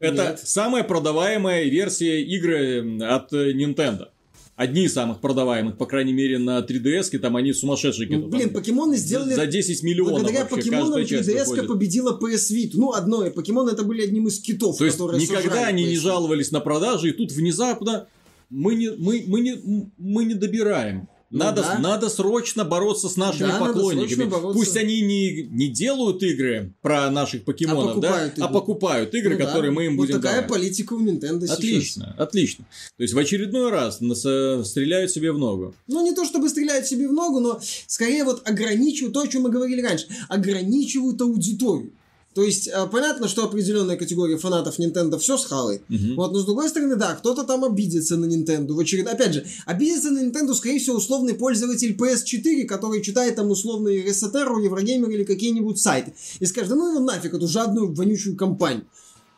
Это 0.00 0.22
Нет. 0.22 0.40
самая 0.44 0.84
продаваемая 0.84 1.64
версия 1.64 2.20
игры 2.22 3.00
от 3.00 3.32
Nintendo 3.32 4.08
одни 4.56 4.84
из 4.84 4.92
самых 4.92 5.20
продаваемых, 5.20 5.76
по 5.76 5.86
крайней 5.86 6.12
мере, 6.12 6.38
на 6.38 6.60
3DS, 6.60 7.18
там 7.18 7.36
они 7.36 7.52
сумасшедшие. 7.52 8.08
Ну, 8.18 8.28
блин, 8.28 8.50
покемоны 8.50 8.96
сделали... 8.96 9.34
За 9.34 9.46
10 9.46 9.82
миллионов 9.82 10.20
Благодаря 10.22 10.44
покемонам 10.44 11.00
3DS 11.00 11.66
победила 11.66 12.18
PS 12.18 12.54
Vita. 12.54 12.72
Ну, 12.74 12.92
одно, 12.92 13.28
покемоны 13.30 13.70
это 13.70 13.82
были 13.82 14.02
одним 14.02 14.28
из 14.28 14.40
китов, 14.40 14.78
То 14.78 14.84
есть, 14.84 14.98
никогда 14.98 15.66
они 15.66 15.84
не 15.84 15.96
жаловались 15.96 16.50
на 16.50 16.60
продажи, 16.60 17.10
и 17.10 17.12
тут 17.12 17.32
внезапно 17.32 18.06
мы 18.50 18.74
не, 18.74 18.90
мы, 18.90 19.24
мы 19.26 19.40
не, 19.40 19.90
мы 19.98 20.24
не 20.24 20.34
добираем. 20.34 21.08
Ну, 21.34 21.40
надо, 21.40 21.62
да. 21.62 21.78
надо 21.80 22.08
срочно 22.10 22.64
бороться 22.64 23.08
с 23.08 23.16
нашими 23.16 23.48
да, 23.48 23.58
поклонниками. 23.58 24.30
Пусть 24.52 24.76
они 24.76 25.00
не, 25.00 25.42
не 25.42 25.66
делают 25.66 26.22
игры 26.22 26.72
про 26.80 27.10
наших 27.10 27.42
покемонов, 27.42 27.96
а 27.96 28.00
да, 28.00 28.26
игры. 28.28 28.44
а 28.44 28.46
покупают 28.46 29.12
игры, 29.16 29.36
ну, 29.36 29.44
которые 29.44 29.72
да. 29.72 29.74
мы 29.74 29.86
им 29.86 29.96
будем 29.96 30.14
вот 30.14 30.22
такая 30.22 30.42
давать. 30.42 30.48
политика 30.48 30.92
у 30.92 31.04
Nintendo 31.04 31.44
Отлично, 31.50 32.04
сейчас. 32.14 32.20
отлично. 32.20 32.64
То 32.96 33.02
есть 33.02 33.14
в 33.14 33.18
очередной 33.18 33.72
раз 33.72 33.96
стреляют 33.96 35.10
себе 35.10 35.32
в 35.32 35.38
ногу. 35.38 35.74
Ну, 35.88 36.04
не 36.04 36.14
то 36.14 36.24
чтобы 36.24 36.48
стреляют 36.48 36.86
себе 36.86 37.08
в 37.08 37.12
ногу, 37.12 37.40
но 37.40 37.60
скорее 37.88 38.22
вот 38.22 38.48
ограничивают 38.48 39.12
то, 39.12 39.22
о 39.22 39.26
чем 39.26 39.42
мы 39.42 39.50
говорили 39.50 39.82
раньше. 39.82 40.06
Ограничивают 40.28 41.20
аудиторию. 41.20 41.90
То 42.34 42.42
есть, 42.42 42.66
э, 42.68 42.86
понятно, 42.90 43.28
что 43.28 43.44
определенная 43.44 43.96
категория 43.96 44.36
фанатов 44.36 44.78
Nintendo 44.80 45.18
все 45.18 45.38
схавает. 45.38 45.82
Угу. 45.88 46.14
Вот, 46.16 46.32
но 46.32 46.40
с 46.40 46.44
другой 46.44 46.68
стороны, 46.68 46.96
да, 46.96 47.14
кто-то 47.14 47.44
там 47.44 47.64
обидится 47.64 48.16
на 48.16 48.26
Nintendo. 48.26 48.72
В 48.72 48.78
очеред... 48.78 49.06
Опять 49.06 49.34
же, 49.34 49.46
обидится 49.66 50.10
на 50.10 50.18
Nintendo, 50.18 50.52
скорее 50.54 50.80
всего, 50.80 50.96
условный 50.96 51.34
пользователь 51.34 51.96
PS4, 51.96 52.64
который 52.64 53.02
читает 53.02 53.36
там 53.36 53.50
условный 53.50 54.04
Resetero, 54.04 54.60
Еврогеймер 54.62 55.10
или 55.10 55.22
какие-нибудь 55.22 55.78
сайты. 55.78 56.14
И 56.40 56.46
скажет, 56.46 56.70
да 56.70 56.76
ну 56.76 56.90
его 56.90 57.00
нафиг, 57.00 57.34
эту 57.34 57.46
жадную, 57.46 57.94
вонючую 57.94 58.36
компанию. 58.36 58.84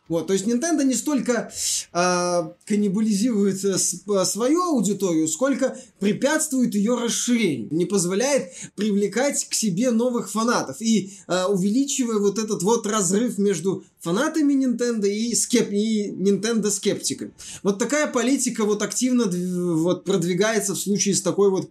Вот, 0.09 0.28
то 0.28 0.32
есть 0.32 0.46
Nintendo 0.46 0.84
не 0.84 0.94
столько 0.94 1.52
э, 1.92 2.50
каннибализирует 2.64 3.64
э, 3.64 3.76
свою 4.24 4.62
аудиторию, 4.62 5.26
сколько 5.26 5.76
препятствует 5.98 6.74
ее 6.74 6.94
расширению, 6.94 7.68
не 7.72 7.86
позволяет 7.86 8.52
привлекать 8.76 9.48
к 9.48 9.54
себе 9.54 9.90
новых 9.90 10.30
фанатов 10.30 10.80
и 10.80 11.12
э, 11.26 11.44
увеличивая 11.46 12.18
вот 12.18 12.38
этот 12.38 12.62
вот 12.62 12.86
разрыв 12.86 13.38
между 13.38 13.84
фанатами 13.98 14.52
Nintendo 14.54 15.09
и, 15.09 15.34
скеп... 15.34 15.72
и 15.72 16.12
Nintendo 16.12 16.70
скептиками. 16.70 17.32
Вот 17.64 17.80
такая 17.80 18.07
политика 18.07 18.64
вот 18.64 18.82
активно 18.82 19.24
вот 19.24 20.04
продвигается 20.04 20.74
в 20.74 20.78
случае 20.78 21.16
с 21.16 21.22
такой 21.22 21.50
вот 21.50 21.68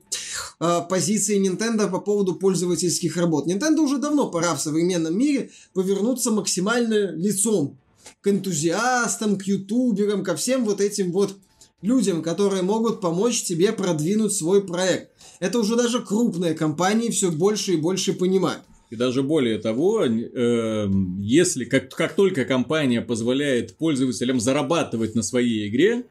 э, 0.59 0.81
позицией 0.89 1.47
Nintendo 1.47 1.89
по 1.89 2.01
поводу 2.01 2.35
пользовательских 2.35 3.15
работ. 3.15 3.47
Nintendo 3.47 3.79
уже 3.79 3.97
давно 3.97 4.29
пора 4.29 4.55
в 4.55 4.61
современном 4.61 5.17
мире 5.17 5.51
повернуться 5.73 6.31
максимально 6.31 7.15
лицом 7.15 7.77
к 8.21 8.27
энтузиастам, 8.27 9.37
к 9.37 9.43
ютуберам, 9.43 10.23
ко 10.23 10.35
всем 10.35 10.65
вот 10.65 10.81
этим 10.81 11.11
вот 11.11 11.35
людям, 11.81 12.21
которые 12.21 12.61
могут 12.61 13.01
помочь 13.01 13.43
тебе 13.43 13.71
продвинуть 13.71 14.33
свой 14.33 14.65
проект. 14.65 15.11
Это 15.39 15.59
уже 15.59 15.75
даже 15.75 16.01
крупные 16.01 16.53
компании 16.53 17.09
все 17.09 17.31
больше 17.31 17.73
и 17.73 17.77
больше 17.77 18.13
понимают. 18.13 18.63
И 18.89 18.95
даже 18.95 19.23
более 19.23 19.57
того, 19.57 20.05
э, 20.05 20.87
если 21.19 21.65
как, 21.65 21.89
как 21.89 22.15
только 22.15 22.45
компания 22.45 23.01
позволяет 23.01 23.75
пользователям 23.77 24.39
зарабатывать 24.39 25.15
на 25.15 25.23
своей 25.23 25.67
игре, 25.67 26.05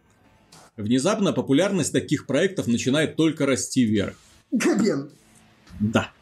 внезапно 0.77 1.33
популярность 1.33 1.93
таких 1.93 2.27
проектов 2.27 2.67
начинает 2.67 3.17
только 3.17 3.47
расти 3.47 3.85
вверх. 3.85 4.17
Гаген. 4.51 5.11
Да 5.81 6.13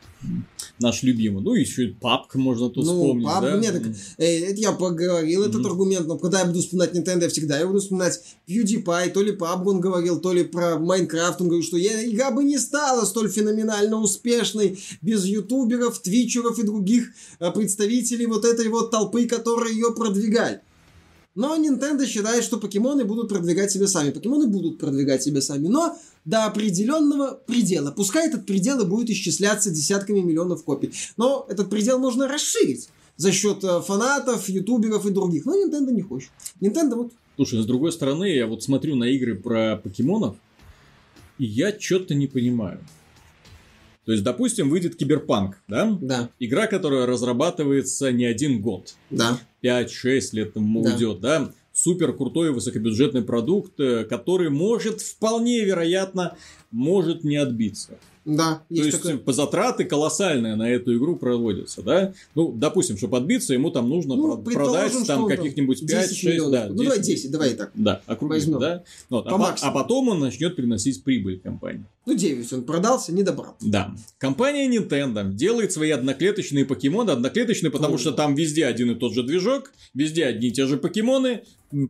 наш 0.82 1.02
любимый. 1.02 1.42
Ну, 1.42 1.54
еще 1.54 1.86
и 1.86 1.92
папка 1.92 2.38
можно 2.38 2.68
тут 2.68 2.84
ну, 2.84 2.92
вспомнить, 2.92 3.26
пап, 3.26 3.42
да? 3.42 3.56
Нет, 3.56 3.72
так, 3.72 3.92
э, 4.18 4.50
это 4.50 4.60
я 4.60 4.72
поговорил, 4.72 5.44
mm-hmm. 5.44 5.48
этот 5.48 5.66
аргумент, 5.66 6.06
но 6.06 6.18
когда 6.18 6.40
я 6.40 6.46
буду 6.46 6.60
вспоминать 6.60 6.94
Nintendo, 6.94 7.22
я 7.22 7.28
всегда 7.28 7.58
я 7.58 7.66
буду 7.66 7.80
вспоминать 7.80 8.20
PewDiePie, 8.48 9.10
то 9.10 9.22
ли 9.22 9.32
PUBG 9.32 9.64
он 9.66 9.80
говорил, 9.80 10.20
то 10.20 10.32
ли 10.32 10.44
про 10.44 10.78
Майнкрафт 10.78 11.40
он 11.40 11.48
говорил, 11.48 11.66
что 11.66 11.76
я, 11.76 12.04
игра 12.04 12.30
бы 12.30 12.44
не 12.44 12.58
стала 12.58 13.04
столь 13.04 13.30
феноменально 13.30 14.00
успешной 14.00 14.78
без 15.00 15.24
ютуберов, 15.24 16.00
твичеров 16.00 16.58
и 16.58 16.64
других 16.64 17.12
э, 17.38 17.50
представителей 17.50 18.26
вот 18.26 18.44
этой 18.44 18.68
вот 18.68 18.90
толпы, 18.90 19.26
которые 19.26 19.74
ее 19.74 19.94
продвигали. 19.94 20.60
Но 21.34 21.56
Nintendo 21.56 22.06
считает, 22.06 22.44
что 22.44 22.58
покемоны 22.58 23.04
будут 23.04 23.28
продвигать 23.28 23.70
себя 23.70 23.86
сами. 23.86 24.10
Покемоны 24.10 24.46
будут 24.46 24.78
продвигать 24.78 25.22
себя 25.22 25.40
сами, 25.40 25.68
но 25.68 25.96
до 26.24 26.44
определенного 26.44 27.40
предела. 27.46 27.90
Пускай 27.90 28.28
этот 28.28 28.44
предел 28.44 28.80
и 28.80 28.86
будет 28.86 29.10
исчисляться 29.10 29.70
десятками 29.70 30.20
миллионов 30.20 30.62
копий. 30.62 30.92
Но 31.16 31.46
этот 31.48 31.70
предел 31.70 31.98
можно 31.98 32.28
расширить 32.28 32.90
за 33.16 33.32
счет 33.32 33.64
э, 33.64 33.80
фанатов, 33.80 34.48
ютуберов 34.48 35.06
и 35.06 35.10
других. 35.10 35.46
Но 35.46 35.54
Nintendo 35.54 35.90
не 35.90 36.02
хочет. 36.02 36.30
Nintendo 36.60 36.96
вот... 36.96 37.12
Слушай, 37.36 37.62
с 37.62 37.66
другой 37.66 37.92
стороны, 37.92 38.26
я 38.26 38.46
вот 38.46 38.62
смотрю 38.62 38.94
на 38.94 39.04
игры 39.04 39.34
про 39.34 39.80
покемонов, 39.82 40.36
и 41.38 41.46
я 41.46 41.74
что-то 41.78 42.14
не 42.14 42.26
понимаю. 42.26 42.78
То 44.04 44.12
есть, 44.12 44.24
допустим, 44.24 44.68
выйдет 44.68 44.96
Киберпанк, 44.96 45.62
да? 45.68 45.96
Да. 46.00 46.28
Игра, 46.40 46.66
которая 46.66 47.06
разрабатывается 47.06 48.10
не 48.10 48.24
один 48.24 48.60
год. 48.60 48.94
Да. 49.10 49.38
5-6 49.62 50.32
лет 50.32 50.54
тому 50.54 50.82
Да. 50.82 50.90
уйдет, 50.90 51.20
да? 51.20 51.52
Супер 51.72 52.12
крутой 52.12 52.52
высокобюджетный 52.52 53.22
продукт, 53.22 53.78
э, 53.80 54.04
который 54.04 54.50
может, 54.50 55.00
вполне 55.00 55.64
вероятно, 55.64 56.36
может 56.70 57.24
не 57.24 57.36
отбиться. 57.36 57.96
Да. 58.24 58.62
То 58.68 58.74
есть, 58.74 58.92
такое. 59.02 59.18
по 59.18 59.32
затраты 59.32 59.84
колоссальные 59.84 60.54
на 60.54 60.70
эту 60.70 60.96
игру 60.96 61.16
проводятся, 61.16 61.82
да? 61.82 62.12
Ну, 62.34 62.52
допустим, 62.52 62.96
чтобы 62.96 63.16
отбиться, 63.16 63.52
ему 63.52 63.70
там 63.70 63.88
нужно 63.88 64.14
Ну, 64.14 64.36
про- 64.38 64.52
продать 64.52 64.92
там 65.06 65.26
каких-нибудь 65.26 65.84
10 65.84 66.12
5-6, 66.24 66.26
миллионов. 66.28 66.52
да. 66.52 66.66
Ну, 66.70 66.82
давай 66.84 67.00
10, 67.00 67.30
давай 67.30 67.50
и 67.52 67.54
так. 67.54 67.70
Да, 67.74 68.00
округлим, 68.06 68.58
да? 68.58 68.84
Вот, 69.10 69.24
По 69.24 69.34
а, 69.34 69.38
максимуму. 69.38 69.76
а 69.78 69.82
потом 69.82 70.08
он 70.08 70.20
начнет 70.20 70.54
приносить 70.56 71.02
прибыль 71.02 71.40
компании. 71.40 71.84
Ну, 72.06 72.14
9 72.14 72.52
он 72.52 72.62
продался, 72.64 73.12
не 73.12 73.22
добрал. 73.22 73.56
Да. 73.60 73.94
Компания 74.18 74.68
Nintendo 74.68 75.28
делает 75.32 75.72
свои 75.72 75.90
одноклеточные 75.90 76.64
покемоны. 76.64 77.10
Одноклеточные, 77.10 77.70
потому 77.70 77.92
Ну. 77.92 77.98
что 77.98 78.12
там 78.12 78.34
везде 78.34 78.66
один 78.66 78.90
и 78.92 78.94
тот 78.94 79.14
же 79.14 79.22
движок, 79.22 79.72
везде 79.94 80.26
одни 80.26 80.48
и 80.48 80.52
те 80.52 80.66
же 80.66 80.76
покемоны, 80.76 81.42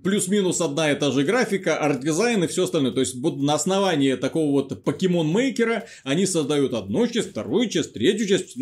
плюс-минус 0.02 0.60
одна 0.60 0.90
и 0.92 0.94
та 0.94 1.10
же 1.10 1.22
графика, 1.24 1.76
арт-дизайн 1.78 2.44
и 2.44 2.46
все 2.46 2.64
остальное. 2.64 2.92
То 2.92 3.00
есть 3.00 3.14
вот 3.16 3.36
на 3.36 3.54
основании 3.54 4.14
такого 4.14 4.50
вот 4.50 4.84
покемон-мейкера 4.84 5.84
они 6.04 6.26
создают 6.26 6.74
одну 6.74 7.06
часть, 7.06 7.30
вторую 7.30 7.68
часть, 7.68 7.92
третью 7.94 8.26
часть, 8.26 8.56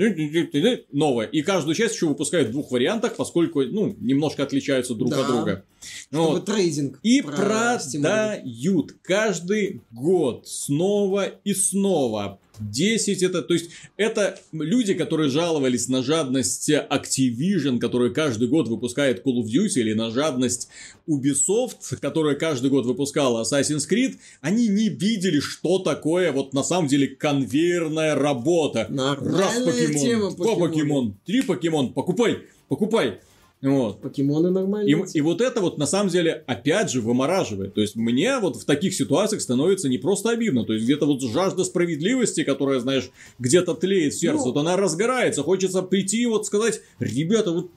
новое. 0.93 1.27
И 1.27 1.43
каждую 1.43 1.75
часть 1.75 1.95
еще 1.95 2.07
выпускают 2.07 2.49
в 2.49 2.53
двух 2.53 2.71
вариантах, 2.71 3.17
поскольку, 3.17 3.63
ну, 3.63 3.95
немножко 4.01 4.43
отличаются 4.43 4.95
друг 4.95 5.11
Да. 5.11 5.21
от 5.21 5.27
друга. 5.27 5.65
Чтобы 6.11 6.25
Вот. 6.33 6.45
трейдинг. 6.47 6.99
И 7.03 7.23
про- 7.23 7.79
продают 8.01 8.93
каждый 9.03 9.83
год 9.91 10.47
снова 10.47 11.27
и 11.45 11.55
снова. 11.55 12.39
10 12.61 13.23
это, 13.23 13.43
то 13.43 13.55
есть 13.55 13.71
это 13.97 14.39
люди, 14.53 14.95
которые 14.95 15.31
жаловались 15.31 15.89
на 15.89 16.03
жадность 16.03 16.71
Activision, 16.71 17.79
который 17.79 18.13
каждый 18.13 18.49
год 18.49 18.69
выпускает 18.69 19.25
Call 19.27 19.43
of 19.43 19.47
Duty, 19.47 19.81
или 19.81 19.93
на 19.93 20.11
жадность 20.11 20.69
Ubisoft, 21.09 21.97
которая 22.01 22.35
каждый 22.35 22.71
год 22.71 22.87
выпускала 22.87 23.43
Assassin's 23.43 23.89
Creed, 23.91 24.17
они 24.41 24.69
не 24.69 24.89
видели, 24.89 25.41
что 25.41 25.79
такое 25.79 26.33
вот 26.33 26.55
на 26.55 26.63
самом 26.63 26.89
деле 26.89 27.09
конвейерная 27.09 28.15
работа. 28.15 28.87
Раз 28.89 28.91
Нормальная 28.91 29.65
покемон, 29.65 30.03
тема 30.03 30.31
два 30.31 30.55
покемонов. 30.55 30.71
покемон, 30.71 31.17
три 31.25 31.43
покемон, 31.43 31.93
покупай, 31.93 32.39
покупай. 32.69 33.21
Вот. 33.63 34.01
Покемоны 34.01 34.49
И, 34.49 34.51
нормальные. 34.51 35.07
и 35.13 35.21
вот 35.21 35.41
это 35.43 35.61
вот 35.61 35.77
на 35.77 35.87
самом 35.87 36.09
деле 36.09 36.45
опять 36.47 36.91
же 36.91 37.03
вымораживает. 37.03 37.75
То 37.75 37.83
есть 37.83 37.95
мне 37.95 38.39
вот 38.39 38.57
в 38.57 38.65
таких 38.65 38.95
ситуациях 38.95 39.43
становится 39.43 39.89
не 39.89 39.99
просто 39.99 40.31
обидно. 40.31 40.65
То 40.65 40.73
есть 40.73 40.85
где-то 40.87 41.05
вот 41.07 41.21
жажда 41.23 41.65
справедливости, 41.65 42.43
которая, 42.43 42.81
знаешь, 42.81 43.11
где-то 43.39 43.75
тлеет 43.75 44.15
в 44.15 44.19
сердце, 44.19 44.45
Ну. 44.47 44.53
вот 44.53 44.57
она 44.61 44.77
разгорается. 44.77 45.43
Хочется 45.43 45.83
прийти 45.83 46.23
и 46.23 46.27
вот 46.27 46.47
сказать, 46.47 46.81
ребята, 46.99 47.53
вот 47.53 47.71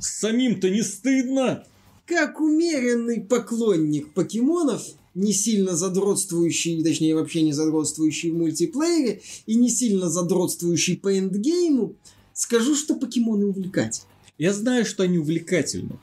самим-то 0.00 0.68
не 0.68 0.82
стыдно. 0.82 1.64
Как 2.04 2.40
умеренный 2.40 3.20
поклонник 3.22 4.12
покемонов, 4.12 4.82
не 5.14 5.32
сильно 5.32 5.74
задротствующий, 5.74 6.82
точнее 6.84 7.14
вообще 7.14 7.40
не 7.42 7.52
задротствующий 7.52 8.30
в 8.30 8.36
мультиплеере 8.36 9.22
и 9.46 9.54
не 9.54 9.70
сильно 9.70 10.10
задротствующий 10.10 10.98
по 10.98 11.18
эндгейму, 11.18 11.94
скажу, 12.34 12.74
что 12.74 12.94
покемоны 12.94 13.46
увлекательны. 13.46 14.04
Я 14.38 14.52
знаю, 14.52 14.84
что 14.84 15.02
они 15.04 15.18
увлекательны. 15.18 15.98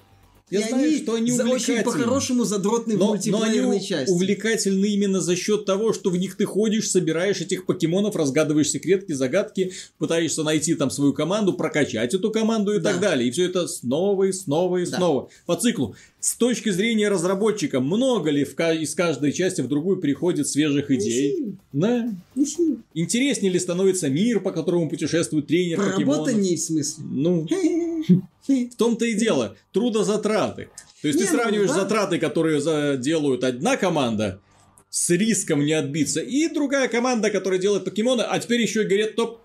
Я 0.54 0.60
и 0.66 0.70
знаю, 0.70 0.84
они 0.88 0.98
что 0.98 1.14
они 1.16 1.32
за- 1.32 1.44
очень 1.44 1.54
увлекательны. 1.74 1.84
по-хорошему 1.84 2.44
задротны 2.46 2.96
в 2.96 3.00
Но, 3.00 3.06
но 3.08 3.12
они 3.14 3.32
мультиплеерной 3.32 3.80
части. 3.82 4.12
увлекательны 4.12 4.86
именно 4.86 5.20
за 5.22 5.36
счет 5.36 5.66
того, 5.66 5.94
что 5.94 6.10
в 6.10 6.18
них 6.18 6.36
ты 6.38 6.46
ходишь, 6.46 6.90
собираешь 6.90 7.42
этих 7.42 7.66
покемонов, 7.66 8.16
разгадываешь 8.16 8.70
секретки, 8.70 9.12
загадки, 9.14 9.72
пытаешься 9.98 10.44
найти 10.44 10.76
там 10.76 10.90
свою 10.90 11.14
команду, 11.14 11.54
прокачать 11.54 12.14
эту 12.14 12.32
команду 12.32 12.74
и 12.74 12.80
Да. 12.80 12.92
так 12.92 13.02
далее. 13.02 13.28
И 13.28 13.32
все 13.32 13.46
это 13.46 13.68
снова 13.68 14.24
и 14.26 14.32
снова 14.32 14.78
и 14.78 14.86
Да. 14.86 14.98
снова. 14.98 15.30
По 15.46 15.56
циклу. 15.56 15.96
С 16.20 16.36
точки 16.38 16.70
зрения 16.70 17.10
разработчика, 17.10 17.82
много 17.82 18.30
ли 18.30 18.46
в 18.46 18.54
из 18.58 18.96
каждой 18.96 19.34
части 19.34 19.60
в 19.60 19.68
другую 19.68 19.98
приходит 19.98 20.48
свежих 20.48 20.90
Не 20.90 20.96
идей? 20.96 21.36
сильно, 21.36 21.58
Да. 21.74 22.10
не 22.36 22.46
сильно. 22.46 22.78
Интереснее 22.94 23.52
ли 23.52 23.60
становится 23.60 24.08
мир, 24.10 24.40
по 24.40 24.52
которому 24.52 24.90
путешествует 24.90 25.48
тренер 25.48 25.78
покемонов? 25.78 25.98
Проработаннее 26.26 26.56
в 26.56 26.62
смысле. 26.62 27.04
Ну, 27.12 27.48
в 28.48 28.76
том-то 28.76 29.06
и 29.06 29.14
дело. 29.14 29.56
Трудозатраты. 29.72 30.70
То 31.02 31.08
есть 31.08 31.20
Не, 31.20 31.26
ты 31.26 31.32
ну 31.32 31.40
сравниваешь 31.40 31.70
да. 31.70 31.76
затраты, 31.76 32.18
которые 32.18 32.98
делают 32.98 33.44
одна 33.44 33.78
команда, 33.78 34.42
с 34.90 35.10
риском 35.10 35.66
не 35.66 35.74
отбиться, 35.74 36.22
и 36.22 36.48
другая 36.48 36.88
команда, 36.88 37.30
которая 37.30 37.60
делает 37.60 37.84
покемоны, 37.84 38.22
а 38.22 38.40
теперь 38.40 38.62
еще 38.62 38.84
и 38.84 38.86
говорят, 38.86 39.16
топ, 39.16 39.42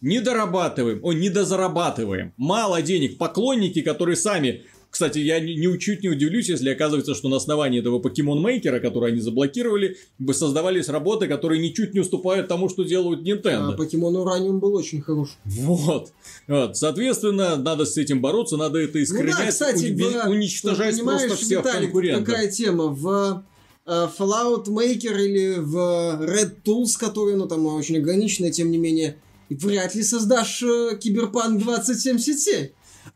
не 0.00 0.20
дорабатываем, 0.20 1.00
о, 1.02 1.12
не 1.12 1.30
дозарабатываем. 1.30 2.32
Мало 2.36 2.82
денег. 2.82 3.18
Поклонники, 3.18 3.82
которые 3.82 4.16
сами... 4.16 4.64
Кстати, 4.96 5.18
я 5.18 5.40
не, 5.40 5.54
не- 5.56 5.66
удивлюсь, 5.66 6.48
если 6.48 6.70
окажется, 6.70 7.14
что 7.14 7.28
на 7.28 7.36
основании 7.36 7.80
этого 7.80 7.98
покемон-мейкера, 7.98 8.80
который 8.80 9.12
они 9.12 9.20
заблокировали, 9.20 9.98
бы 10.18 10.32
создавались 10.32 10.88
работы, 10.88 11.28
которые 11.28 11.60
ничуть 11.60 11.92
не 11.92 12.00
уступают 12.00 12.48
тому, 12.48 12.70
что 12.70 12.82
делают 12.82 13.20
Nintendo. 13.20 13.72
А 13.74 13.76
покемон 13.76 14.16
Ураниум 14.16 14.58
был 14.58 14.74
очень 14.74 15.02
хорош. 15.02 15.36
Вот. 15.44 16.12
вот. 16.48 16.78
Соответственно, 16.78 17.56
надо 17.56 17.84
с 17.84 17.98
этим 17.98 18.22
бороться, 18.22 18.56
надо 18.56 18.78
это 18.78 19.02
искоренять, 19.02 19.34
Ну 19.38 19.44
да, 19.44 19.50
кстати, 19.50 19.84
уни- 19.84 20.24
в- 20.24 20.30
уничтожать 20.30 20.98
просто 21.02 21.36
всех 21.36 21.58
Виталик, 21.58 21.80
конкурентов. 21.90 22.24
какая 22.24 22.50
тема? 22.50 22.84
В 22.86 23.44
э, 23.84 24.08
Fallout 24.18 24.64
Maker 24.64 25.22
или 25.22 25.56
в 25.58 25.76
Red 26.22 26.62
Tools, 26.64 26.98
который, 26.98 27.36
ну, 27.36 27.46
там 27.46 27.66
очень 27.66 27.98
ограниченная, 27.98 28.50
тем 28.50 28.70
не 28.70 28.78
менее, 28.78 29.18
вряд 29.50 29.94
ли 29.94 30.02
создашь 30.02 30.62
э, 30.62 30.96
Киберпанк 30.98 31.62
2077. 31.62 32.68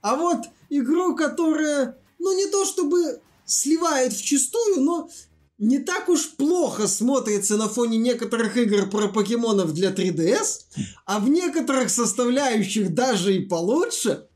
А 0.02 0.16
вот 0.16 0.40
игру, 0.70 1.14
которая, 1.14 1.96
ну, 2.18 2.36
не 2.36 2.46
то 2.46 2.64
чтобы 2.64 3.20
сливает 3.44 4.12
в 4.12 4.22
чистую, 4.22 4.80
но 4.80 5.10
не 5.58 5.78
так 5.78 6.08
уж 6.08 6.30
плохо 6.30 6.88
смотрится 6.88 7.56
на 7.58 7.68
фоне 7.68 7.98
некоторых 7.98 8.56
игр 8.56 8.88
про 8.88 9.08
покемонов 9.08 9.74
для 9.74 9.90
3DS, 9.90 10.62
а 11.04 11.18
в 11.18 11.28
некоторых 11.28 11.90
составляющих 11.90 12.94
даже 12.94 13.36
и 13.36 13.40
получше. 13.40 14.26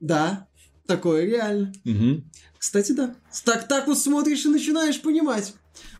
Да, 0.00 0.48
такое 0.86 1.24
реально. 1.26 1.72
Мгм. 1.84 2.28
Кстати, 2.58 2.92
да. 2.92 3.14
Так, 3.44 3.68
так 3.68 3.86
вот 3.86 3.98
смотришь 3.98 4.44
и 4.46 4.48
начинаешь 4.48 5.00
понимать 5.00 5.54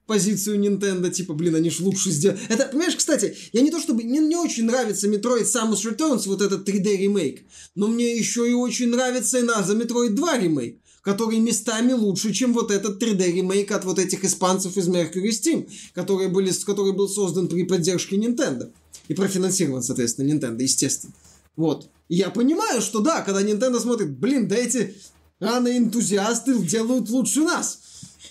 позицию 0.07 0.61
Nintendo, 0.61 1.11
типа, 1.11 1.35
блин, 1.35 1.55
они 1.55 1.71
ж 1.71 1.81
лучше 1.81 2.11
сделали. 2.11 2.41
Это, 2.49 2.67
понимаешь, 2.67 2.97
кстати, 2.97 3.37
я 3.53 3.61
не 3.63 3.71
то 3.71 3.81
чтобы... 3.81 4.03
Мне 4.03 4.21
не 4.21 4.37
очень 4.37 4.65
нравится 4.65 5.09
Metroid 5.09 5.45
Samus 5.45 5.85
Returns, 5.85 6.27
вот 6.27 6.43
этот 6.43 6.69
3D 6.69 6.97
ремейк, 6.97 7.45
но 7.75 7.89
мне 7.89 8.17
еще 8.17 8.49
и 8.49 8.53
очень 8.55 8.89
нравится 8.89 9.39
и 9.39 9.43
Наза 9.43 9.75
Metroid 9.75 10.11
2 10.11 10.39
ремейк, 10.39 10.81
который 11.03 11.39
местами 11.39 11.93
лучше, 11.93 12.33
чем 12.33 12.53
вот 12.53 12.71
этот 12.71 13.03
3D 13.03 13.33
ремейк 13.33 13.71
от 13.71 13.85
вот 13.85 13.99
этих 13.99 14.25
испанцев 14.25 14.77
из 14.77 14.89
Mercury 14.89 15.31
Steam, 15.31 15.71
которые 15.95 16.29
были, 16.29 16.53
который 16.65 16.93
был 16.93 17.09
создан 17.09 17.49
при 17.49 17.65
поддержке 17.65 18.17
Nintendo. 18.17 18.73
И 19.09 19.15
профинансирован, 19.15 19.83
соответственно, 19.83 20.31
Nintendo, 20.31 20.63
естественно. 20.63 21.13
Вот. 21.57 21.91
И 22.09 22.17
я 22.17 22.31
понимаю, 22.31 22.81
что 22.81 23.01
да, 23.01 23.23
когда 23.23 23.43
Nintendo 23.43 23.81
смотрит, 23.81 24.11
блин, 24.19 24.49
да 24.49 24.57
эти 24.57 24.95
рано 25.41 25.77
энтузиасты 25.77 26.59
делают 26.59 27.09
лучше 27.11 27.41
нас. 27.41 27.81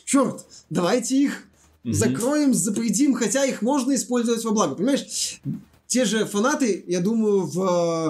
Черт, 0.05 0.45
давайте 0.73 1.17
их 1.23 1.43
закроем, 1.83 2.53
запретим, 2.53 3.13
хотя 3.13 3.45
их 3.45 3.61
можно 3.61 3.93
использовать 3.95 4.43
во 4.45 4.51
благо. 4.51 4.75
Понимаешь, 4.75 5.39
те 5.87 6.05
же 6.05 6.25
фанаты, 6.25 6.83
я 6.87 7.01
думаю, 7.01 7.41
в, 7.41 7.59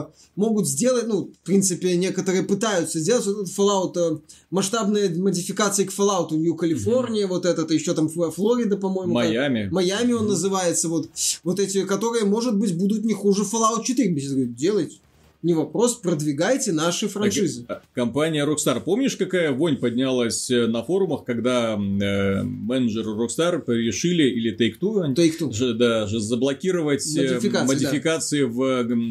э, 0.09 0.13
могут 0.35 0.67
сделать, 0.69 1.05
ну, 1.07 1.31
в 1.33 1.45
принципе, 1.45 1.97
некоторые 1.97 2.43
пытаются 2.43 2.99
сделать 2.99 3.25
вот 3.25 3.41
этот 3.41 3.57
Fallout, 3.57 3.97
э, 3.97 4.19
масштабные 4.51 5.09
модификации 5.09 5.83
к 5.85 5.91
Fallout, 5.91 6.33
Нью 6.33 6.55
Калифорния, 6.55 7.27
вот 7.27 7.45
этот, 7.45 7.71
еще 7.71 7.93
там 7.93 8.07
Флорида, 8.09 8.77
по-моему. 8.77 9.13
как- 9.15 9.25
Майами. 9.25 9.69
Майами 9.69 10.13
он 10.13 10.27
называется, 10.27 10.87
вот, 10.87 11.09
вот 11.43 11.59
эти, 11.59 11.83
которые, 11.83 12.23
может 12.25 12.55
быть, 12.57 12.77
будут 12.77 13.03
не 13.03 13.13
хуже 13.13 13.41
Fallout 13.43 13.83
4. 13.83 14.09
Мне 14.11 14.21
сейчас 14.21 14.31
говорят, 14.33 14.55
делайте. 14.55 14.97
Не 15.43 15.53
вопрос, 15.53 15.95
продвигайте 15.95 16.71
наши 16.71 17.09
франшизы. 17.09 17.65
Так, 17.65 17.83
э, 17.83 17.85
Компания 17.93 18.45
Rockstar. 18.45 18.79
Помнишь, 18.79 19.17
какая 19.17 19.51
вонь 19.51 19.75
поднялась 19.75 20.49
э, 20.49 20.67
на 20.67 20.83
форумах, 20.83 21.25
когда 21.25 21.73
э, 21.73 22.43
менеджеры 22.43 23.11
Rockstar 23.11 23.61
решили, 23.67 24.23
или 24.23 24.55
Take-Two, 24.55 25.13
Take-Two. 25.13 25.51
же, 25.51 25.73
да, 25.73 26.07
же 26.07 26.21
заблокировать 26.21 27.05
э, 27.17 27.33
Модификации, 27.33 27.67
модификации 27.67 28.43
в 28.43 28.61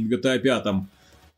GTA 0.09 0.39
5. 0.39 0.67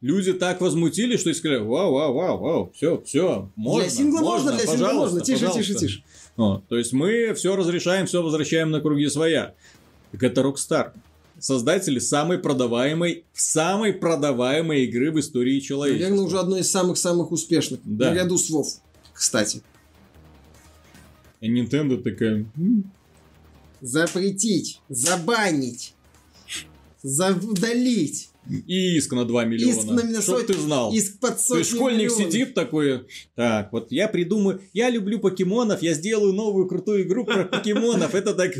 люди 0.01 0.33
так 0.33 0.61
возмутились, 0.61 1.19
что 1.19 1.31
и 1.31 1.35
сказали, 1.35 1.59
вау, 1.59 1.93
вау, 1.93 2.15
вау, 2.15 2.39
вау, 2.39 2.73
все, 2.73 3.03
все, 3.05 3.51
можно, 3.57 3.83
для 3.83 3.91
сингла 3.91 4.21
можно, 4.21 4.53
для 4.53 4.65
сингла 4.65 4.93
можно. 4.93 5.21
Тише, 5.23 5.41
пожалуйста». 5.47 5.73
тише, 5.73 5.87
тише. 5.87 6.05
Вот, 6.37 6.69
то 6.69 6.79
есть 6.79 6.93
мы 6.93 7.35
все 7.35 7.57
разрешаем, 7.57 8.07
все 8.07 8.23
возвращаем 8.23 8.71
на 8.71 8.81
круги 8.81 9.09
своя. 9.09 9.55
Так 10.13 10.23
это 10.23 10.43
Rockstar. 10.43 10.93
Создатели 11.45 11.99
самой 11.99 12.39
продаваемой, 12.39 13.25
самой 13.35 13.93
продаваемой 13.93 14.85
игры 14.87 15.13
в 15.13 15.21
истории 15.21 15.61
человечества. 15.61 16.05
Наверное, 16.09 16.25
уже 16.27 16.39
одной 16.39 16.61
из 16.61 16.71
самых-самых 16.71 17.33
успешных. 17.33 17.81
Да. 17.85 18.09
Наряду 18.13 18.39
с 18.39 18.51
WoW, 18.51 18.65
кстати. 19.13 19.61
И 21.43 21.51
Nintendo 21.53 22.03
такая... 22.03 22.47
«М, 22.57 22.91
Запретить, 23.83 24.81
забанить, 24.89 25.93
за- 27.03 27.37
удалить. 27.37 28.31
И 28.67 28.97
иск 28.97 29.13
на 29.13 29.27
2 29.27 29.45
миллиона. 29.45 29.71
Иск 29.71 29.85
на 30.15 30.23
Чтоб 30.23 30.37
сотни- 30.39 30.47
ты 30.47 30.59
знал. 30.59 30.95
Иск 30.95 31.19
под 31.19 31.37
То 31.37 31.43
сотни 31.43 31.59
есть 31.59 31.71
школьник 31.75 32.11
миллионов. 32.11 32.33
сидит 32.33 32.55
такой, 32.55 33.07
так, 33.35 33.71
вот 33.71 33.93
я 33.93 34.09
придумаю, 34.09 34.63
я 34.73 34.89
люблю 34.89 35.19
покемонов, 35.19 35.83
я 35.83 35.93
сделаю 35.93 36.33
новую 36.33 36.67
крутую 36.69 37.03
игру 37.03 37.27
про 37.27 37.45
покемонов. 37.45 38.15
Это 38.15 38.33
так, 38.33 38.53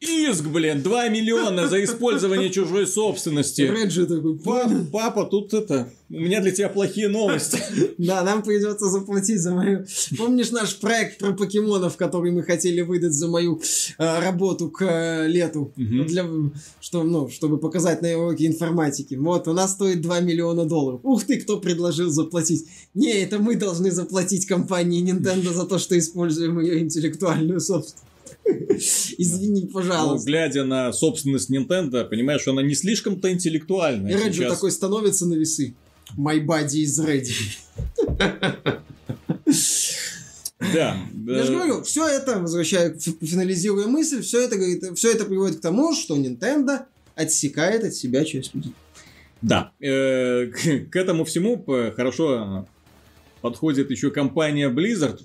иск, 0.00 0.44
блин, 0.46 0.82
2 0.82 1.08
миллиона 1.08 1.68
за 1.68 1.82
использование 1.82 2.50
чужой 2.50 2.86
собственности. 2.86 3.62
Реджи 3.62 4.06
такой, 4.06 4.38
Пап- 4.38 4.90
папа, 4.92 5.24
тут 5.24 5.54
это, 5.54 5.90
у 6.10 6.20
меня 6.20 6.40
для 6.40 6.52
тебя 6.52 6.68
плохие 6.68 7.08
новости. 7.08 7.58
Да, 7.98 8.22
нам 8.22 8.42
придется 8.42 8.90
заплатить 8.90 9.40
за 9.40 9.52
мою... 9.52 9.86
Помнишь 10.18 10.50
наш 10.50 10.78
проект 10.78 11.18
про 11.18 11.32
покемонов, 11.32 11.96
который 11.96 12.30
мы 12.30 12.42
хотели 12.42 12.82
выдать 12.82 13.14
за 13.14 13.26
мою 13.28 13.60
э, 13.98 14.20
работу 14.20 14.70
к 14.70 14.82
э, 14.82 15.26
лету? 15.28 15.72
Мгм. 15.76 16.06
Для, 16.06 16.28
что, 16.80 17.02
ну, 17.02 17.28
чтобы 17.28 17.58
показать 17.58 18.02
на 18.02 18.16
уроке 18.18 18.46
информатики. 18.46 19.14
Вот, 19.14 19.48
она 19.48 19.66
стоит 19.66 20.02
2 20.02 20.20
миллиона 20.20 20.66
долларов. 20.66 21.00
Ух 21.02 21.24
ты, 21.24 21.40
кто 21.40 21.58
предложил 21.58 22.10
заплатить? 22.10 22.66
Не, 22.94 23.12
это 23.22 23.38
мы 23.38 23.56
должны 23.56 23.90
заплатить 23.90 24.46
компании 24.46 25.02
Nintendo 25.02 25.52
за 25.52 25.64
то, 25.64 25.78
что 25.78 25.98
используем 25.98 26.60
ее 26.60 26.80
интеллектуальную 26.80 27.60
собственность. 27.60 28.04
Извини, 29.18 29.62
Ну, 29.62 29.68
пожалуйста. 29.72 30.26
глядя 30.26 30.64
на 30.64 30.92
собственность 30.92 31.50
Nintendo, 31.50 32.04
понимаешь, 32.04 32.46
она 32.46 32.62
не 32.62 32.74
слишком-то 32.74 33.30
интеллектуальная. 33.32 34.12
И 34.12 34.16
Реджи 34.16 34.42
сейчас. 34.42 34.54
такой 34.54 34.70
становится 34.70 35.26
на 35.26 35.34
весы. 35.34 35.74
My 36.16 36.38
body 36.44 36.84
is 36.84 37.04
ready. 37.04 37.34
Да. 40.74 40.96
Я 41.26 41.42
же 41.44 41.52
э, 41.52 41.56
говорю, 41.56 41.82
все 41.82 42.06
это, 42.06 42.38
возвращаю, 42.38 42.98
фи- 42.98 43.16
финализируя 43.20 43.86
мысль, 43.86 44.22
все 44.22 44.42
это, 44.44 44.56
говорит, 44.56 44.84
все 44.96 45.12
это 45.12 45.24
приводит 45.24 45.58
к 45.58 45.60
тому, 45.60 45.94
что 45.94 46.16
Nintendo 46.16 46.80
отсекает 47.14 47.84
от 47.84 47.94
себя 47.94 48.24
часть 48.24 48.54
людей. 48.54 48.72
Да, 49.42 49.72
э, 49.80 50.46
к, 50.46 50.96
этому 50.96 51.24
всему 51.24 51.58
п- 51.58 51.92
хорошо 51.92 52.66
подходит 53.42 53.90
еще 53.90 54.10
компания 54.10 54.70
Blizzard, 54.70 55.20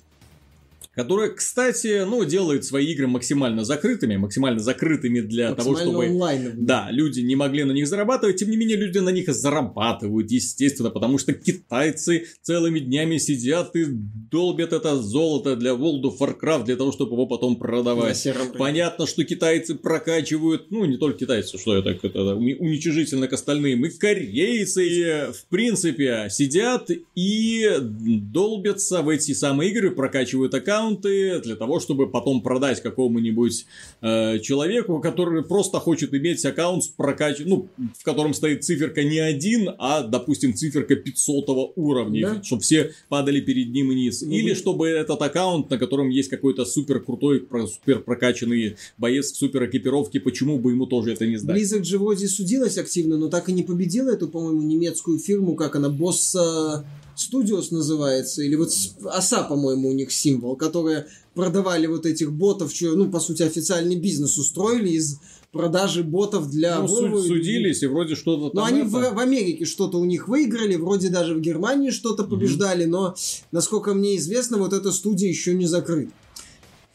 которая, 0.94 1.30
кстати, 1.30 2.04
ну, 2.06 2.24
делает 2.26 2.66
свои 2.66 2.88
игры 2.88 3.08
максимально 3.08 3.64
закрытыми, 3.64 4.18
максимально 4.18 4.60
закрытыми 4.60 5.22
для 5.22 5.54
того, 5.56 5.76
чтобы... 5.76 6.06
онлайновый. 6.06 6.54
Да, 6.58 6.88
люди 6.92 7.22
не 7.22 7.36
могли 7.36 7.64
на 7.64 7.72
них 7.72 7.88
зарабатывать, 7.88 8.38
тем 8.38 8.50
не 8.50 8.58
менее 8.58 8.78
люди 8.78 8.98
на 8.98 9.10
них 9.10 9.28
зарабатывают, 9.34 10.30
естественно, 10.32 10.90
потому 10.90 11.18
что 11.18 11.34
китайцы 11.34 12.28
целыми 12.42 12.80
днями 12.80 13.18
сидят 13.18 13.76
и 13.76 13.86
долбят 13.90 14.74
это 14.74 14.98
золото 14.98 15.56
для 15.56 15.72
World 15.72 16.04
of 16.04 16.18
Warcraft, 16.20 16.66
для 16.66 16.76
того, 16.76 16.92
чтобы 16.92 17.14
его 17.14 17.26
потом 17.26 17.56
продавать. 17.58 18.18
сером. 18.18 18.52
Понятно, 18.58 19.08
что 19.08 19.24
китайцы 19.24 19.76
прокачивают, 19.76 20.72
ну, 20.72 20.86
не 20.86 20.98
только 20.98 21.20
китайцы, 21.20 21.58
что 21.58 21.76
это, 21.76 21.90
это 21.90 22.20
уни- 22.36 22.58
уничижительно 22.58 23.28
к 23.28 23.34
остальным, 23.34 23.86
и 23.86 23.90
корейцы, 23.90 24.88
и, 24.88 25.32
в 25.32 25.46
принципе, 25.50 26.28
сидят 26.30 26.90
и 27.16 27.70
долбятся 27.80 29.02
в 29.02 29.10
эти 29.10 29.34
самые 29.34 29.72
игры, 29.72 29.92
прокачивают 29.92 30.54
аккаунты 30.82 31.40
для 31.42 31.56
того, 31.56 31.80
чтобы 31.80 32.10
потом 32.10 32.42
продать 32.42 32.82
какому-нибудь 32.82 33.66
э, 34.02 34.40
человеку, 34.40 35.00
который 35.00 35.44
просто 35.44 35.80
хочет 35.80 36.14
иметь 36.14 36.44
аккаунт 36.46 36.84
с 36.84 36.88
прокач... 36.88 37.38
ну, 37.46 37.68
в 37.98 38.04
котором 38.04 38.34
стоит 38.34 38.64
циферка 38.64 39.04
не 39.04 39.20
один, 39.20 39.70
а, 39.78 40.02
допустим, 40.04 40.54
циферка 40.54 40.96
500 40.96 41.74
уровня, 41.76 42.22
Да. 42.22 42.44
чтобы 42.44 42.62
все 42.62 42.92
падали 43.10 43.42
перед 43.42 43.70
ним 43.72 43.90
вниз. 43.90 44.22
Ну, 44.22 44.32
Или 44.32 44.50
вы- 44.50 44.56
чтобы 44.56 44.88
этот 44.88 45.22
аккаунт, 45.22 45.70
на 45.70 45.78
котором 45.78 46.10
есть 46.10 46.30
какой-то 46.30 46.66
супер 46.66 47.00
крутой, 47.02 47.48
супер 47.68 48.00
прокачанный 48.00 48.76
боец 48.98 49.32
в 49.32 49.36
супер 49.38 49.66
экипировке, 49.66 50.20
почему 50.20 50.60
бы 50.60 50.72
ему 50.72 50.86
тоже 50.86 51.14
это 51.14 51.28
не 51.28 51.38
сдать? 51.38 51.62
Же 51.82 51.98
вроде 51.98 52.28
судилась 52.28 52.78
активно, 52.78 53.18
но 53.18 53.28
так 53.28 53.50
и 53.50 53.54
не 53.54 53.64
победила 53.64 54.12
эту, 54.12 54.28
по-моему, 54.28 54.62
немецкую 54.62 55.20
фирму, 55.20 55.56
как 55.56 55.76
она, 55.76 55.90
Boss 55.90 56.84
Studios 57.22 57.68
называется, 57.72 58.42
или 58.44 58.56
вот 58.56 58.72
оса, 59.06 59.44
по-моему, 59.44 59.90
у 59.90 59.94
них 59.94 60.12
символ, 60.12 60.56
которые 60.56 61.08
продавали 61.34 61.88
вот 61.88 62.06
этих 62.06 62.32
ботов, 62.32 62.74
чё, 62.74 62.96
ну, 62.96 63.10
по 63.10 63.20
сути, 63.20 63.44
официальный 63.44 63.96
бизнес 63.96 64.38
устроили 64.38 64.90
из 64.90 65.20
продажи 65.52 66.04
ботов 66.04 66.50
для 66.50 66.80
Ну, 66.80 67.18
и 67.18 67.28
судились, 67.28 67.84
и 67.84 67.88
вроде 67.88 68.16
что-то 68.16 68.44
Но 68.56 68.62
там 68.62 68.64
они 68.66 68.80
это- 68.82 68.90
в, 68.90 69.14
в 69.16 69.20
Америке 69.20 69.66
что-то 69.66 70.00
у 70.00 70.06
них 70.06 70.28
выиграли, 70.28 70.76
вроде 70.76 71.10
даже 71.10 71.36
в 71.36 71.42
Германии 71.42 71.90
что-то 71.90 72.24
побеждали, 72.24 72.86
но, 72.86 73.16
насколько 73.52 73.94
мне 73.94 74.18
известно, 74.18 74.58
вот 74.58 74.74
эта 74.74 74.92
студия 74.92 75.30
еще 75.30 75.54
не 75.54 75.66
закрыта. 75.66 76.12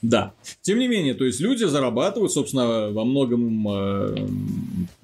Да. 0.02 0.34
Тем 0.62 0.78
не 0.78 0.88
менее, 0.88 1.14
то 1.14 1.24
есть 1.24 1.40
люди 1.40 1.64
зарабатывают, 1.64 2.32
собственно, 2.32 2.90
во 2.92 3.04
многом 3.04 3.66
э, 3.68 4.28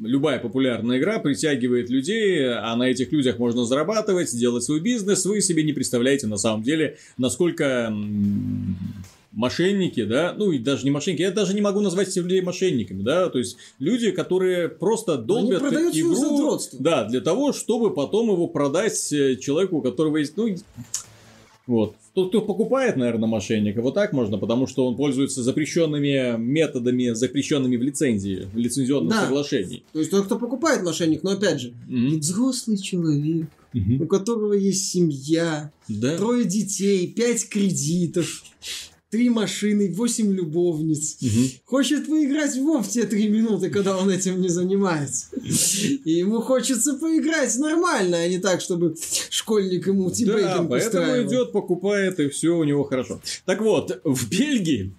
любая 0.03 0.38
популярная 0.38 0.98
игра 0.98 1.18
притягивает 1.18 1.90
людей, 1.90 2.48
а 2.48 2.74
на 2.76 2.84
этих 2.84 3.12
людях 3.12 3.38
можно 3.38 3.64
зарабатывать, 3.64 4.36
делать 4.36 4.64
свой 4.64 4.80
бизнес. 4.80 5.24
Вы 5.24 5.40
себе 5.40 5.62
не 5.62 5.72
представляете 5.72 6.26
на 6.26 6.36
самом 6.36 6.62
деле, 6.62 6.98
насколько 7.16 7.92
мошенники, 9.32 10.05
да, 10.05 10.34
ну 10.36 10.53
и 10.53 10.59
даже 10.59 10.84
не 10.84 10.90
мошенники, 10.90 11.22
я 11.22 11.30
даже 11.30 11.55
не 11.55 11.61
могу 11.61 11.80
назвать 11.80 12.09
этих 12.09 12.22
людей 12.22 12.42
мошенниками, 12.42 13.03
да, 13.03 13.30
то 13.30 13.38
есть 13.38 13.57
люди, 13.78 14.11
которые 14.11 14.68
просто 14.68 15.16
долбят 15.16 15.62
игру, 15.62 16.59
да, 16.78 17.05
для 17.05 17.20
того, 17.20 17.53
чтобы 17.53 17.94
потом 17.94 18.30
его 18.30 18.46
продать 18.46 19.12
э, 19.12 19.36
человеку, 19.36 19.78
у 19.78 19.82
которого 19.82 20.18
есть, 20.18 20.36
ну, 20.36 20.55
вот. 21.66 21.94
Тот, 22.14 22.28
кто 22.28 22.42
покупает, 22.42 22.96
наверное, 22.96 23.26
мошенника, 23.26 23.80
вот 23.80 23.94
так 23.94 24.12
можно, 24.12 24.36
потому 24.36 24.66
что 24.66 24.86
он 24.86 24.96
пользуется 24.96 25.42
запрещенными 25.42 26.36
методами, 26.36 27.14
запрещенными 27.14 27.76
в 27.76 27.82
лицензии, 27.82 28.46
в 28.52 28.56
лицензионном 28.56 29.08
Да. 29.08 29.22
соглашении. 29.22 29.82
То 29.94 29.98
есть 30.00 30.10
тот, 30.10 30.26
кто 30.26 30.38
покупает 30.38 30.82
мошенник, 30.82 31.22
но 31.22 31.30
опять 31.30 31.58
же, 31.60 31.72
Мгм. 31.88 32.18
взрослый 32.20 32.76
человек, 32.76 33.46
Мгм. 33.72 34.02
у 34.02 34.06
которого 34.06 34.52
есть 34.52 34.90
семья, 34.90 35.70
Да. 35.88 36.18
трое 36.18 36.44
детей, 36.44 37.06
пять 37.06 37.48
кредитов, 37.48 38.42
три 39.12 39.28
машины, 39.28 39.92
восемь 39.92 40.32
любовниц. 40.34 41.18
Мгм. 41.20 41.50
Хочет 41.66 42.06
поиграть 42.06 42.56
в 42.56 42.62
Вов 42.62 42.88
те 42.88 43.04
три 43.04 43.28
минуты, 43.28 43.68
когда 43.68 43.98
он 43.98 44.08
этим 44.10 44.40
не 44.40 44.48
занимается. 44.48 45.26
И 46.04 46.12
ему 46.12 46.40
хочется 46.40 46.94
поиграть 46.94 47.54
нормально, 47.58 48.16
а 48.16 48.26
не 48.26 48.38
так, 48.38 48.62
чтобы 48.62 48.96
школьник 49.28 49.86
ему 49.86 50.08
Да, 50.08 50.14
тибейтинг 50.14 50.70
поэтому 50.70 51.02
устраивал. 51.04 51.30
идет, 51.30 51.52
покупает, 51.52 52.20
и 52.20 52.30
все 52.30 52.56
у 52.56 52.64
него 52.64 52.84
хорошо. 52.84 53.20
Так 53.44 53.60
вот, 53.60 54.00
в 54.02 54.30
Бельгии 54.30 54.94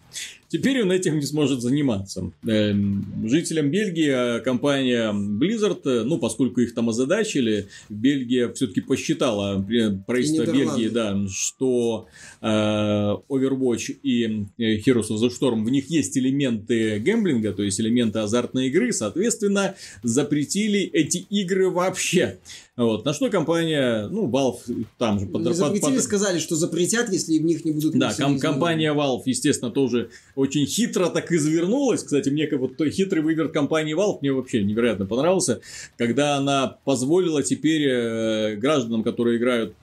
теперь 0.53 0.83
он 0.83 0.91
этим 0.91 1.15
не 1.15 1.25
сможет 1.25 1.61
заниматься. 1.61 2.31
Эм, 2.45 3.27
Жителям 3.27 3.71
Бельгии 3.71 4.37
э, 4.37 4.39
компания 4.41 5.11
Blizzard, 5.11 5.81
э, 5.85 6.03
ну, 6.03 6.19
поскольку 6.19 6.61
их 6.61 6.75
там 6.75 6.89
озадачили, 6.89 7.67
Бельгия 7.89 8.53
все-таки 8.53 8.81
посчитала, 8.81 9.65
э, 9.67 9.97
правительство. 10.05 10.45
Бельгии, 10.45 10.89
да, 10.89 11.17
что 11.27 12.05
э, 12.41 12.45
Overwatch 12.45 13.97
и 14.03 14.45
Heroes 14.59 15.09
of 15.09 15.21
the 15.23 15.29
Storm, 15.29 15.63
в 15.63 15.71
них 15.71 15.89
есть 15.89 16.15
элементы 16.19 16.99
гэмблинга, 16.99 17.53
то 17.53 17.63
есть 17.63 17.81
элементы 17.81 18.19
азартной 18.19 18.67
игры, 18.67 18.93
соответственно, 18.93 19.73
запретили 20.03 20.81
эти 20.81 21.17
игры 21.17 21.71
вообще. 21.71 22.37
Вот. 22.75 23.05
На 23.05 23.13
что 23.13 23.29
компания, 23.29 24.07
ну, 24.07 24.27
Valve 24.27 24.85
там 24.97 25.19
же 25.19 25.27
под- 25.27 25.43
под- 25.79 26.01
сказали, 26.01 26.39
что 26.39 26.55
запретят, 26.55 27.11
если 27.11 27.37
в 27.37 27.45
них 27.45 27.63
не 27.65 27.71
будут 27.71 27.95
да, 27.99 28.11
ком- 28.13 28.39
компания 28.39 28.91
Valve, 28.93 29.21
естественно, 29.25 29.69
тоже 29.69 30.09
очень 30.35 30.65
хитро 30.65 31.09
так 31.09 31.31
извернулась. 31.31 32.01
Кстати, 32.01 32.29
мне 32.29 32.47
как 32.47 32.59
вот 32.59 32.71
хитрый 32.89 33.21
выверт 33.21 33.51
компании 33.51 33.95
Valve 33.95 34.19
мне 34.21 34.31
вообще 34.33 34.63
невероятно 34.63 35.05
понравился, 35.05 35.61
когда 35.97 36.35
она 36.37 36.77
позволила 36.83 37.43
теперь 37.43 37.83
э, 37.87 38.55
гражданам, 38.55 39.03
которые 39.03 39.37
играют 39.37 39.75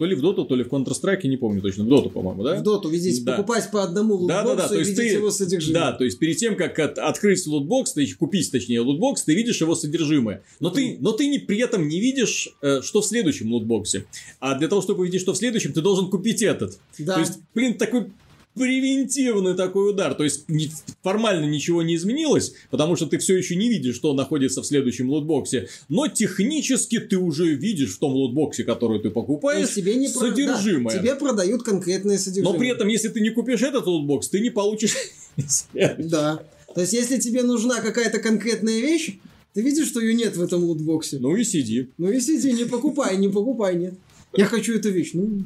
то 0.00 0.06
ли 0.06 0.14
в 0.14 0.22
Доту, 0.22 0.46
то 0.46 0.56
ли 0.56 0.64
в 0.64 0.68
Counter-Strike, 0.68 1.26
не 1.28 1.36
помню 1.36 1.60
точно, 1.60 1.84
в 1.84 1.88
Доту, 1.88 2.08
по-моему, 2.08 2.42
да? 2.42 2.54
В 2.58 2.62
доту, 2.62 2.88
видите, 2.88 3.20
Да. 3.22 3.36
покупать 3.36 3.70
по 3.70 3.82
одному 3.82 4.26
Да, 4.26 4.38
лутбоксу 4.38 4.56
да, 4.56 4.62
да, 4.62 4.68
то 4.68 4.74
и 4.74 4.78
есть 4.78 4.90
видеть 4.92 5.12
ты, 5.12 5.18
его 5.18 5.30
содержимое. 5.30 5.78
да, 5.82 5.92
то 5.92 6.04
есть 6.04 6.18
перед 6.18 6.38
тем, 6.38 6.56
как 6.56 6.78
от- 6.78 6.98
открыть 6.98 7.46
лутбокс, 7.46 7.92
ты 7.92 8.10
купить, 8.14 8.50
точнее, 8.50 8.80
лутбокс, 8.80 9.24
ты 9.24 9.34
видишь 9.34 9.60
его 9.60 9.74
содержимое. 9.74 10.42
Но 10.58 10.70
ты, 10.70 10.96
но 11.00 11.12
ты 11.12 11.28
не, 11.28 11.38
при 11.38 11.58
этом 11.58 11.86
не 11.86 12.00
видишь, 12.00 12.48
э, 12.62 12.80
что 12.80 13.02
в 13.02 13.04
следующем 13.04 13.52
лутбоксе. 13.52 14.06
А 14.40 14.54
для 14.58 14.68
того, 14.68 14.80
чтобы 14.80 15.02
увидеть, 15.02 15.20
что 15.20 15.34
в 15.34 15.36
следующем, 15.36 15.74
ты 15.74 15.82
должен 15.82 16.08
купить 16.08 16.40
этот. 16.40 16.78
Да. 16.98 17.14
То 17.16 17.20
есть, 17.20 17.34
блин, 17.54 17.74
такой 17.74 18.06
превентивный 18.54 19.54
такой 19.54 19.90
удар. 19.90 20.14
То 20.14 20.24
есть 20.24 20.48
не, 20.48 20.70
формально 21.02 21.46
ничего 21.46 21.82
не 21.82 21.94
изменилось, 21.94 22.54
потому 22.70 22.96
что 22.96 23.06
ты 23.06 23.18
все 23.18 23.36
еще 23.36 23.56
не 23.56 23.68
видишь, 23.68 23.96
что 23.96 24.12
находится 24.12 24.62
в 24.62 24.66
следующем 24.66 25.10
лутбоксе. 25.10 25.68
Но 25.88 26.08
технически 26.08 26.98
ты 26.98 27.16
уже 27.16 27.54
видишь 27.54 27.94
в 27.94 27.98
том 27.98 28.12
лутбоксе, 28.12 28.64
который 28.64 29.00
ты 29.00 29.10
покупаешь, 29.10 29.74
тебе 29.74 29.94
не 29.94 30.08
содержимое. 30.08 30.94
да, 30.94 31.00
тебе 31.00 31.14
продают 31.14 31.62
конкретное 31.62 32.18
содержимое. 32.18 32.52
Но 32.52 32.58
при 32.58 32.68
этом, 32.68 32.88
если 32.88 33.08
ты 33.08 33.20
не 33.20 33.30
купишь 33.30 33.62
этот 33.62 33.86
лутбокс, 33.86 34.28
ты 34.28 34.40
не 34.40 34.50
получишь 34.50 34.94
Да. 35.98 36.42
То 36.74 36.80
есть, 36.82 36.92
если 36.92 37.18
тебе 37.18 37.42
нужна 37.42 37.80
какая-то 37.80 38.18
конкретная 38.18 38.80
вещь, 38.80 39.18
ты 39.54 39.62
видишь, 39.62 39.88
что 39.88 40.00
ее 40.00 40.14
нет 40.14 40.36
в 40.36 40.42
этом 40.42 40.62
лутбоксе. 40.62 41.18
Ну 41.18 41.34
и 41.34 41.42
сиди. 41.42 41.90
Ну 41.98 42.10
и 42.10 42.20
сиди, 42.20 42.52
не 42.52 42.64
покупай, 42.64 43.16
не 43.16 43.28
покупай, 43.28 43.74
нет. 43.74 43.94
Я 44.36 44.44
хочу 44.46 44.74
эту 44.76 44.90
вещь. 44.90 45.10
Ну, 45.14 45.40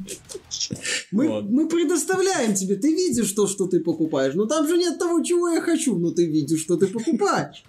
мы, 1.11 1.27
Вот. 1.27 1.45
мы 1.49 1.67
предоставляем 1.67 2.53
тебе. 2.53 2.75
Ты 2.75 2.93
видишь 2.93 3.31
то, 3.31 3.47
что 3.47 3.65
ты 3.65 3.79
покупаешь. 3.79 4.35
Но 4.35 4.45
там 4.45 4.67
же 4.67 4.77
нет 4.77 4.99
того, 4.99 5.23
чего 5.23 5.49
я 5.49 5.61
хочу. 5.61 5.97
Но 5.97 6.11
ты 6.11 6.25
видишь, 6.27 6.61
что 6.61 6.77
ты 6.77 6.87
покупаешь. 6.87 7.63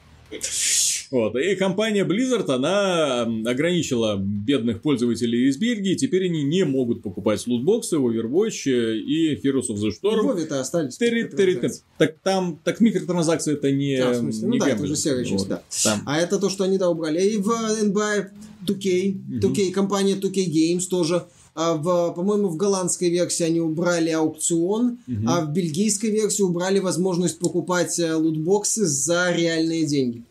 Вот. 1.12 1.36
И 1.36 1.54
компания 1.54 2.04
Blizzard, 2.04 2.50
она 2.50 3.22
ограничила 3.22 4.16
бедных 4.18 4.82
пользователей 4.82 5.48
из 5.48 5.56
Бельгии. 5.56 5.94
Теперь 5.94 6.24
они 6.26 6.42
не 6.42 6.64
могут 6.64 7.02
покупать 7.02 7.46
лутбоксы, 7.46 7.96
Overwatch 7.96 8.66
и 8.66 9.36
Heroes 9.36 9.68
of 9.70 9.76
the 9.76 9.90
Storm. 9.90 10.22
Вове-то 10.22 10.60
остались. 10.60 10.98
Терри- 11.00 11.30
терри- 11.34 11.70
Так 11.96 12.16
там, 12.24 12.58
так 12.64 12.80
микротранзакции 12.80 13.52
это 13.52 13.70
не... 13.70 13.94
А, 13.96 14.10
в 14.10 14.16
смысле, 14.16 14.48
ну 14.48 14.52
не 14.54 14.58
да, 14.58 14.68
это 14.70 14.82
уже 14.82 14.96
серая 14.96 15.24
часть, 15.24 15.44
Вот. 15.44 15.48
да. 15.48 15.62
Там. 15.84 16.02
А 16.06 16.18
это 16.18 16.40
то, 16.40 16.50
что 16.50 16.64
они 16.64 16.76
да 16.76 16.90
убрали. 16.90 17.22
И 17.22 17.36
в 17.38 17.48
NBA 17.50 18.26
2K, 18.66 19.40
2K 19.40 19.70
компания 19.72 20.14
2K 20.14 20.46
Games 20.46 20.84
тоже. 20.88 21.26
а 21.58 21.72
в, 21.74 22.12
по-моему, 22.14 22.48
в 22.48 22.56
голландской 22.58 23.08
версии 23.08 23.42
они 23.42 23.60
убрали 23.60 24.10
аукцион, 24.10 24.98
Мгм. 25.06 25.26
а 25.26 25.40
в 25.40 25.52
бельгийской 25.54 26.10
версии 26.10 26.42
убрали 26.42 26.80
возможность 26.80 27.38
покупать 27.38 27.98
э, 27.98 28.14
лутбоксы 28.14 28.84
за 28.86 29.32
реальные 29.32 29.86
деньги. 29.86 30.22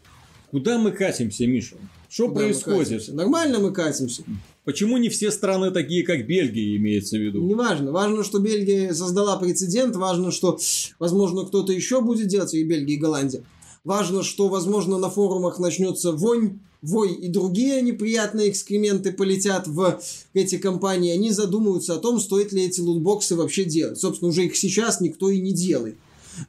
Куда 0.52 0.78
мы 0.78 0.92
катимся, 0.92 1.48
Миша? 1.48 1.78
Что 2.10 2.28
Куда 2.28 2.42
мы 2.42 2.46
происходит? 2.50 2.80
катимся? 2.90 3.14
Нормально 3.16 3.58
мы 3.58 3.72
катимся. 3.72 4.22
Почему 4.66 4.98
не 4.98 5.10
все 5.10 5.32
страны 5.32 5.72
такие, 5.72 6.04
как 6.04 6.28
Бельгия, 6.28 6.78
имеется 6.78 7.18
в 7.18 7.22
виду? 7.22 7.42
Не 7.42 7.56
важно. 7.56 7.92
Важно, 7.92 8.24
что 8.24 8.38
Бельгия 8.38 8.94
создала 8.94 9.38
прецедент. 9.38 9.96
Важно, 9.96 10.30
что, 10.32 10.60
возможно, 11.00 11.44
кто-то 11.46 11.74
еще 11.74 12.02
будет 12.02 12.28
делать, 12.28 12.54
и 12.54 12.64
Бельгия, 12.64 12.94
и 12.94 12.98
Голландия. 12.98 13.44
Важно, 13.84 14.22
что, 14.22 14.48
возможно, 14.48 15.00
на 15.00 15.10
форумах 15.10 15.58
начнется 15.60 16.12
вонь, 16.12 16.60
вой 16.86 17.14
и 17.14 17.28
другие 17.28 17.82
неприятные 17.82 18.50
экскременты 18.50 19.12
полетят 19.12 19.68
в 19.68 20.00
эти 20.34 20.58
компании. 20.58 21.14
Они 21.14 21.32
задумаются 21.32 21.96
о 21.96 22.00
том, 22.00 22.20
стоит 22.20 22.52
ли 22.52 22.66
эти 22.66 22.82
лутбоксы 22.82 23.36
вообще 23.36 23.66
делать. 23.66 24.00
Собственно, 24.00 24.30
уже 24.30 24.46
их 24.46 24.56
сейчас 24.56 25.02
никто 25.02 25.30
и 25.30 25.40
не 25.40 25.52
делает. 25.52 25.98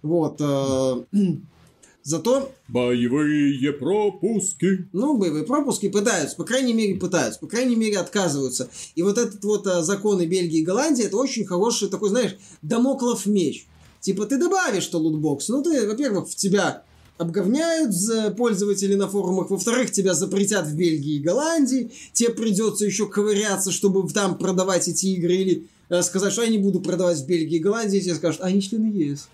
Вот. 0.03 0.37
э, 0.41 1.05
Зато 2.03 2.53
Боевые 2.68 3.72
пропуски. 3.72 4.89
Ну, 4.93 5.16
боевые 5.16 5.45
пропуски 5.45 5.89
пытаются, 5.89 6.37
по 6.37 6.45
крайней 6.45 6.72
мере, 6.72 6.95
пытаются, 6.95 7.41
по 7.41 7.49
крайней 7.49 7.74
мере, 7.74 7.99
отказываются. 7.99 8.70
И 8.95 9.03
вот 9.03 9.18
этот 9.18 9.43
вот 9.45 9.66
а, 9.66 9.82
законы 9.82 10.24
Бельгии 10.24 10.61
и 10.61 10.64
Голландии, 10.64 11.05
это 11.05 11.16
очень 11.16 11.45
хороший 11.45 11.89
такой, 11.89 12.11
знаешь, 12.11 12.37
домоклов 12.62 13.26
меч. 13.26 13.66
Типа, 13.99 14.24
ты 14.26 14.39
добавишь 14.39 14.84
что 14.84 14.99
лутбокс, 14.99 15.49
ну, 15.49 15.64
ты, 15.64 15.84
во-первых, 15.89 16.28
в 16.28 16.37
тебя 16.37 16.84
обговняют 17.18 17.94
пользователи 18.36 18.94
на 18.94 19.08
форумах, 19.08 19.50
во-вторых, 19.50 19.90
тебя 19.90 20.14
запретят 20.14 20.66
в 20.66 20.76
Бельгии 20.76 21.16
и 21.16 21.22
Голландии, 21.22 21.90
тебе 22.12 22.30
придется 22.30 22.84
еще 22.84 23.08
ковыряться, 23.08 23.72
чтобы 23.72 24.08
там 24.12 24.36
продавать 24.38 24.88
эти 24.88 25.06
игры, 25.06 25.34
или 25.34 25.68
э, 25.88 26.02
сказать, 26.02 26.32
что 26.32 26.42
я 26.42 26.48
не 26.48 26.58
буду 26.58 26.80
продавать 26.80 27.18
в 27.18 27.26
Бельгии 27.26 27.56
и 27.56 27.60
Голландии, 27.60 27.98
и 27.98 28.02
тебе 28.02 28.14
скажут, 28.14 28.40
а 28.42 28.46
они 28.46 28.60
члены 28.60 28.86
ЕС. 28.92 29.28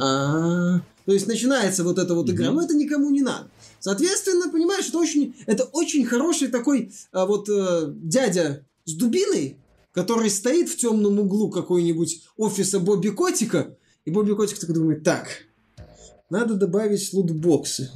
А, 0.00 0.80
То 1.04 1.12
есть 1.12 1.26
начинается 1.26 1.84
вот 1.84 1.98
эта 1.98 2.14
вот 2.14 2.30
игра, 2.30 2.50
но 2.50 2.62
это 2.62 2.74
никому 2.74 3.10
не 3.10 3.22
надо. 3.22 3.48
Соответственно, 3.80 4.50
понимаешь, 4.50 4.88
это 4.88 4.98
очень, 4.98 5.34
это 5.46 5.64
очень 5.64 6.04
хороший 6.04 6.48
такой 6.48 6.92
а, 7.12 7.26
вот 7.26 7.48
э, 7.48 7.92
дядя 7.94 8.64
с 8.84 8.94
дубиной, 8.94 9.58
который 9.92 10.30
стоит 10.30 10.68
в 10.68 10.76
темном 10.76 11.18
углу 11.20 11.50
какой-нибудь 11.50 12.22
офиса 12.36 12.80
Бобби 12.80 13.08
Котика, 13.08 13.76
и 14.04 14.10
Бобби 14.10 14.32
Котик 14.32 14.58
такой 14.58 14.74
думает, 14.74 15.02
так, 15.02 15.28
надо 16.28 16.54
добавить 16.54 17.12
лутбоксы. 17.12 17.88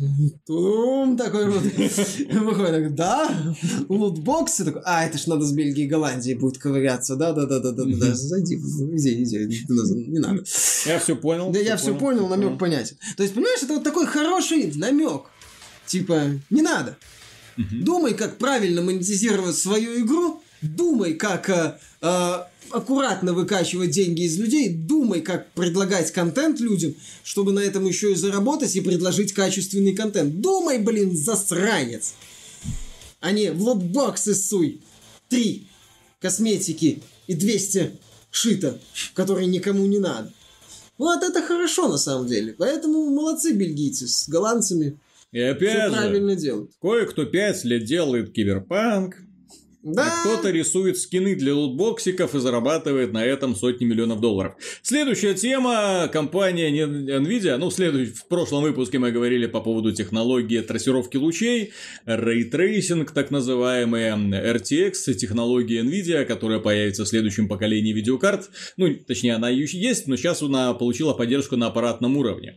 Тум, 0.47 1.16
такой 1.16 1.51
вот. 1.51 1.62
Выходит, 1.62 2.95
да, 2.95 3.57
лутбоксы. 3.89 4.64
Такой, 4.64 4.83
а, 4.85 5.05
это 5.05 5.18
ж 5.18 5.26
надо 5.26 5.45
с 5.45 5.53
Бельгии 5.53 5.85
и 5.85 5.89
Голландии 5.89 6.35
будет 6.35 6.59
ковыряться. 6.59 7.16
Да, 7.16 7.33
да, 7.33 7.47
да, 7.47 7.59
да, 7.59 7.72
да, 7.72 7.85
да. 7.85 8.14
Зайди, 8.14 8.55
иди, 8.55 9.24
иди, 9.24 9.66
не 10.09 10.18
надо. 10.20 10.45
Я 10.87 10.99
все 10.99 11.16
понял. 11.16 11.51
Да 11.51 11.59
я 11.59 11.76
все 11.76 11.95
понял, 11.95 12.28
намек 12.28 12.59
понятен. 12.59 12.97
То 13.16 13.22
есть, 13.22 13.35
понимаешь, 13.35 13.62
это 13.62 13.74
вот 13.74 13.85
такой 13.85 14.07
хороший 14.07 14.72
намек. 14.74 15.22
Типа, 15.87 16.22
не 16.51 16.62
надо. 16.62 16.97
Думай, 17.57 18.14
как 18.14 18.39
правильно 18.39 18.81
монетизировать 18.81 19.57
свою 19.57 20.01
игру. 20.05 20.41
Думай, 20.63 21.15
как 21.15 21.49
э, 21.49 21.79
э, 22.03 22.33
аккуратно 22.71 23.33
выкачивать 23.33 23.91
деньги 23.91 24.23
из 24.23 24.39
людей. 24.39 24.69
Думай, 24.69 25.21
как 25.21 25.51
предлагать 25.53 26.13
контент 26.13 26.61
людям, 26.61 26.95
чтобы 27.25 27.53
на 27.53 27.61
этом 27.61 27.87
еще 27.87 28.13
и 28.13 28.17
заработать 28.17 28.75
и 28.77 28.81
предложить 28.81 29.33
качественный 29.33 29.95
контент. 29.95 30.41
Думай, 30.41 30.79
блин, 30.79 31.17
засранец. 31.17 32.15
А 33.21 33.33
не 33.33 33.51
в 33.51 33.63
лотбоксы 33.63 34.35
суй. 34.35 34.81
Три 35.29 35.67
косметики 36.21 37.03
и 37.27 37.35
200 37.35 37.93
шита, 38.31 38.79
которые 39.15 39.47
никому 39.47 39.87
не 39.87 39.99
надо. 39.99 40.33
Вот 40.99 41.23
это 41.23 41.41
хорошо 41.43 41.89
на 41.89 41.97
самом 41.99 42.27
деле. 42.27 42.55
Поэтому 42.59 43.09
молодцы 43.11 43.53
бельгийцы 43.53 44.07
с 44.07 44.29
голландцами. 44.29 44.99
И 45.33 45.39
Все 45.39 45.51
опять 45.51 45.83
же, 45.85 45.91
правильно 45.91 46.35
делают. 46.37 46.73
кое-кто 46.83 47.25
пять 47.25 47.65
лет 47.65 47.85
делает 47.85 48.33
киберпанк, 48.33 49.17
Да. 49.83 50.20
кто-то 50.20 50.51
рисует 50.51 50.99
скины 50.99 51.35
для 51.35 51.55
лутбоксиков 51.55 52.35
и 52.35 52.39
зарабатывает 52.39 53.12
на 53.12 53.24
этом 53.24 53.57
сотни 53.57 53.87
миллионов 53.87 54.20
долларов. 54.20 54.55
Следующая 54.83 55.35
тема. 55.35 56.09
Компания 56.12 56.70
Nvidia. 56.70 57.57
Ну, 57.57 57.70
следующий, 57.70 58.12
в 58.12 58.26
прошлом 58.26 58.62
выпуске 58.62 58.99
мы 58.99 59.11
говорили 59.11 59.47
по 59.47 59.61
поводу 59.61 59.93
технологии 59.93 60.61
трассировки 60.61 61.16
лучей, 61.16 61.72
ray 62.05 62.34
tracing, 62.34 63.12
так 63.12 63.31
называемый, 63.31 64.11
RTX, 64.11 65.14
технология 65.14 65.81
Nvidia, 65.83 66.24
которая 66.24 66.59
появится 66.59 67.05
в 67.05 67.09
следующем 67.09 67.49
поколении 67.49 67.93
видеокарт. 67.93 68.51
Ну, 68.76 68.95
точнее, 68.95 69.35
она 69.35 69.49
есть, 69.49 70.07
но 70.07 70.16
сейчас 70.16 70.43
она 70.43 70.74
получила 70.74 71.14
поддержку 71.14 71.57
на 71.57 71.68
аппаратном 71.68 72.16
уровне. 72.16 72.57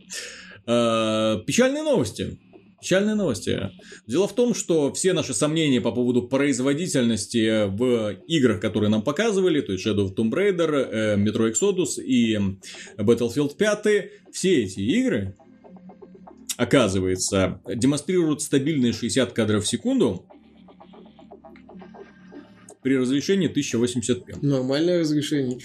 Э, 0.66 1.38
Печальные 1.46 1.82
новости. 1.82 2.38
Печальные 2.84 3.14
новости. 3.14 3.70
Дело 4.06 4.28
в 4.28 4.34
том, 4.34 4.52
что 4.52 4.92
все 4.92 5.14
наши 5.14 5.32
сомнения 5.32 5.80
по 5.80 5.90
поводу 5.90 6.28
производительности 6.28 7.66
в 7.66 8.18
играх, 8.26 8.60
которые 8.60 8.90
нам 8.90 9.00
показывали, 9.00 9.62
то 9.62 9.72
есть 9.72 9.86
Shadow 9.86 10.06
of 10.06 10.14
Tomb 10.14 10.30
Raider, 10.30 10.90
э, 10.92 11.16
Metro 11.16 11.50
Exodus 11.50 11.98
и 12.04 12.36
Battlefield 12.98 13.56
5, 13.56 14.10
все 14.32 14.64
эти 14.64 14.80
игры, 14.80 15.34
оказывается, 16.58 17.62
демонстрируют 17.66 18.42
стабильные 18.42 18.92
60 18.92 19.32
кадров 19.32 19.64
в 19.64 19.66
секунду 19.66 20.26
при 22.82 22.98
разрешении 22.98 23.48
1080p. 23.48 24.44
Нормальное 24.44 25.00
разрешение. 25.00 25.58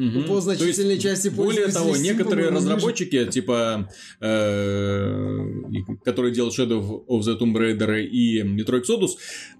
Мгм. 0.00 0.24
По 0.24 0.40
значительной 0.40 0.94
есть, 0.94 1.02
части 1.02 1.28
Более 1.28 1.68
того, 1.68 1.94
некоторые 1.94 2.46
по-моему, 2.48 2.58
ниже. 2.60 2.72
разработчики, 2.74 3.26
типа, 3.26 3.90
э, 4.20 5.46
которые 6.04 6.32
делают 6.32 6.58
Shadow 6.58 7.04
of 7.06 7.20
the 7.20 7.38
Tomb 7.38 7.52
Raider 7.54 8.02
и 8.02 8.40
Metro 8.42 8.80
Exodus, 8.80 9.10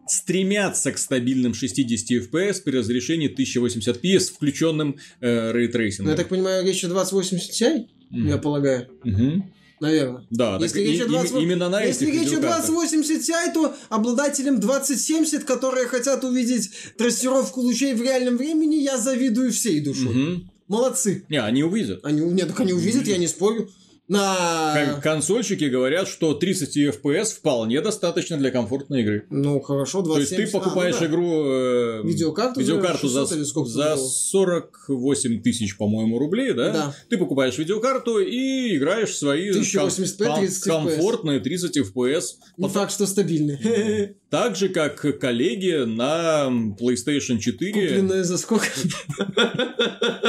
стремятся 0.08 0.92
к 0.92 0.98
стабильным 0.98 1.52
60 1.52 2.10
FPS 2.26 2.62
при 2.64 2.76
разрешении 2.78 3.28
1080p 3.28 4.18
с 4.18 4.30
включенным 4.30 4.96
э, 5.20 5.52
Ну, 5.52 5.58
ray 5.58 5.70
tracing 5.70 5.98
ом. 5.98 6.10
я 6.10 6.16
так 6.16 6.28
понимаю, 6.28 6.64
речь 6.64 6.82
о 6.84 6.88
2080 6.88 7.50
Ti, 7.60 7.86
Мгм. 8.10 8.28
я 8.28 8.38
полагаю. 8.38 8.88
Мгм. 9.04 9.52
Наверное. 9.80 10.26
Да, 10.30 10.52
так 10.52 10.62
Если 10.62 10.80
речь 10.80 11.00
о 11.00 11.04
и- 11.04 11.08
20 11.08 11.32
именно 11.42 11.68
на 11.70 11.82
Если 11.82 12.04
видеокартах. 12.06 12.66
2080 12.66 13.28
Ti, 13.28 13.52
то 13.54 13.74
обладателям 13.88 14.60
2070, 14.60 15.44
которые 15.44 15.86
хотят 15.86 16.22
увидеть 16.22 16.70
трассировку 16.98 17.60
лучей 17.62 17.94
в 17.94 18.02
реальном 18.02 18.36
времени, 18.36 18.76
я 18.76 18.98
завидую 18.98 19.52
всей 19.52 19.80
душой. 19.80 20.14
Мгм. 20.14 20.50
Молодцы. 20.68 21.24
Не, 21.28 21.38
они 21.42 21.64
увидят. 21.64 22.04
Они, 22.04 22.20
нет, 22.20 22.48
так 22.48 22.60
они 22.60 22.72
увидят, 22.74 23.06
я 23.06 23.16
не 23.16 23.26
спорю. 23.26 23.68
На... 24.10 24.74
Кон- 24.74 25.00
Консольщики 25.00 25.64
говорят, 25.64 26.08
что 26.08 26.34
30 26.34 26.76
FPS 26.96 27.26
вполне 27.36 27.80
достаточно 27.80 28.36
для 28.36 28.50
комфортной 28.50 29.02
игры. 29.02 29.24
Ну, 29.30 29.60
хорошо, 29.60 30.02
То 30.02 30.18
есть 30.18 30.30
2070. 30.30 30.52
ты 30.52 30.58
покупаешь 30.58 30.96
А, 30.96 30.98
ну 30.98 31.06
да. 31.06 31.12
игру, 31.12 31.44
э, 31.46 32.02
Видеокарту 32.04 32.54
за 32.60 32.60
видеокарту 32.72 33.08
за, 33.08 33.20
600 33.20 33.38
или 33.38 33.44
сколько 33.44 33.68
за 33.70 33.96
стоило? 33.96 34.08
48 34.08 35.42
тысяч, 35.42 35.76
по-моему, 35.76 36.18
рублей, 36.18 36.52
да? 36.54 36.72
Да. 36.72 36.94
Ты 37.08 37.18
покупаешь 37.18 37.56
видеокарту 37.56 38.18
и 38.18 38.76
играешь 38.76 39.10
в 39.10 39.16
свои 39.16 39.50
1080p, 39.52 40.24
ком- 40.26 40.40
30 40.40 40.66
FPS. 40.66 40.68
комфортные 40.68 41.38
30 41.40 41.78
FPS. 41.78 42.22
Не 42.56 42.68
факт, 42.68 42.92
что 42.92 43.06
стабильный. 43.06 44.16
Так 44.30 44.54
же, 44.54 44.68
как 44.68 45.18
коллеги 45.18 45.82
на 45.86 46.46
PlayStation 46.80 47.38
4. 47.38 47.72
Купленное 47.72 48.22
за 48.22 48.38
сколько? 48.38 48.66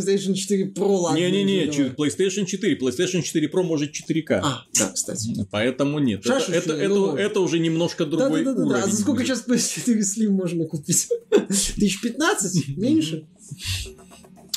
PlayStation 0.00 0.34
4 0.34 0.72
Pro, 0.72 0.96
ладно. 0.96 1.18
Не-не-не, 1.18 1.70
чё- 1.70 1.90
давай. 1.90 2.08
PlayStation 2.08 2.46
4. 2.46 2.78
PlayStation 2.78 3.22
4 3.22 3.48
Pro 3.48 3.62
может 3.62 3.92
4К. 3.92 4.40
А, 4.42 4.64
да, 4.74 4.90
кстати. 4.92 5.46
Поэтому 5.50 5.98
нет. 5.98 6.20
Это, 6.20 6.28
Шашечный, 6.28 6.58
это, 6.58 6.72
это, 6.74 6.88
ну, 6.94 7.16
это 7.16 7.40
уже 7.40 7.58
немножко 7.58 8.06
другой 8.06 8.44
Да-да-да, 8.44 8.66
уровень. 8.66 8.82
а 8.82 8.86
за 8.86 8.96
сколько 9.00 9.24
сейчас 9.24 9.44
PS4 9.46 9.98
Slim 10.00 10.30
можно 10.30 10.64
купить? 10.64 11.08
Тысяч 11.48 12.00
пятнадцать? 12.00 12.68
Меньше? 12.76 13.26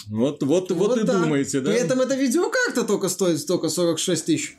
Вот, 0.07 0.43
вот, 0.43 0.71
вот, 0.71 0.97
и 0.97 1.03
да. 1.03 1.19
думаете, 1.19 1.61
да? 1.61 1.71
При 1.71 1.79
этом 1.79 2.01
эта 2.01 2.15
видеокарта 2.15 2.83
только 2.83 3.09
стоит 3.09 3.39
столько 3.39 3.69
46 3.69 4.25
тысяч. 4.25 4.57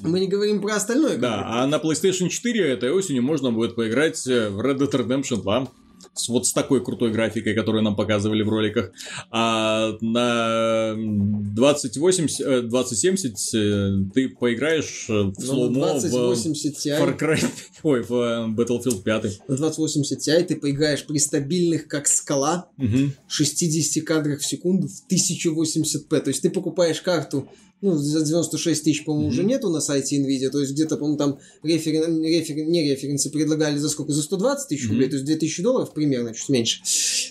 Мы 0.00 0.18
не 0.18 0.26
говорим 0.26 0.60
про 0.60 0.74
остальное. 0.74 1.16
Да, 1.16 1.42
а 1.46 1.66
на 1.66 1.76
PlayStation 1.76 2.28
4 2.28 2.60
этой 2.72 2.90
осенью 2.90 3.22
можно 3.22 3.52
будет 3.52 3.76
поиграть 3.76 4.26
э, 4.26 4.48
в 4.50 4.60
Red 4.60 4.78
Dead 4.78 4.90
Redemption 4.90 5.42
2. 5.42 5.68
С, 6.14 6.28
вот 6.28 6.46
с 6.46 6.52
такой 6.52 6.84
крутой 6.84 7.10
графикой, 7.10 7.54
которую 7.54 7.82
нам 7.82 7.96
показывали 7.96 8.42
в 8.42 8.48
роликах. 8.48 8.92
А 9.30 9.96
на 10.00 10.94
2080, 10.96 12.40
э, 12.40 12.62
2070 12.62 13.54
э, 13.54 13.92
ты 14.12 14.28
поиграешь 14.28 15.06
э, 15.08 15.12
в 15.12 15.34
Ну, 15.38 15.44
слоумо 15.44 15.94
в 15.94 16.00
2080 16.00 16.86
Far 17.00 17.18
Cry, 17.18 17.44
ой, 17.82 18.02
в 18.02 18.12
э, 18.12 18.46
Battlefield 18.48 19.02
5. 19.02 19.48
на 19.48 19.56
2080 19.56 20.28
Ti 20.28 20.44
ты 20.44 20.56
поиграешь 20.56 21.04
при 21.06 21.18
стабильных, 21.18 21.88
как 21.88 22.06
скала, 22.06 22.68
Мгм. 22.76 23.14
60 23.28 24.04
кадрах 24.04 24.40
в 24.40 24.46
секунду 24.46 24.88
в 24.88 25.06
1080p. 25.10 26.20
То 26.20 26.28
есть 26.28 26.42
ты 26.42 26.50
покупаешь 26.50 27.00
карту, 27.00 27.48
ну, 27.82 27.96
за 27.96 28.24
96 28.24 28.84
тысяч, 28.84 29.04
по-моему, 29.04 29.28
уже 29.28 29.42
Мгм. 29.42 29.48
нету 29.50 29.68
на 29.68 29.80
сайте 29.80 30.16
NVIDIA, 30.22 30.48
то 30.50 30.60
есть 30.60 30.72
где-то, 30.72 30.96
по-моему, 30.96 31.18
там 31.18 31.38
референ, 31.62 32.22
референ- 32.24 32.66
не 32.66 32.88
референсы 32.90 33.28
предлагали 33.30 33.76
за 33.76 33.88
сколько? 33.90 34.12
За 34.12 34.22
120 34.22 34.68
тысяч 34.68 34.88
рублей, 34.88 35.06
Мгм. 35.06 35.10
то 35.10 35.16
есть 35.16 35.26
2000 35.26 35.62
долларов 35.62 35.92
примерно, 35.92 36.32
чуть 36.32 36.48
меньше. 36.48 36.80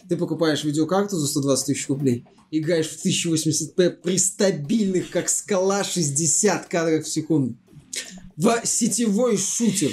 Ты 0.09 0.17
покупаешь 0.17 0.63
видеокарту 0.63 1.17
за 1.17 1.27
120 1.27 1.65
тысяч 1.67 1.87
рублей, 1.89 2.25
играешь 2.51 2.87
в 2.89 2.97
1080p 3.01 3.89
при 3.89 4.17
стабильных, 4.17 5.09
как 5.09 5.29
скала, 5.29 5.83
60 5.83 6.67
кадрах 6.67 7.05
в 7.05 7.09
секунду. 7.09 7.55
В 8.35 8.61
сетевой 8.65 9.37
шутер. 9.37 9.91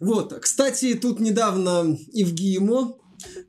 Вот, 0.00 0.32
кстати, 0.40 0.94
тут 0.94 1.20
недавно 1.20 1.98
Евгимо 2.12 2.96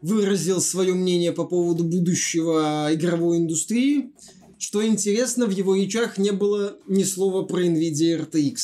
выразил 0.02 0.62
свое 0.62 0.94
мнение 0.94 1.32
по 1.32 1.46
поводу 1.46 1.84
будущего 1.84 2.90
игровой 2.92 3.38
индустрии. 3.38 4.12
Что 4.58 4.86
интересно, 4.86 5.48
в 5.48 5.52
его 5.52 5.76
речах 5.76 6.18
не 6.18 6.32
было 6.32 6.78
ни 6.88 7.04
слова 7.04 7.44
про 7.44 7.66
NVIDIA 7.66 8.28
RTX. 8.28 8.56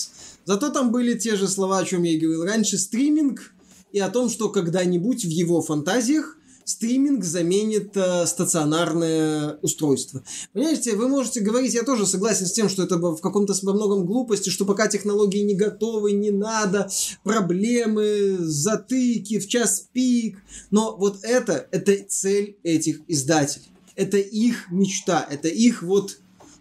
Зато 0.45 0.69
там 0.69 0.91
были 0.91 1.17
те 1.17 1.35
же 1.35 1.47
слова, 1.47 1.79
о 1.79 1.85
чем 1.85 2.03
я 2.03 2.19
говорил 2.19 2.43
раньше, 2.43 2.77
стриминг, 2.77 3.51
и 3.91 3.99
о 3.99 4.09
том, 4.09 4.29
что 4.29 4.49
когда-нибудь 4.49 5.25
в 5.25 5.29
его 5.29 5.61
фантазиях 5.61 6.36
стриминг 6.67 7.23
заменит 7.23 7.95
э, 7.95 8.25
стационарное 8.25 9.57
устройство. 9.61 10.21
Понимаете, 10.51 10.95
вы 10.97 11.07
можете 11.07 11.39
говорить, 11.39 11.73
я 11.73 11.83
тоже 11.83 12.05
согласен 12.05 12.45
с 12.45 12.51
тем, 12.51 12.67
что 12.67 12.83
это 12.83 12.97
в 12.97 13.21
каком-то 13.21 13.53
во 13.63 13.73
многом 13.73 14.05
глупости, 14.05 14.49
что 14.49 14.65
пока 14.65 14.89
технологии 14.89 15.39
не 15.39 15.55
готовы, 15.55 16.11
не 16.11 16.29
надо, 16.29 16.89
проблемы, 17.23 18.35
затыки, 18.39 19.39
в 19.39 19.47
час 19.47 19.87
пик. 19.93 20.39
Но 20.69 20.97
вот 20.97 21.19
это, 21.23 21.67
это 21.71 21.95
цель 22.09 22.57
этих 22.63 22.99
издателей. 23.07 23.71
Это 23.95 24.17
их 24.17 24.69
мечта, 24.69 25.25
это 25.29 25.47
их 25.47 25.81
вот 25.83 26.17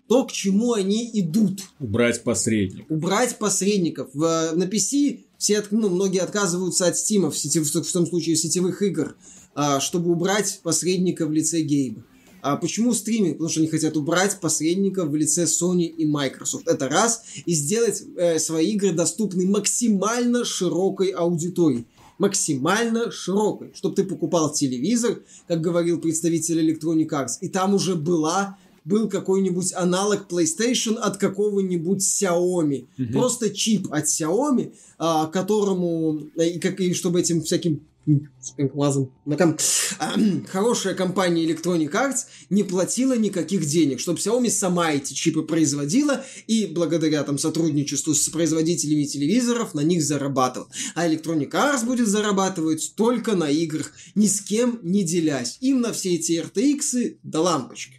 то, 0.09 0.25
к 0.25 0.31
чему 0.31 0.73
они 0.75 1.11
идут 1.15 1.63
Убрать 1.81 2.23
посредник. 2.23 2.89
убрать 2.89 3.39
посредников. 3.39 4.09
В, 4.15 4.53
на 4.55 4.65
PC 4.65 5.26
все, 5.39 5.63
ну, 5.71 5.89
многие 5.89 6.21
отказываются 6.21 6.87
от 6.87 6.95
Steam, 6.95 7.31
в, 7.31 7.37
сетев- 7.37 7.65
в 7.65 7.93
том 7.93 8.07
случае 8.07 8.37
сетевых 8.37 8.83
игр, 8.83 9.17
а, 9.55 9.81
чтобы 9.81 10.11
убрать 10.11 10.61
посредника 10.63 11.27
в 11.27 11.33
лице 11.33 11.61
Гейба. 11.61 12.03
А 12.43 12.57
почему 12.57 12.93
стриминг? 12.95 13.39
Потому 13.39 13.51
что 13.51 13.59
они 13.59 13.69
хотят 13.69 13.97
убрать 13.97 14.39
посредника 14.41 15.05
в 15.05 15.17
лице 15.17 15.45
Sony 15.45 15.87
и 15.87 16.07
Microsoft. 16.07 16.69
Это 16.69 16.89
раз. 16.89 17.23
И 17.45 17.53
сделать 17.55 18.05
э, 18.17 18.39
свои 18.39 18.69
игры 18.73 18.93
доступны 18.93 19.47
максимально 19.47 20.45
широкой 20.45 21.09
аудитории. 21.09 21.87
Максимально 22.19 23.11
широкой. 23.11 23.73
Чтобы 23.75 23.97
ты 23.97 24.05
покупал 24.05 24.53
телевизор, 24.53 25.23
как 25.49 25.61
говорил 25.61 26.01
представитель 26.01 26.71
Electronic 26.71 27.09
Arts, 27.09 27.33
и 27.41 27.49
там 27.49 27.75
уже 27.75 27.97
была 27.97 28.57
был 28.87 29.09
какой-нибудь 29.09 29.75
аналог 29.75 30.27
PlayStation 30.31 30.95
от 30.95 31.19
какого-нибудь 31.19 32.01
Xiaomi. 32.01 32.87
Мгм. 32.97 33.13
Просто 33.13 33.51
чип 33.51 33.93
от 33.93 34.07
Xiaomi, 34.07 34.73
а, 34.97 35.27
которому, 35.27 36.23
э, 36.37 36.51
и, 36.51 36.59
как, 36.59 36.81
и 36.81 36.95
чтобы 36.95 37.21
этим 37.21 37.43
всяким 37.43 37.83
глазом, 38.57 39.11
на 39.25 39.37
ком- 39.37 39.57
хорошая 40.49 40.95
компания 40.95 41.45
Electronic 41.45 41.91
Arts 41.91 42.27
не 42.51 42.63
платила 42.63 43.19
никаких 43.19 43.67
денег, 43.67 43.99
чтобы 43.99 44.21
Xiaomi 44.21 44.49
сама 44.49 44.93
эти 44.93 45.13
чипы 45.13 45.43
производила 45.43 46.25
и 46.47 46.67
благодаря 46.67 47.25
там 47.25 47.37
сотрудничеству 47.39 48.15
с 48.15 48.29
производителями 48.29 49.03
телевизоров 49.03 49.75
на 49.75 49.81
них 49.81 50.05
зарабатывала. 50.05 50.71
А 50.95 51.09
Electronic 51.09 51.51
Arts 51.51 51.85
будет 51.85 52.07
зарабатывать 52.07 52.93
только 52.95 53.35
на 53.35 53.51
играх, 53.51 53.93
ни 54.15 54.29
с 54.29 54.41
кем 54.41 54.79
не 54.85 55.03
делясь. 55.03 55.59
Им 55.61 55.81
на 55.81 55.93
все 55.93 56.15
эти 56.15 56.41
RTX 56.41 57.17
до 57.25 57.41
лампочки. 57.41 57.97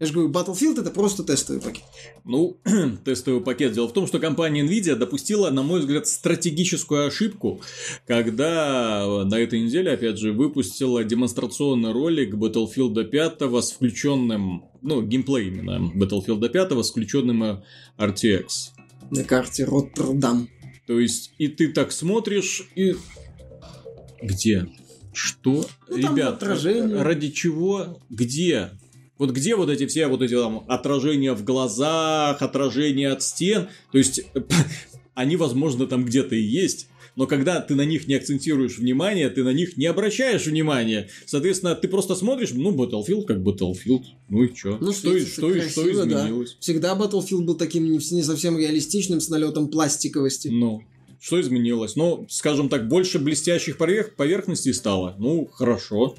Я 0.00 0.06
же 0.06 0.14
говорю, 0.14 0.30
Battlefield 0.30 0.80
это 0.80 0.90
просто 0.90 1.22
тестовый 1.22 1.60
пакет. 1.60 1.84
Ну, 2.24 2.58
тестовый 3.04 3.42
пакет. 3.42 3.74
Дело 3.74 3.86
в 3.86 3.92
том, 3.92 4.06
что 4.06 4.18
компания 4.18 4.64
Nvidia 4.64 4.94
допустила, 4.94 5.50
на 5.50 5.62
мой 5.62 5.80
взгляд, 5.80 6.06
стратегическую 6.06 7.06
ошибку, 7.06 7.60
когда 8.06 9.24
на 9.26 9.34
этой 9.38 9.60
неделе, 9.60 9.92
опять 9.92 10.18
же, 10.18 10.32
выпустила 10.32 11.04
демонстрационный 11.04 11.92
ролик 11.92 12.34
Battlefield 12.34 13.04
5 13.04 13.42
с 13.62 13.72
включенным, 13.72 14.64
ну, 14.80 15.02
геймплей 15.02 15.48
именно 15.48 15.92
Battlefield 15.94 16.48
5 16.48 16.72
с 16.82 16.90
включенным 16.90 17.44
э, 17.44 17.62
RTX. 17.98 18.46
На 19.10 19.22
карте 19.24 19.64
Роттердам. 19.64 20.48
То 20.86 20.98
есть, 20.98 21.34
и 21.36 21.48
ты 21.48 21.68
так 21.68 21.92
смотришь, 21.92 22.66
и... 22.74 22.96
Где? 24.22 24.66
Что? 25.12 25.66
Ну, 25.88 25.96
Ребят, 25.96 26.42
отражение. 26.42 27.02
ради 27.02 27.30
чего? 27.30 28.00
Где? 28.08 28.70
Вот 29.20 29.32
где 29.32 29.54
вот 29.54 29.68
эти 29.68 29.86
все 29.86 30.06
вот 30.08 30.22
эти 30.22 30.34
там 30.34 30.64
отражения 30.66 31.34
в 31.34 31.44
глазах, 31.44 32.40
отражения 32.40 33.10
от 33.10 33.22
стен? 33.22 33.68
То 33.92 33.98
есть, 33.98 34.22
они, 35.14 35.36
возможно, 35.36 35.86
там 35.86 36.06
где-то 36.06 36.34
и 36.34 36.40
есть, 36.40 36.88
но 37.16 37.26
когда 37.26 37.60
ты 37.60 37.74
на 37.74 37.84
них 37.84 38.08
не 38.08 38.14
акцентируешь 38.14 38.78
внимание, 38.78 39.28
ты 39.28 39.44
на 39.44 39.52
них 39.52 39.76
не 39.76 39.84
обращаешь 39.84 40.46
внимания. 40.46 41.10
Соответственно, 41.26 41.74
ты 41.74 41.86
просто 41.86 42.14
смотришь, 42.14 42.52
ну, 42.54 42.72
Battlefield 42.74 43.26
как 43.26 43.38
Battlefield, 43.38 44.04
ну 44.30 44.42
и 44.44 44.54
чё? 44.54 44.78
Ну, 44.80 44.90
что, 44.92 45.14
и- 45.14 45.26
что, 45.26 45.52
и- 45.54 45.60
что 45.68 45.82
красиво, 45.82 46.06
да. 46.06 46.20
изменилось? 46.22 46.56
Всегда 46.60 46.96
Battlefield 46.96 47.42
был 47.42 47.56
таким 47.56 47.84
не, 47.84 47.98
не 47.98 48.22
совсем 48.22 48.56
реалистичным, 48.58 49.20
с 49.20 49.28
налетом 49.28 49.68
пластиковости. 49.68 50.48
Ну, 50.48 50.82
что 51.20 51.38
изменилось? 51.38 51.94
Ну, 51.94 52.26
скажем 52.30 52.70
так, 52.70 52.88
больше 52.88 53.18
блестящих 53.18 53.76
поверх- 53.76 54.14
поверхностей 54.16 54.72
стало. 54.72 55.14
Ну, 55.18 55.46
хорошо. 55.52 56.14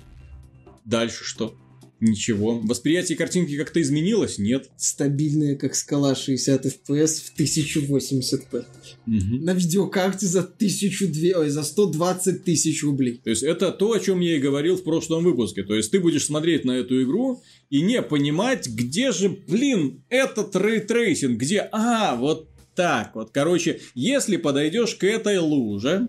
Дальше 0.85 1.23
что? 1.23 1.55
Ничего. 2.01 2.59
Восприятие 2.59 3.15
картинки 3.15 3.55
как-то 3.55 3.79
изменилось? 3.79 4.39
Нет. 4.39 4.71
Стабильная, 4.75 5.55
как 5.55 5.75
скала 5.75 6.15
60 6.15 6.65
FPS 6.65 7.21
в 7.21 7.39
1080p. 7.39 8.65
Мгм. 9.05 9.45
На 9.45 9.53
видеокарте 9.53 10.25
за 10.25 10.39
1002, 10.39 11.39
ой, 11.39 11.49
за 11.49 11.61
120 11.61 12.43
тысяч 12.43 12.83
рублей. 12.83 13.21
То 13.23 13.29
есть 13.29 13.43
это 13.43 13.71
то, 13.71 13.91
о 13.91 13.99
чем 13.99 14.19
я 14.19 14.35
и 14.35 14.39
говорил 14.39 14.77
в 14.77 14.83
прошлом 14.83 15.23
выпуске. 15.23 15.61
То 15.61 15.75
есть 15.75 15.91
ты 15.91 15.99
будешь 15.99 16.25
смотреть 16.25 16.65
на 16.65 16.71
эту 16.71 17.03
игру 17.03 17.43
и 17.69 17.83
не 17.83 18.01
понимать, 18.01 18.67
где 18.67 19.11
же, 19.11 19.29
блин, 19.29 20.03
этот 20.09 20.55
ray 20.55 20.78
tracing, 20.78 21.39
где, 21.39 21.69
а, 21.71 22.15
вот 22.15 22.49
так 22.75 23.13
вот. 23.13 23.29
Короче, 23.31 23.79
если 23.93 24.37
подойдешь 24.37 24.95
к 24.95 25.03
этой 25.03 25.37
луже, 25.37 26.07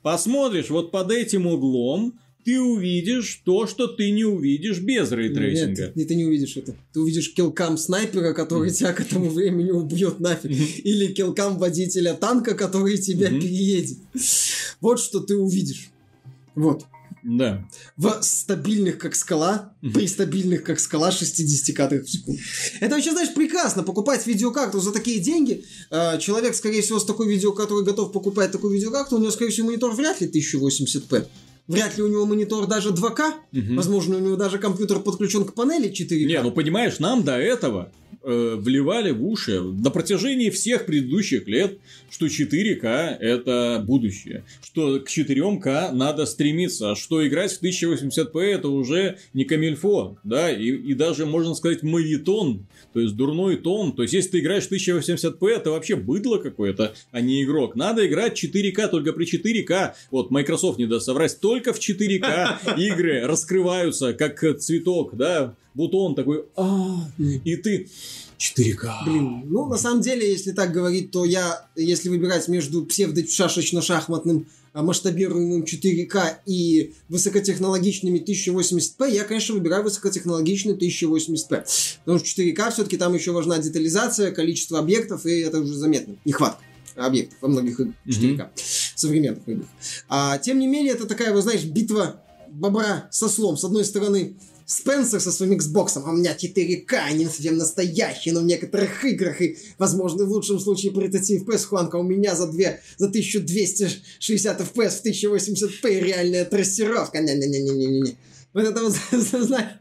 посмотришь 0.00 0.70
вот 0.70 0.92
под 0.92 1.10
этим 1.10 1.46
углом, 1.46 2.18
ты 2.46 2.60
увидишь 2.60 3.42
то, 3.44 3.66
что 3.66 3.88
ты 3.88 4.12
не 4.12 4.24
увидишь 4.24 4.78
без 4.78 5.10
ray 5.10 5.30
tracing 5.30 5.77
а. 5.77 5.90
Нет, 5.96 6.06
ты 6.08 6.14
не 6.14 6.24
увидишь 6.26 6.56
это. 6.56 6.76
Ты 6.92 7.00
увидишь 7.00 7.34
killcam 7.34 7.76
снайпера, 7.76 8.32
который 8.34 8.70
тебя 8.70 8.92
к 8.92 9.00
этому 9.00 9.28
времени 9.30 9.72
убьет 9.72 10.20
нафиг. 10.20 10.52
Или 10.84 11.08
killcam 11.12 11.58
водителя 11.58 12.14
танка, 12.14 12.54
который 12.54 12.98
тебя 12.98 13.30
Мгм. 13.30 13.40
переедет. 13.40 13.98
Вот 14.80 15.00
что 15.00 15.18
ты 15.18 15.34
увидишь. 15.36 15.90
Вот. 16.54 16.84
Да. 17.28 17.68
в 17.96 18.22
стабильных 18.22 18.98
как 18.98 19.16
скала, 19.16 19.74
при 19.92 20.06
стабильных 20.06 20.62
как 20.62 20.78
скала 20.78 21.10
60 21.10 21.72
кадрах 21.74 22.04
в 22.04 22.08
секунду. 22.10 22.40
Это 22.78 22.94
вообще, 22.94 23.10
знаешь, 23.10 23.34
прекрасно. 23.34 23.82
Покупать 23.82 24.24
видеокарту 24.28 24.78
за 24.78 24.92
такие 24.92 25.18
деньги. 25.18 25.64
Э, 25.90 26.20
Человек, 26.20 26.54
скорее 26.54 26.82
всего, 26.82 27.00
с 27.00 27.04
такой 27.04 27.28
видео, 27.28 27.50
который 27.50 27.84
готов 27.84 28.12
покупать 28.12 28.52
такую 28.52 28.72
видеокарту, 28.74 29.16
у 29.16 29.18
него, 29.18 29.32
скорее 29.32 29.50
всего, 29.50 29.66
монитор 29.66 29.92
вряд 29.96 30.20
ли 30.20 30.28
1080p. 30.28 31.26
Вряд 31.68 31.96
ли 31.96 32.02
у 32.02 32.08
него 32.08 32.26
монитор 32.26 32.66
даже 32.66 32.90
2К. 32.90 33.34
Мгм. 33.52 33.76
Возможно, 33.76 34.16
у 34.16 34.20
него 34.20 34.36
даже 34.36 34.58
компьютер 34.58 35.00
подключен 35.00 35.44
к 35.44 35.54
панели 35.54 35.88
4К. 35.90 36.24
Не, 36.24 36.42
ну 36.42 36.52
понимаешь, 36.52 36.98
нам 36.98 37.24
до 37.24 37.36
этого 37.38 37.92
э, 38.26 38.56
вливали 38.56 39.12
в 39.12 39.24
уши 39.24 39.60
на 39.60 39.90
протяжении 39.90 40.50
всех 40.50 40.84
предыдущих 40.84 41.46
лет, 41.46 41.78
что 42.10 42.26
4К 42.26 43.16
это 43.20 43.82
будущее, 43.86 44.44
что 44.62 45.00
к 45.00 45.08
4К 45.08 45.92
надо 45.92 46.26
стремиться, 46.26 46.94
что 46.96 47.26
играть 47.26 47.52
в 47.52 47.62
1080p 47.62 48.40
это 48.40 48.68
уже 48.68 49.18
не 49.32 49.44
камильфо, 49.44 50.18
да, 50.24 50.50
и, 50.50 50.70
и 50.70 50.94
даже 50.94 51.24
можно 51.24 51.54
сказать 51.54 51.82
мавитон, 51.82 52.66
то 52.92 53.00
есть 53.00 53.14
дурной 53.14 53.56
тон, 53.56 53.92
то 53.92 54.02
есть 54.02 54.14
если 54.14 54.30
ты 54.30 54.38
играешь 54.40 54.66
в 54.66 54.72
1080p, 54.72 55.48
это 55.48 55.70
вообще 55.70 55.94
быдло 55.96 56.38
какое-то, 56.38 56.94
а 57.12 57.20
не 57.20 57.44
игрок. 57.44 57.76
Надо 57.76 58.06
играть 58.06 58.42
4К, 58.42 58.88
только 58.88 59.12
при 59.12 59.26
4К, 59.26 59.94
вот 60.10 60.30
Microsoft 60.30 60.78
не 60.78 60.86
даст 60.86 61.06
соврать, 61.06 61.38
только 61.40 61.72
в 61.72 61.78
4К 61.78 62.76
игры 62.78 63.20
раскрываются 63.22 64.14
как 64.14 64.58
цветок, 64.58 65.16
да, 65.16 65.54
бутон 65.76 66.14
такой, 66.14 66.46
а, 66.56 66.96
и 67.18 67.56
ты 67.56 67.88
4К. 68.38 69.04
Блин, 69.04 69.42
ну, 69.46 69.66
на 69.66 69.76
самом 69.76 70.00
деле, 70.00 70.28
если 70.28 70.52
так 70.52 70.72
говорить, 70.72 71.10
то 71.10 71.24
я, 71.24 71.68
если 71.76 72.08
выбирать 72.08 72.48
между 72.48 72.84
псевдо-шашечно-шахматным 72.84 74.46
а, 74.72 74.82
масштабируемым 74.82 75.64
4К 75.64 76.38
и 76.46 76.94
высокотехнологичными 77.08 78.18
1080p, 78.18 79.10
я, 79.10 79.24
конечно, 79.24 79.54
выбираю 79.54 79.84
высокотехнологичный 79.84 80.74
1080p. 80.74 81.64
Потому 82.04 82.18
что 82.18 82.42
4К 82.42 82.70
все-таки 82.72 82.96
там 82.96 83.14
еще 83.14 83.32
важна 83.32 83.58
детализация, 83.58 84.32
количество 84.32 84.78
объектов, 84.78 85.26
и 85.26 85.40
это 85.40 85.60
уже 85.60 85.74
заметно. 85.74 86.16
Нехватка 86.24 86.62
объектов 86.96 87.36
во 87.42 87.48
многих 87.48 87.78
играх 87.78 87.94
4К, 88.06 88.36
mm-hmm. 88.36 88.92
современных 88.94 89.46
играх. 89.46 89.68
А, 90.08 90.38
тем 90.38 90.58
не 90.58 90.66
менее, 90.66 90.94
это 90.94 91.06
такая, 91.06 91.34
вы 91.34 91.42
знаешь, 91.42 91.64
битва 91.64 92.22
бобра 92.48 93.08
со 93.10 93.28
слом. 93.28 93.56
С 93.56 93.64
одной 93.64 93.84
стороны, 93.84 94.36
Спенсер 94.66 95.20
со 95.20 95.30
своим 95.30 95.52
Xbox, 95.52 95.92
а 95.94 96.10
у 96.10 96.16
меня 96.16 96.34
4К, 96.34 97.14
не 97.14 97.26
совсем 97.26 97.56
настоящий, 97.56 98.32
но 98.32 98.40
в 98.40 98.44
некоторых 98.44 99.04
играх, 99.04 99.40
и, 99.40 99.56
возможно, 99.78 100.24
в 100.24 100.30
лучшем 100.30 100.58
случае 100.58 100.90
при 100.90 101.06
30 101.06 101.42
FPS 101.46 101.66
Хуанка 101.66 101.96
у 101.96 102.02
меня 102.02 102.34
за, 102.34 102.46
2, 102.48 102.62
за 102.98 103.06
1260 103.06 104.60
FPS 104.60 104.90
в 104.90 105.04
1080p 105.04 106.00
реальная 106.00 106.44
трассировка. 106.44 107.20
Не-не-не-не-не-не. 107.20 108.16
Вот 108.52 108.64
это 108.64 108.82
вот, 108.82 108.92
знаешь, 109.12 109.72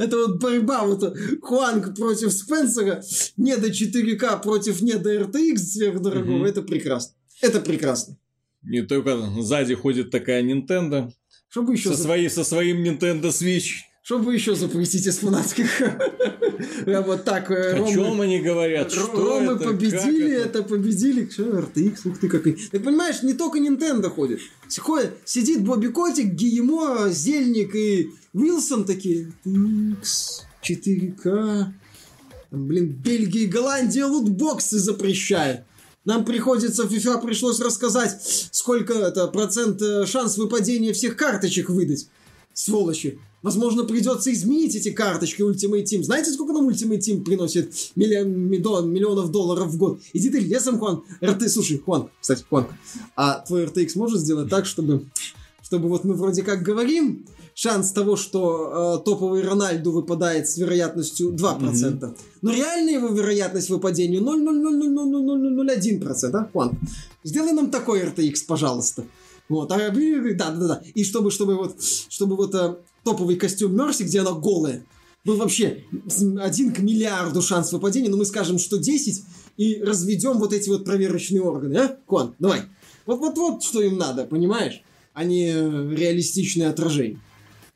это 0.00 0.16
вот 0.16 0.40
борьба 0.40 0.84
вот 0.84 1.16
Хуанг 1.42 1.94
против 1.94 2.32
Спенсера, 2.32 3.04
не 3.36 3.56
до 3.56 3.68
4К 3.68 4.42
против 4.42 4.82
не 4.82 4.94
до 4.94 5.14
RTX 5.14 5.58
сверхдорогого, 5.58 6.44
mm-hmm. 6.44 6.48
это 6.48 6.62
прекрасно. 6.62 7.14
Это 7.40 7.60
прекрасно. 7.60 8.16
Не 8.62 8.82
только 8.82 9.16
сзади 9.40 9.74
ходит 9.74 10.10
такая 10.10 10.42
Nintendo, 10.42 11.12
чтобы 11.48 11.74
еще... 11.74 11.90
Со, 11.90 11.96
зап... 11.96 12.06
своей, 12.06 12.30
со 12.30 12.44
своим 12.44 12.82
Nintendo 12.82 13.28
Switch. 13.28 13.82
Чтобы 14.02 14.34
еще 14.34 14.54
запретить 14.54 15.06
из 15.06 15.18
фанатских. 15.18 15.68
Вот 16.86 17.24
так. 17.24 17.50
Э, 17.50 17.82
О 17.82 17.92
чем 17.92 18.20
они 18.20 18.38
говорят? 18.38 18.90
Что 18.90 19.12
Ромы 19.12 19.58
победили, 19.58 20.32
это 20.32 20.62
победили. 20.62 21.28
Что, 21.28 21.42
RTX, 21.42 22.08
ух 22.08 22.18
ты 22.18 22.28
какой. 22.28 22.56
Так 22.70 22.82
понимаешь, 22.82 23.22
не 23.22 23.34
только 23.34 23.58
Nintendo 23.58 24.08
ходит. 24.08 24.40
Сидит 25.24 25.64
Бобби 25.64 25.88
Котик, 25.88 26.32
Гиемо, 26.32 27.10
Зельник 27.10 27.74
и 27.74 28.10
Уилсон 28.32 28.84
такие. 28.84 29.32
X, 29.44 30.46
4К. 30.62 31.66
Блин, 32.50 32.88
Бельгия 32.88 33.42
и 33.42 33.46
Голландия 33.46 34.04
лутбоксы 34.04 34.78
запрещают. 34.78 35.62
Нам 36.06 36.24
приходится, 36.24 36.84
в 36.84 36.92
FIFA 36.92 37.20
пришлось 37.20 37.60
рассказать, 37.60 38.48
сколько 38.52 38.94
это 38.94 39.26
процент 39.26 39.82
э, 39.82 40.06
шанс 40.06 40.38
выпадения 40.38 40.92
всех 40.92 41.16
карточек 41.16 41.68
выдать. 41.68 42.08
Сволочи. 42.54 43.18
Возможно, 43.42 43.84
придется 43.84 44.32
изменить 44.32 44.74
эти 44.76 44.90
карточки 44.90 45.42
Ultimate 45.42 45.82
Team. 45.82 46.04
Знаете, 46.04 46.30
сколько 46.30 46.52
нам 46.52 46.68
Ultimate 46.68 47.00
Team 47.00 47.22
приносит 47.22 47.72
миллион, 47.96 48.30
миллион, 48.30 48.90
миллионов 48.90 49.30
долларов 49.30 49.68
в 49.68 49.76
год? 49.76 50.00
Иди 50.12 50.30
ты 50.30 50.38
лесом, 50.38 50.78
Хуан. 50.78 51.02
РТ, 51.22 51.50
слушай, 51.50 51.78
Хуан, 51.78 52.08
кстати, 52.20 52.44
Хуан, 52.48 52.68
а 53.16 53.40
твой 53.40 53.64
RTX 53.64 53.90
может 53.96 54.20
сделать 54.20 54.48
так, 54.48 54.64
чтобы, 54.64 55.06
чтобы 55.62 55.88
вот 55.88 56.04
мы 56.04 56.14
вроде 56.14 56.44
как 56.44 56.62
говорим, 56.62 57.26
шанс 57.56 57.90
того, 57.92 58.16
что 58.16 58.98
э, 59.00 59.04
топовый 59.04 59.42
Рональду 59.42 59.90
выпадает 59.90 60.46
с 60.46 60.58
вероятностью 60.58 61.32
2%. 61.32 61.58
Mm-hmm. 61.58 62.18
Но 62.42 62.52
реальная 62.52 62.92
его 62.92 63.08
вероятность 63.08 63.70
выпадения 63.70 64.20
0,0000001%, 64.20 66.36
а, 66.36 66.50
Хуан? 66.52 66.78
Сделай 67.24 67.52
нам 67.52 67.70
такой 67.70 68.02
RTX, 68.02 68.44
пожалуйста. 68.46 69.06
Вот, 69.48 69.72
а, 69.72 69.78
да, 69.78 70.50
да, 70.50 70.68
да. 70.68 70.82
И 70.94 71.02
чтобы, 71.02 71.30
чтобы 71.30 71.56
вот, 71.56 71.82
чтобы 72.10 72.36
вот 72.36 72.54
а, 72.54 72.78
топовый 73.04 73.36
костюм 73.36 73.74
Мерси, 73.74 74.02
где 74.02 74.20
она 74.20 74.32
голая, 74.32 74.84
был 75.24 75.36
вообще 75.36 75.82
один 76.38 76.74
к 76.74 76.80
миллиарду 76.80 77.40
шанс 77.40 77.72
выпадения, 77.72 78.10
но 78.10 78.18
мы 78.18 78.26
скажем, 78.26 78.58
что 78.58 78.76
10, 78.76 79.24
и 79.56 79.82
разведем 79.82 80.38
вот 80.38 80.52
эти 80.52 80.68
вот 80.68 80.84
проверочные 80.84 81.40
органы, 81.40 81.78
а? 81.78 81.96
Кон, 82.04 82.34
давай. 82.38 82.64
Вот-вот-вот, 83.06 83.62
что 83.62 83.80
им 83.80 83.96
надо, 83.96 84.26
понимаешь? 84.26 84.82
А 85.14 85.24
не 85.24 85.52
реалистичное 85.52 86.68
отражение. 86.68 87.18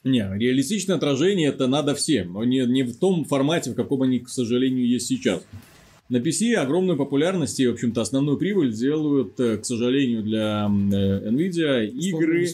Не, 0.03 0.28
реалистичное 0.38 0.96
отражение 0.96 1.51
это 1.51 1.66
надо 1.66 1.94
всем, 1.94 2.32
но 2.32 2.44
не, 2.44 2.64
не 2.66 2.82
в 2.84 2.96
том 2.96 3.24
формате, 3.24 3.72
в 3.72 3.74
каком 3.74 4.03
они, 4.03 4.20
к 4.20 4.28
сожалению, 4.28 4.88
есть 4.88 5.07
сейчас. 5.07 5.42
На 6.09 6.16
PC 6.16 6.55
огромную 6.55 6.98
популярность 6.98 7.61
и, 7.61 7.68
в 7.68 7.72
общем-то, 7.72 8.01
основную 8.01 8.36
прибыль 8.36 8.72
делают, 8.72 9.38
э, 9.38 9.59
к 9.59 9.64
сожалению, 9.64 10.24
для 10.24 10.66
э, 10.66 11.30
Nvidia 11.30 11.86
игры 11.86 12.48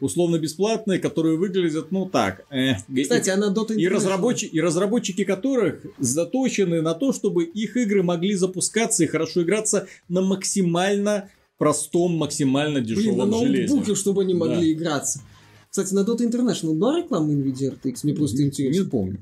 условно 0.00 0.38
бесплатные, 0.38 1.00
которые 1.00 1.36
выглядят, 1.36 1.90
ну 1.90 2.06
так. 2.06 2.46
Э, 2.50 2.74
Кстати, 2.74 3.30
и, 3.30 3.32
она 3.32 3.52
Dota 3.52 3.74
и, 3.74 3.88
разрабоч... 3.88 4.44
и 4.44 4.60
разработчики 4.60 5.24
которых 5.24 5.84
заточены 5.98 6.82
на 6.82 6.94
то, 6.94 7.12
чтобы 7.12 7.42
их 7.42 7.76
игры 7.76 8.04
могли 8.04 8.34
запускаться 8.34 9.02
и 9.02 9.08
хорошо 9.08 9.42
играться 9.42 9.88
на 10.08 10.20
максимально 10.20 11.30
простом, 11.58 12.16
максимально 12.16 12.80
дешевом 12.80 13.28
Блин, 13.28 13.30
на 13.30 13.38
железе. 13.38 13.94
чтобы 13.96 14.22
они 14.22 14.34
могли 14.34 14.72
да. 14.72 14.80
играться. 14.80 15.20
Кстати, 15.70 15.94
на 15.94 16.00
Dota 16.00 16.28
International 16.28 16.74
была 16.74 16.98
реклама 16.98 17.32
NVIDIA 17.32 17.78
RTX? 17.80 18.00
Мне 18.02 18.14
просто 18.14 18.42
интересно. 18.42 18.82
Не 18.82 18.88
помню. 18.88 19.18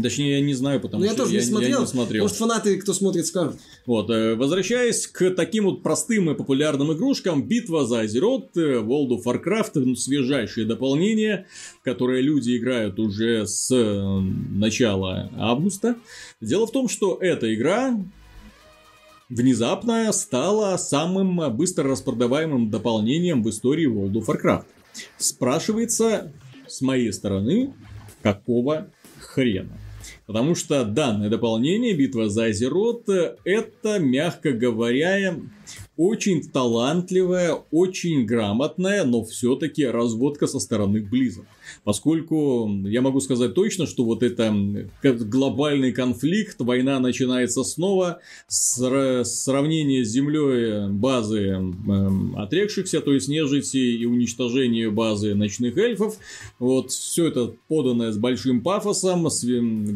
Точнее, 0.00 0.38
я 0.38 0.40
не 0.40 0.54
знаю, 0.54 0.80
потому 0.80 1.02
Но 1.02 1.08
ну, 1.08 1.14
что 1.14 1.22
я, 1.22 1.26
тоже 1.26 1.36
не, 1.38 1.42
смотрел. 1.42 1.70
я 1.70 1.80
не 1.80 1.86
смотрел. 1.86 2.22
Может, 2.24 2.36
фанаты, 2.36 2.76
кто 2.76 2.92
смотрит, 2.92 3.26
скажут. 3.26 3.56
Вот, 3.86 4.10
э, 4.10 4.34
возвращаясь 4.34 5.06
к 5.06 5.30
таким 5.30 5.64
вот 5.64 5.82
простым 5.82 6.30
и 6.30 6.34
популярным 6.34 6.92
игрушкам, 6.92 7.46
битва 7.46 7.86
за 7.86 8.00
Азерот, 8.00 8.56
э, 8.56 8.80
World 8.80 9.10
of 9.10 9.24
Warcraft, 9.24 9.70
ну, 9.76 9.94
свежайшее 9.94 10.66
дополнение, 10.66 11.46
которое 11.82 12.20
люди 12.20 12.56
играют 12.56 12.98
уже 12.98 13.46
с 13.46 13.70
э, 13.72 14.20
начала 14.50 15.30
августа. 15.36 15.96
Дело 16.40 16.66
в 16.66 16.72
том, 16.72 16.88
что 16.88 17.16
эта 17.20 17.52
игра 17.54 17.98
внезапно 19.28 20.12
стала 20.12 20.76
самым 20.76 21.56
быстро 21.56 21.84
распродаваемым 21.84 22.70
дополнением 22.70 23.42
в 23.42 23.50
истории 23.50 23.88
World 23.88 24.12
of 24.12 24.26
Warcraft. 24.26 24.66
Спрашивается 25.16 26.32
с 26.66 26.80
моей 26.80 27.12
стороны, 27.12 27.74
какого 28.22 28.90
хрена? 29.18 29.78
Потому 30.26 30.54
что 30.54 30.84
данное 30.84 31.30
дополнение 31.30 31.94
«Битва 31.94 32.28
за 32.28 32.46
Азерот» 32.46 33.08
это, 33.08 33.98
мягко 33.98 34.52
говоря, 34.52 35.36
очень 35.98 36.48
талантливая, 36.48 37.58
очень 37.72 38.24
грамотная, 38.24 39.04
но 39.04 39.24
все-таки 39.24 39.84
разводка 39.84 40.46
со 40.46 40.60
стороны 40.60 41.02
Близов. 41.02 41.44
Поскольку 41.82 42.70
я 42.86 43.02
могу 43.02 43.20
сказать 43.20 43.52
точно, 43.54 43.86
что 43.86 44.04
вот 44.04 44.22
это 44.22 44.54
глобальный 45.02 45.92
конфликт, 45.92 46.60
война 46.60 47.00
начинается 47.00 47.64
снова, 47.64 48.20
сравнение 48.46 50.04
с 50.04 50.08
землей 50.08 50.88
базы 50.88 51.48
эм, 51.48 52.36
отрекшихся, 52.38 53.00
то 53.00 53.12
есть 53.12 53.28
нежити 53.28 53.76
и 53.76 54.06
уничтожение 54.06 54.90
базы 54.90 55.34
ночных 55.34 55.76
эльфов. 55.76 56.16
Вот 56.60 56.92
все 56.92 57.26
это 57.26 57.54
поданное 57.66 58.12
с 58.12 58.18
большим 58.18 58.60
пафосом. 58.60 59.26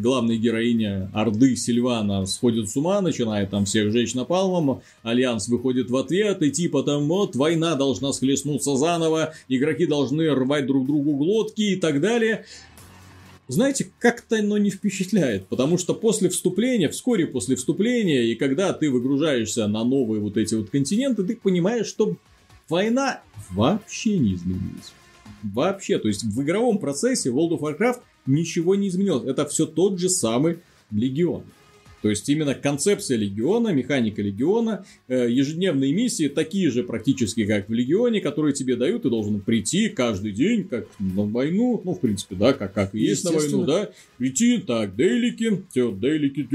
Главная 0.01 0.35
героиня 0.35 1.09
Орды 1.13 1.55
Сильвана 1.55 2.25
сходит 2.25 2.69
с 2.69 2.75
ума, 2.75 2.99
начинает 2.99 3.51
там 3.51 3.63
всех 3.63 3.93
жечь 3.93 4.15
напалмом. 4.15 4.81
Альянс 5.03 5.47
выходит 5.47 5.89
в 5.93 5.97
ответ, 5.97 6.41
и 6.41 6.51
типа 6.51 6.83
там 6.83 7.07
вот 7.07 7.35
война 7.35 7.75
должна 7.75 8.11
схлестнуться 8.11 8.75
заново, 8.75 9.33
игроки 9.47 9.85
должны 9.85 10.29
рвать 10.33 10.65
друг 10.65 10.85
другу 10.85 11.15
глотки, 11.15 11.61
и 11.61 11.75
так 11.75 12.01
далее. 12.01 12.45
Знаете, 13.47 13.91
как-то 13.99 14.39
оно 14.39 14.57
не 14.57 14.71
впечатляет, 14.71 15.47
потому 15.47 15.77
что 15.77 15.93
после 15.93 16.29
вступления, 16.29 16.89
вскоре 16.89 17.27
после 17.27 17.55
вступления, 17.55 18.23
и 18.23 18.35
когда 18.35 18.73
ты 18.73 18.89
выгружаешься 18.89 19.67
на 19.67 19.83
новые 19.83 20.19
вот 20.21 20.37
эти 20.37 20.55
вот 20.55 20.69
континенты, 20.69 21.23
ты 21.23 21.35
понимаешь, 21.35 21.87
что 21.87 22.15
война 22.69 23.21
вообще 23.51 24.17
не 24.17 24.35
изменилась. 24.35 24.93
Вообще, 25.43 25.99
то 25.99 26.07
есть 26.07 26.23
в 26.23 26.41
игровом 26.41 26.79
процессе 26.79 27.29
World 27.29 27.59
of 27.59 27.59
Warcraft 27.59 27.99
ничего 28.25 28.75
не 28.75 28.87
изменилось. 28.87 29.27
Это 29.27 29.45
все 29.45 29.65
тот 29.65 29.99
же 29.99 30.09
самый 30.09 30.59
легион. 30.89 31.43
То 32.03 32.09
есть 32.09 32.27
именно 32.27 32.53
концепция 32.53 33.15
Легиона, 33.17 33.69
механика 33.69 34.21
Легиона, 34.21 34.85
э, 35.07 35.29
ежедневные 35.29 35.93
миссии 35.93 36.27
такие 36.27 36.69
же 36.69 36.83
практически, 36.83 37.45
как 37.45 37.69
в 37.69 37.73
Легионе, 37.73 38.19
которые 38.19 38.53
тебе 38.53 38.75
дают, 38.75 39.03
ты 39.03 39.09
должен 39.09 39.39
прийти 39.39 39.87
каждый 39.87 40.33
день, 40.33 40.65
как 40.65 40.85
на 40.99 41.23
войну, 41.23 41.81
ну, 41.81 41.93
в 41.93 42.01
принципе, 42.01 42.35
да, 42.35 42.51
как, 42.51 42.73
как 42.73 42.93
и 42.93 42.99
есть 42.99 43.23
на 43.23 43.31
войну, 43.31 43.63
да, 43.63 43.89
прийти, 44.17 44.57
так, 44.57 44.97
дейлики, 44.97 45.63
все, 45.71 45.93
дейлики, 45.93 46.45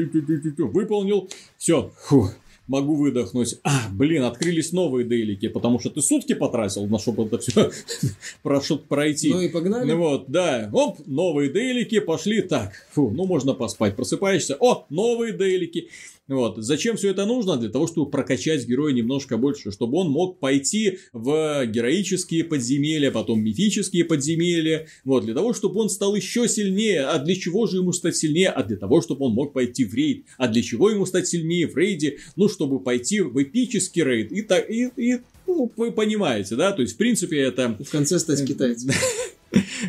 выполнил, 0.59 1.31
все, 1.57 1.95
фух, 1.97 2.35
могу 2.69 2.95
выдохнуть. 2.95 3.57
А, 3.65 3.89
блин, 3.91 4.23
открылись 4.23 4.73
новые 4.73 5.05
дейлики, 5.05 5.49
потому 5.49 5.81
что 5.81 5.91
ты 5.91 6.01
сутки 6.03 6.35
потратил 6.35 6.87
на 6.87 6.99
чтобы 6.99 7.25
это 7.25 7.39
все 7.39 7.71
пройти. 8.87 9.33
Ну 9.33 9.41
и 9.41 9.49
погнали. 9.49 9.91
Ну 9.91 9.97
вот, 9.99 10.27
да. 10.29 10.69
Оп, 10.73 10.99
новые 11.07 11.51
дейлики 11.51 11.99
пошли. 11.99 12.43
Так, 12.43 12.73
фу, 12.93 13.11
ну 13.11 13.27
можно 13.27 13.55
поспать. 13.55 13.97
Просыпаешься. 13.97 14.57
О, 14.61 14.87
новые 14.91 15.33
дейлики. 15.33 15.89
Вот. 16.29 16.59
Зачем 16.59 16.97
все 16.97 17.11
это 17.11 17.25
нужно? 17.25 17.57
Для 17.57 17.71
того, 17.71 17.87
чтобы 17.87 18.11
прокачать 18.11 18.67
героя 18.67 18.93
немножко 18.93 19.39
больше, 19.39 19.73
чтобы 19.73 19.99
он 19.99 20.11
мог 20.11 20.39
пойти 20.39 20.99
в 21.13 21.65
героические 21.67 22.45
подземелья, 22.45 23.11
потом 23.11 23.41
мифические 23.41 24.05
подземелья, 24.05 24.87
вот, 25.05 25.25
для 25.25 25.35
того, 25.35 25.55
чтобы 25.55 25.81
он 25.81 25.89
стал 25.89 26.15
еще 26.15 26.47
сильнее. 26.47 27.07
А 27.07 27.19
для 27.19 27.35
чего 27.35 27.67
же 27.67 27.79
ему 27.79 27.93
стать 27.93 28.17
сильнее? 28.17 28.51
А 28.51 28.63
для 28.63 28.77
того, 28.77 29.01
чтобы 29.01 29.25
он 29.27 29.33
мог 29.33 29.55
пойти 29.55 29.85
в 29.85 29.95
рейд. 29.95 30.27
А 30.37 30.49
для 30.49 30.63
чего 30.63 30.91
ему 30.91 31.07
стать 31.07 31.27
сильнее 31.27 31.67
в 31.67 31.77
рейде? 31.77 32.19
Ну, 32.37 32.49
чтобы 32.49 32.81
пойти 32.81 33.21
в 33.21 33.43
эпический 33.43 34.05
рейд. 34.05 34.31
И, 34.31 34.43
так, 34.43 34.69
и, 34.69 34.91
и 34.97 35.21
ну, 35.49 35.73
вы 35.77 35.91
понимаете, 35.93 36.55
да? 36.57 36.73
То 36.73 36.83
есть, 36.83 36.95
в 36.95 36.97
принципе, 36.99 37.41
это... 37.41 37.77
В 37.83 37.91
конце 37.91 38.19
стать 38.19 38.47
китайцем. 38.47 38.91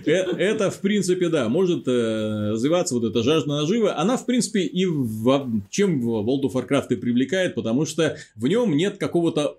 Э, 0.05 0.13
это, 0.13 0.71
в 0.71 0.79
принципе, 0.79 1.27
да, 1.27 1.49
может 1.49 1.85
э, 1.85 2.51
развиваться 2.51 2.95
вот 2.95 3.03
эта 3.03 3.23
жажда 3.23 3.49
наживы. 3.49 3.91
Она, 3.91 4.15
в 4.15 4.25
принципе, 4.25 4.61
и 4.61 4.85
в, 4.85 5.61
чем 5.69 6.01
World 6.01 6.43
of 6.43 6.53
Warcraft 6.53 6.87
и 6.91 6.95
привлекает, 6.95 7.55
потому 7.55 7.85
что 7.85 8.15
в 8.35 8.47
нем 8.47 8.77
нет 8.77 8.97
какого-то 8.97 9.57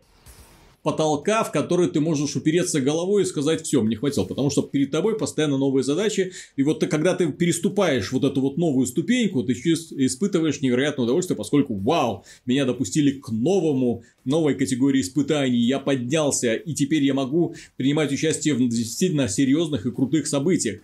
потолка, 0.83 1.45
в 1.45 1.53
который 1.53 1.89
ты 1.89 2.01
можешь 2.01 2.37
упереться 2.37 2.81
головой 2.81 3.23
и 3.23 3.27
сказать, 3.27 3.63
все, 3.63 3.83
мне 3.83 3.97
хватило, 3.97 4.25
потому 4.25 4.51
что 4.51 4.63
перед 4.63 4.91
тобой 4.91 5.19
постоянно 5.19 5.59
новые 5.59 5.85
задачи, 5.85 6.33
и 6.57 6.63
вот 6.63 6.81
ты, 6.81 6.87
когда 6.87 7.15
ты 7.15 7.31
переступаешь 7.31 8.13
вот 8.13 8.25
эту 8.25 8.41
вот 8.41 8.57
новую 8.57 8.87
ступеньку, 8.87 9.43
ты 9.43 9.53
испытываешь 9.53 10.61
невероятное 10.61 11.05
удовольствие, 11.05 11.37
поскольку, 11.37 11.75
вау, 11.75 12.25
меня 12.47 12.65
допустили 12.65 13.13
к 13.13 13.31
новому, 13.31 14.03
новой 14.25 14.55
категории 14.55 15.01
испытаний, 15.01 15.59
я 15.59 15.79
поднялся, 15.79 16.55
и 16.55 16.75
теперь 16.75 17.05
я 17.05 17.15
могу 17.15 17.55
принимать 17.77 18.13
участие 18.13 18.55
в 18.55 18.69
действительно 18.69 19.29
серьезных 19.29 19.87
и 19.87 19.91
крутых 19.91 20.27
событиях. 20.27 20.81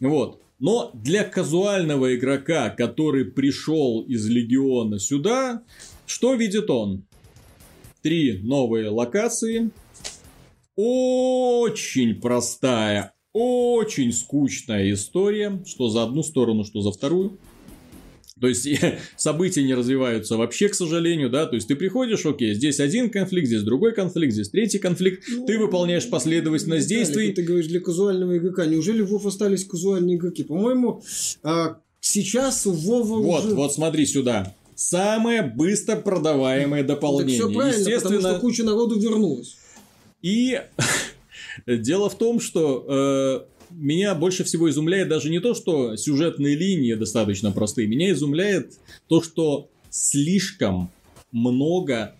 Вот. 0.00 0.40
Но 0.60 0.90
для 0.94 1.24
казуального 1.24 2.14
игрока, 2.14 2.70
который 2.70 3.24
пришел 3.24 4.02
из 4.02 4.26
Легиона 4.28 4.98
сюда, 4.98 5.62
что 6.06 6.34
видит 6.34 6.70
он? 6.70 7.04
Три 8.04 8.38
новые 8.42 8.90
локации. 8.90 9.70
Очень 10.76 12.20
простая, 12.20 13.14
очень 13.32 14.12
скучная 14.12 14.92
история, 14.92 15.62
что 15.66 15.88
за 15.88 16.02
одну 16.02 16.22
сторону, 16.22 16.64
что 16.64 16.82
за 16.82 16.92
вторую. 16.92 17.38
То 18.38 18.48
есть 18.48 18.68
события 19.16 19.62
не 19.62 19.72
развиваются 19.72 20.36
вообще, 20.36 20.68
к 20.68 20.74
сожалению, 20.74 21.30
да. 21.30 21.46
То 21.46 21.54
есть 21.54 21.66
ты 21.66 21.76
приходишь, 21.76 22.26
окей, 22.26 22.52
здесь 22.54 22.78
один 22.78 23.08
конфликт, 23.08 23.46
здесь 23.46 23.62
другой 23.62 23.94
конфликт, 23.94 24.34
здесь 24.34 24.50
третий 24.50 24.78
конфликт. 24.78 25.24
Ну, 25.26 25.46
ты 25.46 25.58
выполняешь 25.58 26.08
последовательность 26.10 26.90
Виталик, 26.90 27.06
действий. 27.06 27.32
Ты 27.32 27.42
говоришь 27.42 27.68
для 27.68 27.80
казуального 27.80 28.36
игрока. 28.36 28.66
Неужели 28.66 29.00
в 29.00 29.14
WoW 29.14 29.28
остались 29.28 29.64
казуальные 29.64 30.16
игроки? 30.16 30.42
По-моему, 30.42 31.02
а, 31.42 31.78
сейчас 32.00 32.66
у 32.66 32.72
Вова 32.72 33.22
Вот, 33.22 33.46
уже... 33.46 33.54
вот 33.54 33.72
смотри 33.72 34.04
сюда 34.04 34.54
самое 34.74 35.42
быстро 35.42 35.96
продаваемое 35.96 36.82
дополнение. 36.82 37.40
Так 37.40 37.48
все 37.48 37.56
правильно, 37.56 37.78
Естественно... 37.78 38.16
потому 38.16 38.34
что 38.34 38.40
куча 38.40 38.64
народу 38.64 38.98
вернулась. 38.98 39.56
И 40.22 40.60
дело 41.66 42.10
в 42.10 42.16
том, 42.16 42.40
что 42.40 42.84
э, 42.88 43.40
меня 43.70 44.14
больше 44.14 44.44
всего 44.44 44.70
изумляет 44.70 45.08
даже 45.08 45.30
не 45.30 45.40
то, 45.40 45.54
что 45.54 45.96
сюжетные 45.96 46.56
линии 46.56 46.94
достаточно 46.94 47.52
простые, 47.52 47.88
меня 47.88 48.10
изумляет 48.12 48.74
то, 49.08 49.22
что 49.22 49.68
слишком 49.90 50.90
много 51.30 52.14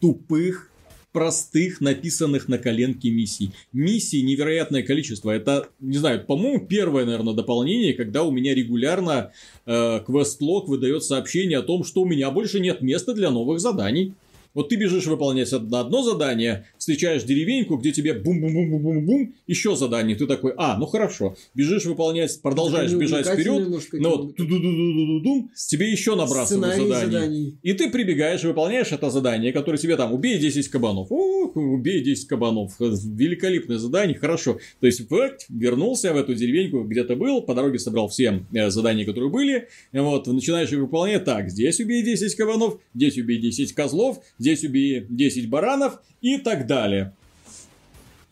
тупых 0.00 0.70
простых, 1.16 1.80
написанных 1.80 2.46
на 2.46 2.58
коленке 2.58 3.08
миссий. 3.08 3.50
Миссий 3.72 4.20
невероятное 4.20 4.82
количество. 4.82 5.30
Это, 5.30 5.70
не 5.80 5.96
знаю, 5.96 6.22
по-моему, 6.26 6.66
первое, 6.66 7.06
наверное, 7.06 7.32
дополнение, 7.32 7.94
когда 7.94 8.22
у 8.22 8.30
меня 8.30 8.54
регулярно 8.54 9.32
э, 9.64 10.00
квест-лог 10.04 10.68
выдает 10.68 11.04
сообщение 11.04 11.56
о 11.56 11.62
том, 11.62 11.84
что 11.84 12.02
у 12.02 12.04
меня 12.04 12.30
больше 12.30 12.60
нет 12.60 12.82
места 12.82 13.14
для 13.14 13.30
новых 13.30 13.60
заданий. 13.60 14.12
Вот 14.56 14.70
ты 14.70 14.76
бежишь 14.76 15.06
выполнять 15.06 15.52
одно 15.52 16.02
задание, 16.02 16.66
встречаешь 16.78 17.24
деревеньку, 17.24 17.76
где 17.76 17.92
тебе 17.92 18.14
бум-бум-бум-бум-бум, 18.14 19.34
еще 19.46 19.76
задание. 19.76 20.16
Ты 20.16 20.26
такой, 20.26 20.54
а, 20.56 20.78
ну 20.78 20.86
хорошо. 20.86 21.36
Бежишь 21.54 21.84
выполнять, 21.84 22.40
продолжаешь 22.40 22.92
бежать 22.94 23.26
вперед, 23.26 23.68
но 23.92 24.16
вот 24.16 24.36
дум 24.36 25.50
тебе 25.68 25.92
еще 25.92 26.16
набрасывают 26.16 26.74
задание. 26.74 27.06
Заданий. 27.06 27.58
И 27.62 27.74
ты 27.74 27.90
прибегаешь 27.90 28.44
выполняешь 28.44 28.92
это 28.92 29.10
задание, 29.10 29.52
которое 29.52 29.76
тебе 29.76 29.94
там, 29.94 30.14
убей 30.14 30.38
10 30.38 30.68
кабанов. 30.68 31.08
О, 31.10 31.52
убей 31.54 32.02
10 32.02 32.26
кабанов. 32.26 32.72
Великолепное 32.80 33.76
задание, 33.76 34.16
хорошо. 34.18 34.58
То 34.80 34.86
есть, 34.86 35.02
вот, 35.10 35.32
вернулся 35.50 36.14
в 36.14 36.16
эту 36.16 36.34
деревеньку, 36.34 36.84
где 36.84 37.04
ты 37.04 37.14
был, 37.14 37.42
по 37.42 37.54
дороге 37.54 37.78
собрал 37.78 38.08
все 38.08 38.46
э, 38.54 38.70
задания, 38.70 39.04
которые 39.04 39.30
были, 39.30 39.68
вот, 39.92 40.26
начинаешь 40.26 40.72
их 40.72 40.78
выполнять, 40.78 41.24
так, 41.24 41.50
здесь 41.50 41.78
убей 41.78 42.02
10 42.02 42.34
кабанов, 42.36 42.80
здесь 42.94 43.18
убей 43.18 43.38
10 43.38 43.74
козлов, 43.74 44.22
здесь 44.46 44.62
убей 44.62 45.04
10 45.08 45.50
баранов 45.50 46.00
и 46.20 46.38
так 46.38 46.66
далее. 46.66 47.12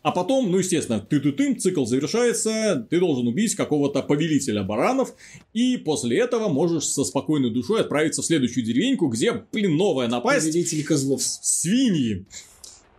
А 0.03 0.13
потом, 0.13 0.51
ну, 0.51 0.59
естественно, 0.59 1.01
ты 1.01 1.19
ты 1.19 1.33
ты 1.33 1.55
цикл 1.55 1.87
завершается, 1.87 2.87
ты 2.91 3.01
должен 3.01 3.27
убить 3.27 3.55
какого-то 3.55 4.03
повелителя 4.03 4.63
баранов, 4.63 5.15
и 5.55 5.79
после 5.79 6.19
этого 6.19 6.49
можешь 6.49 6.85
со 6.85 7.05
спокойной 7.05 7.51
душой 7.51 7.81
отправиться 7.81 8.21
в 8.21 8.27
следующую 8.27 8.67
деревеньку, 8.67 9.09
где, 9.09 9.33
блин, 9.51 9.77
новая 9.77 10.07
напасть. 10.07 10.47
Повелитель 10.47 10.85
козлов. 10.85 11.23
Свиньи. 11.23 12.27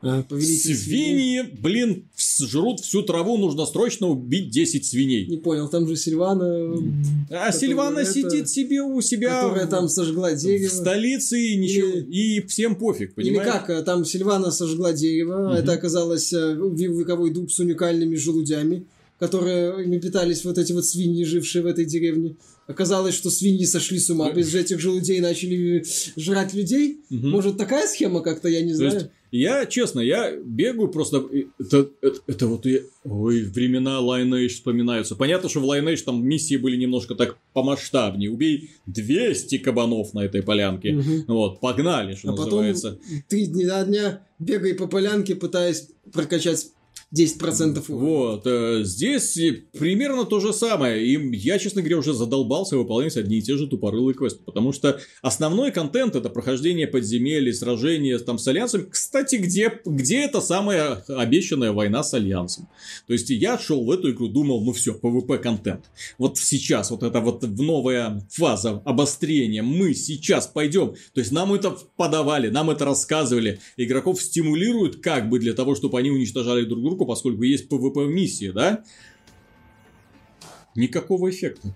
А, 0.07 0.21
повелитель 0.21 0.75
свиньи, 0.75 1.41
блин, 1.59 2.07
жрут 2.15 2.79
всю 2.79 3.01
траву, 3.01 3.37
нужно 3.37 3.65
срочно 3.65 4.07
убить 4.07 4.51
10 4.51 4.85
свиней. 4.85 5.25
Не 5.25 5.37
понял, 5.37 5.67
там 5.67 5.87
же 5.87 5.95
Сильвана... 5.95 6.75
А 7.31 7.51
Сильвана 7.51 7.99
это... 7.99 8.13
сидит 8.13 8.47
себе 8.47 8.83
у 8.83 9.01
себя... 9.01 9.41
Которая 9.41 9.65
там 9.65 9.89
сожгла 9.89 10.33
дерево. 10.33 10.69
В 10.69 10.73
столице 10.73 11.39
и 11.39 11.57
ничего, 11.57 11.87
Или... 11.87 12.37
и 12.37 12.47
всем 12.47 12.75
пофиг, 12.75 13.15
понимаешь? 13.15 13.47
Или 13.47 13.51
как, 13.51 13.83
там 13.83 14.05
Сильвана 14.05 14.51
сожгла 14.51 14.93
дерево, 14.93 15.47
угу. 15.47 15.53
это 15.55 15.71
оказалось 15.71 16.31
э, 16.33 16.53
вековой 16.53 17.31
дуб 17.31 17.51
с 17.51 17.57
уникальными 17.57 18.15
желудями, 18.15 18.85
которые 19.17 19.99
питались 19.99 20.45
вот 20.45 20.59
эти 20.59 20.71
вот 20.71 20.85
свиньи, 20.85 21.23
жившие 21.23 21.63
в 21.63 21.65
этой 21.65 21.85
деревне. 21.85 22.35
Оказалось, 22.67 23.13
что 23.15 23.29
свиньи 23.29 23.65
сошли 23.65 23.99
с 23.99 24.09
ума, 24.09 24.31
без 24.31 24.53
этих 24.53 24.79
желудей 24.79 25.19
начали 25.19 25.83
жрать 26.15 26.53
людей. 26.53 26.99
Угу. 27.09 27.27
Может, 27.27 27.57
такая 27.57 27.87
схема 27.87 28.21
как-то, 28.21 28.49
я 28.49 28.61
не 28.61 28.71
То 28.71 28.77
знаю. 28.77 28.93
Есть, 28.93 29.07
я, 29.37 29.65
честно, 29.65 29.99
я 29.99 30.35
бегаю 30.35 30.89
просто... 30.89 31.27
Это, 31.59 31.89
это, 32.01 32.19
это 32.27 32.47
вот... 32.47 32.65
Я... 32.65 32.79
Ой, 33.03 33.43
времена 33.43 33.99
Lineage 34.01 34.49
вспоминаются. 34.49 35.15
Понятно, 35.15 35.49
что 35.49 35.59
в 35.59 35.65
Lineage 35.65 36.03
там 36.03 36.25
миссии 36.25 36.57
были 36.57 36.77
немножко 36.77 37.15
так 37.15 37.37
помасштабнее. 37.53 38.31
Убей 38.31 38.71
200 38.85 39.57
кабанов 39.59 40.13
на 40.13 40.21
этой 40.21 40.41
полянке. 40.41 40.95
Угу. 40.95 41.33
Вот, 41.33 41.59
погнали, 41.59 42.15
что 42.15 42.29
а 42.29 42.35
называется. 42.35 42.91
потом 42.91 43.23
три 43.27 43.47
дня 43.47 43.83
дня 43.83 44.21
бегай 44.39 44.73
по 44.73 44.87
полянке, 44.87 45.35
пытаясь 45.35 45.89
прокачать 46.11 46.71
10% 47.15 47.83
Вот, 47.87 48.45
э, 48.45 48.81
здесь 48.83 49.37
примерно 49.77 50.25
то 50.25 50.39
же 50.39 50.53
самое. 50.53 51.05
И 51.05 51.37
я, 51.37 51.59
честно 51.59 51.81
говоря, 51.81 51.99
уже 51.99 52.13
задолбался 52.13 52.77
выполнять 52.77 53.15
одни 53.17 53.37
и 53.37 53.41
те 53.41 53.57
же 53.57 53.67
тупорылые 53.67 54.15
квесты. 54.15 54.43
Потому 54.43 54.73
что 54.73 54.99
основной 55.21 55.71
контент 55.71 56.15
это 56.15 56.29
прохождение 56.29 56.87
подземелий, 56.87 57.53
сражения 57.53 58.17
там 58.19 58.37
с 58.37 58.47
Альянсом. 58.47 58.87
Кстати, 58.89 59.35
где, 59.35 59.79
где 59.85 60.21
эта 60.21 60.41
самая 60.41 61.03
обещанная 61.07 61.71
война 61.71 62.03
с 62.03 62.13
Альянсом? 62.13 62.67
То 63.07 63.13
есть 63.13 63.29
я 63.29 63.57
шел 63.57 63.85
в 63.85 63.91
эту 63.91 64.11
игру, 64.11 64.27
думал, 64.27 64.63
ну 64.63 64.73
все, 64.73 64.97
PvP 65.01 65.37
контент. 65.37 65.85
Вот 66.17 66.37
сейчас, 66.37 66.91
вот 66.91 67.03
это 67.03 67.19
вот 67.21 67.43
новая 67.43 68.27
фаза 68.31 68.81
обострения. 68.85 69.63
Мы 69.63 69.93
сейчас 69.93 70.47
пойдем. 70.47 70.95
То 71.13 71.21
есть 71.21 71.31
нам 71.31 71.53
это 71.53 71.77
подавали, 71.95 72.49
нам 72.49 72.69
это 72.69 72.85
рассказывали. 72.85 73.59
Игроков 73.77 74.21
стимулируют 74.21 75.01
как 75.01 75.29
бы 75.29 75.39
для 75.39 75.53
того, 75.53 75.75
чтобы 75.75 75.99
они 75.99 76.09
уничтожали 76.09 76.65
друг 76.65 76.84
друга 76.85 77.05
поскольку 77.05 77.43
есть 77.43 77.69
PvP-миссии, 77.69 78.51
да? 78.51 78.83
Никакого 80.75 81.29
эффекта. 81.29 81.75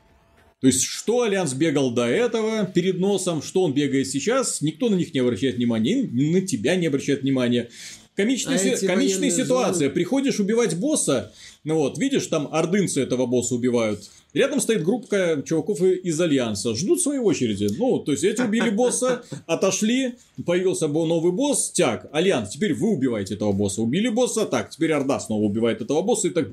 То 0.62 0.68
есть, 0.68 0.84
что 0.84 1.22
Альянс 1.22 1.54
бегал 1.54 1.92
до 1.92 2.06
этого 2.06 2.66
перед 2.66 3.00
носом, 3.00 3.42
что 3.42 3.64
он 3.64 3.74
бегает 3.74 4.08
сейчас, 4.08 4.62
никто 4.62 4.90
на 4.90 4.96
них 4.96 5.14
не 5.14 5.22
обращает 5.22 5.56
внимания, 5.56 6.04
на 6.04 6.42
тебя 6.42 6.76
не 6.76 6.88
обращает 6.88 7.22
внимания. 7.22 7.70
Комичная, 8.14 8.56
а 8.56 8.76
си- 8.78 8.86
комичная 8.86 9.32
ситуация. 9.32 9.88
Зоны... 9.88 9.92
Приходишь 9.92 10.42
убивать 10.42 10.78
босса, 10.78 11.34
ну 11.64 11.76
вот, 11.76 11.98
видишь, 11.98 12.28
там 12.28 12.50
ордынцы 12.52 13.02
этого 13.02 13.26
босса 13.26 13.56
убивают. 13.56 14.10
Рядом 14.34 14.60
стоит 14.60 14.84
группа 14.84 15.42
чуваков 15.44 15.82
из 15.82 16.22
Альянса, 16.22 16.76
ждут 16.76 17.02
своей 17.02 17.20
очереди. 17.20 17.68
Ну, 17.78 17.98
то 18.00 18.12
есть 18.12 18.24
эти 18.24 18.42
убили 18.42 18.70
босса, 18.70 19.24
отошли, 19.48 20.16
появился 20.46 20.88
новый 20.88 21.32
босс, 21.32 21.72
тяг, 21.72 22.08
Альянс, 22.12 22.52
теперь 22.52 22.76
вы 22.76 22.90
убиваете 22.90 23.34
этого 23.34 23.54
босса. 23.54 23.82
Убили 23.82 24.10
босса, 24.10 24.46
так, 24.46 24.70
теперь 24.70 24.92
Орда 24.92 25.20
снова 25.20 25.44
убивает 25.44 25.82
этого 25.82 26.04
босса 26.04 26.28
и 26.28 26.32
так... 26.32 26.48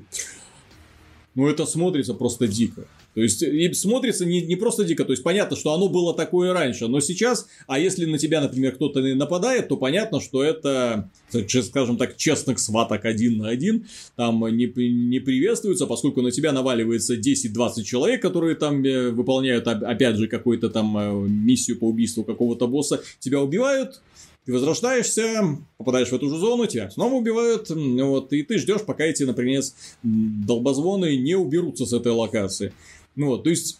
Ну, 1.35 1.47
это 1.47 1.67
смотрится 1.67 2.15
просто 2.15 2.47
дико. 2.47 2.87
То 3.17 3.23
есть, 3.23 3.41
и 3.41 3.73
смотрится 3.73 4.27
не, 4.27 4.41
не 4.41 4.55
просто 4.55 4.83
дико, 4.83 5.03
то 5.03 5.11
есть, 5.11 5.23
понятно, 5.23 5.57
что 5.57 5.73
оно 5.73 5.89
было 5.89 6.13
такое 6.13 6.53
раньше, 6.53 6.87
но 6.87 6.99
сейчас, 6.99 7.47
а 7.65 7.79
если 7.79 8.05
на 8.05 8.19
тебя, 8.19 8.41
например, 8.41 8.75
кто-то 8.75 9.01
нападает, 9.15 9.69
то 9.69 9.75
понятно, 9.75 10.21
что 10.21 10.43
это, 10.43 11.09
скажем 11.31 11.97
так, 11.97 12.15
честных 12.15 12.59
схваток 12.59 13.05
один 13.05 13.39
на 13.39 13.49
один, 13.49 13.87
там 14.15 14.45
не, 14.55 14.67
не 14.67 15.19
приветствуется, 15.19 15.87
поскольку 15.87 16.21
на 16.21 16.29
тебя 16.29 16.51
наваливается 16.51 17.15
10-20 17.15 17.81
человек, 17.81 18.21
которые 18.21 18.53
там 18.53 18.83
э, 18.85 19.09
выполняют, 19.09 19.67
опять 19.67 20.17
же, 20.17 20.27
какую-то 20.27 20.69
там 20.69 20.95
э, 20.95 21.27
миссию 21.27 21.79
по 21.79 21.85
убийству 21.85 22.23
какого-то 22.23 22.67
босса, 22.67 23.01
тебя 23.19 23.41
убивают, 23.41 23.99
ты 24.47 24.53
возрождаешься, 24.53 25.57
попадаешь 25.77 26.07
в 26.07 26.13
эту 26.13 26.29
же 26.29 26.37
зону, 26.37 26.67
тебя 26.67 26.89
снова 26.89 27.15
убивают, 27.15 27.69
вот, 27.69 28.31
и 28.31 28.43
ты 28.43 28.57
ждешь, 28.59 28.81
пока 28.85 29.03
эти, 29.03 29.23
например, 29.23 29.61
долбозвоны 30.03 31.17
не 31.17 31.35
уберутся 31.35 31.85
с 31.85 31.91
этой 31.91 32.13
локации. 32.13 32.71
Ну 33.17 33.27
вот, 33.27 33.43
то 33.43 33.49
есть 33.49 33.79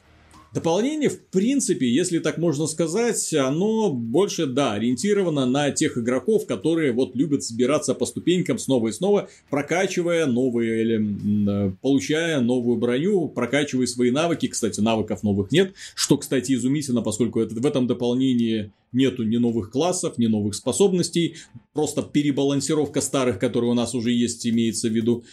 Дополнение, 0.54 1.10
в 1.10 1.20
принципе, 1.28 1.88
если 1.88 2.20
так 2.20 2.38
можно 2.38 2.68
сказать, 2.68 3.34
оно 3.34 3.92
больше, 3.92 4.46
да, 4.46 4.74
ориентировано 4.74 5.46
на 5.46 5.72
тех 5.72 5.98
игроков, 5.98 6.48
которые 6.48 6.94
вот 6.94 7.16
любят 7.16 7.44
собираться 7.44 7.94
по 7.94 8.06
ступенькам 8.06 8.58
снова 8.58 8.88
и 8.88 8.92
снова, 8.92 9.30
прокачивая 9.50 10.26
новые, 10.26 10.82
или 10.82 11.76
получая 11.82 12.40
новую 12.40 12.78
броню, 12.78 13.28
прокачивая 13.28 13.88
свои 13.88 14.10
навыки. 14.10 14.48
Кстати, 14.48 14.80
навыков 14.80 15.22
новых 15.22 15.52
нет, 15.52 15.74
что, 15.96 16.18
кстати, 16.18 16.54
изумительно, 16.54 17.02
поскольку 17.02 17.42
это, 17.42 17.54
в 17.54 17.66
этом 17.66 17.86
дополнении 17.86 18.72
нету 18.94 19.24
ни 19.24 19.38
новых 19.38 19.70
классов, 19.70 20.18
ни 20.18 20.28
новых 20.28 20.56
способностей, 20.56 21.36
просто 21.74 22.02
перебалансировка 22.02 23.02
старых, 23.02 23.38
которые 23.38 23.72
у 23.72 23.76
нас 23.76 23.94
уже 23.94 24.12
есть, 24.12 24.48
имеется 24.48 24.88
в 24.88 24.92
виду. 24.92 25.24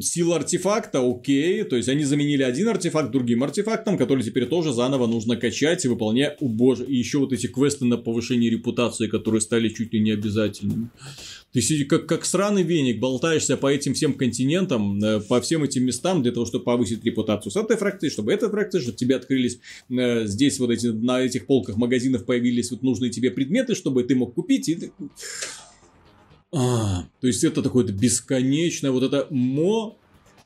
Сила 0.00 0.36
артефакта, 0.36 1.00
окей, 1.00 1.62
то 1.64 1.74
есть 1.74 1.88
они 1.88 2.04
заменили 2.04 2.42
один 2.42 2.68
артефакт 2.68 3.10
другим 3.10 3.42
артефактом, 3.42 3.96
который 3.96 4.22
теперь 4.22 4.44
тоже 4.44 4.74
заново 4.74 5.06
нужно 5.06 5.36
качать 5.36 5.82
и 5.86 5.88
выполнять, 5.88 6.36
у 6.40 6.48
боже, 6.50 6.84
и 6.84 6.94
еще 6.94 7.18
вот 7.18 7.32
эти 7.32 7.46
квесты 7.46 7.86
на 7.86 7.96
повышение 7.96 8.50
репутации, 8.50 9.06
которые 9.06 9.40
стали 9.40 9.70
чуть 9.70 9.94
ли 9.94 10.00
не 10.00 10.10
обязательными. 10.10 10.90
Ты 11.54 11.62
сидишь 11.62 11.86
как, 11.86 12.04
как 12.04 12.26
сраный 12.26 12.64
веник, 12.64 13.00
болтаешься 13.00 13.56
по 13.56 13.72
этим 13.72 13.94
всем 13.94 14.12
континентам, 14.12 15.02
э, 15.02 15.20
по 15.20 15.40
всем 15.40 15.64
этим 15.64 15.84
местам 15.84 16.22
для 16.22 16.32
того, 16.32 16.44
чтобы 16.44 16.64
повысить 16.64 17.02
репутацию 17.02 17.50
с 17.50 17.56
этой 17.56 17.78
фракцией, 17.78 18.12
чтобы 18.12 18.34
этой 18.34 18.50
фракции, 18.50 18.80
чтобы 18.80 18.98
тебе 18.98 19.16
открылись 19.16 19.58
э, 19.88 20.26
здесь 20.26 20.58
вот 20.58 20.70
эти, 20.70 20.88
на 20.88 21.22
этих 21.22 21.46
полках 21.46 21.78
магазинов 21.78 22.26
появились 22.26 22.70
вот 22.70 22.82
нужные 22.82 23.10
тебе 23.10 23.30
предметы, 23.30 23.74
чтобы 23.74 24.04
ты 24.04 24.14
мог 24.14 24.34
купить. 24.34 24.68
И 24.68 24.90
а, 26.52 27.04
то 27.20 27.26
есть 27.26 27.44
это 27.44 27.62
такое 27.62 27.84
бесконечное 27.84 28.90
вот 28.90 29.02
это 29.02 29.26
мо 29.30 29.98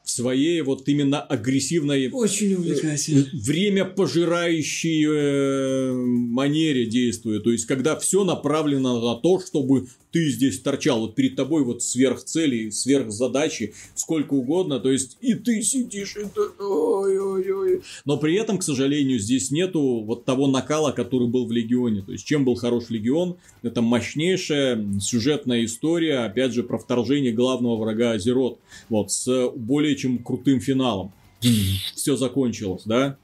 в 0.05 0.11
своей 0.11 0.61
вот 0.63 0.89
именно 0.89 1.21
агрессивной... 1.21 2.11
Очень 2.11 2.55
увлекательно. 2.55 3.27
Время 3.33 3.85
пожирающей 3.85 5.07
э, 5.07 5.93
манере 5.93 6.87
действует. 6.87 7.45
То 7.45 7.53
есть, 7.53 7.67
когда 7.67 7.97
все 7.97 8.25
направлено 8.25 9.01
на 9.01 9.21
то, 9.21 9.41
чтобы 9.41 9.87
ты 10.13 10.29
здесь 10.29 10.61
торчал, 10.61 11.01
вот 11.01 11.15
перед 11.15 11.37
тобой 11.37 11.65
вот 11.65 11.83
сверх 11.83 12.23
цели, 12.23 12.71
сверх 12.71 13.11
задачи, 13.11 13.75
сколько 13.95 14.35
угодно, 14.35 14.79
то 14.79 14.91
есть 14.91 15.17
и 15.23 15.35
ты 15.35 15.63
сидишь, 15.63 16.17
и 16.17 16.25
ты... 16.25 16.43
Ой-ой-ой. 16.63 17.83
Но 18.05 18.19
при 18.19 18.35
этом, 18.35 18.59
к 18.59 18.63
сожалению, 18.63 19.19
здесь 19.19 19.51
нету 19.51 20.03
вот 20.05 20.25
того 20.25 20.47
накала, 20.49 20.93
который 20.93 21.29
был 21.29 21.47
в 21.47 21.53
Легионе. 21.53 22.03
То 22.03 22.13
есть, 22.13 22.27
чем 22.27 22.45
был 22.45 22.57
хорош 22.57 22.91
Легион, 22.91 23.37
это 23.63 23.81
мощнейшая 23.81 25.01
сюжетная 25.01 25.65
история, 25.65 26.19
опять 26.19 26.53
же, 26.53 26.63
про 26.63 26.79
вторжение 26.79 27.33
главного 27.33 27.77
врага 27.77 28.13
Азерот, 28.13 28.59
вот, 28.91 29.11
с 29.11 29.51
более 29.57 29.92
чем 29.97 30.19
крутым 30.19 30.61
финалом. 30.61 31.13
Все 31.95 32.17
закончилось, 32.17 32.83
да? 32.85 33.17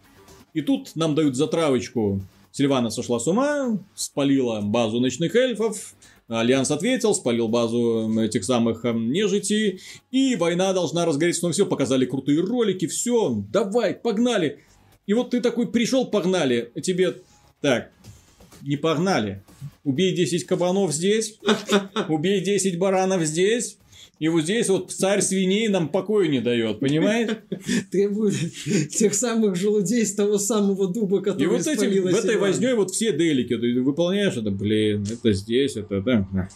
И 0.55 0.63
тут 0.63 0.97
нам 0.97 1.15
дают 1.15 1.37
затравочку. 1.37 2.21
Сильвана 2.51 2.91
сошла 2.91 3.21
с 3.21 3.27
ума, 3.27 3.79
спалила 3.95 4.61
базу 4.61 5.01
ночных 5.01 5.37
эльфов, 5.37 5.95
Альянс 6.29 6.71
ответил, 6.71 7.15
спалил 7.15 7.49
базу 7.49 8.13
этих 8.21 8.45
самых 8.45 8.85
эм, 8.85 9.11
нежити, 9.11 9.81
и 10.11 10.37
война 10.37 10.73
должна 10.75 11.07
разгореться. 11.07 11.47
Ну 11.47 11.53
все, 11.53 11.65
показали 11.65 12.05
крутые 12.05 12.41
ролики, 12.41 12.87
все, 12.87 13.43
давай, 13.51 13.95
погнали. 13.95 14.61
И 15.07 15.15
вот 15.15 15.31
ты 15.31 15.41
такой 15.41 15.71
пришел, 15.71 16.07
погнали, 16.07 16.71
тебе 16.83 17.17
так, 17.63 17.91
не 18.61 18.77
погнали. 18.77 19.43
Убей 19.85 20.15
10 20.15 20.45
кабанов 20.45 20.93
здесь, 20.93 21.39
убей 22.09 22.43
10 22.43 22.79
баранов 22.79 23.23
здесь, 23.23 23.79
и 24.19 24.29
вот 24.29 24.43
здесь 24.43 24.69
вот 24.69 24.91
царь 24.91 25.21
свиней 25.21 25.69
нам 25.69 25.89
покоя 25.89 26.29
не 26.29 26.41
дает, 26.41 26.81
понимаешь? 26.81 27.31
Требует 27.91 28.35
тех 28.91 29.15
самых 29.15 29.57
желудей 29.57 30.05
с 30.05 30.15
того 30.15 30.39
самого 30.39 30.93
дуба, 30.93 31.21
который 31.21 31.45
И 31.45 31.47
вот 31.47 31.67
этим, 31.67 31.91
в 32.03 32.07
этой 32.07 32.37
возней 32.37 32.75
вот 32.75 32.91
все 32.91 33.17
делики, 33.17 33.57
ты 33.57 33.81
выполняешь 33.81 34.37
это, 34.37 34.51
блин, 34.51 35.07
это 35.11 35.33
здесь, 35.33 35.77
это, 35.77 36.01
да. 36.01 36.49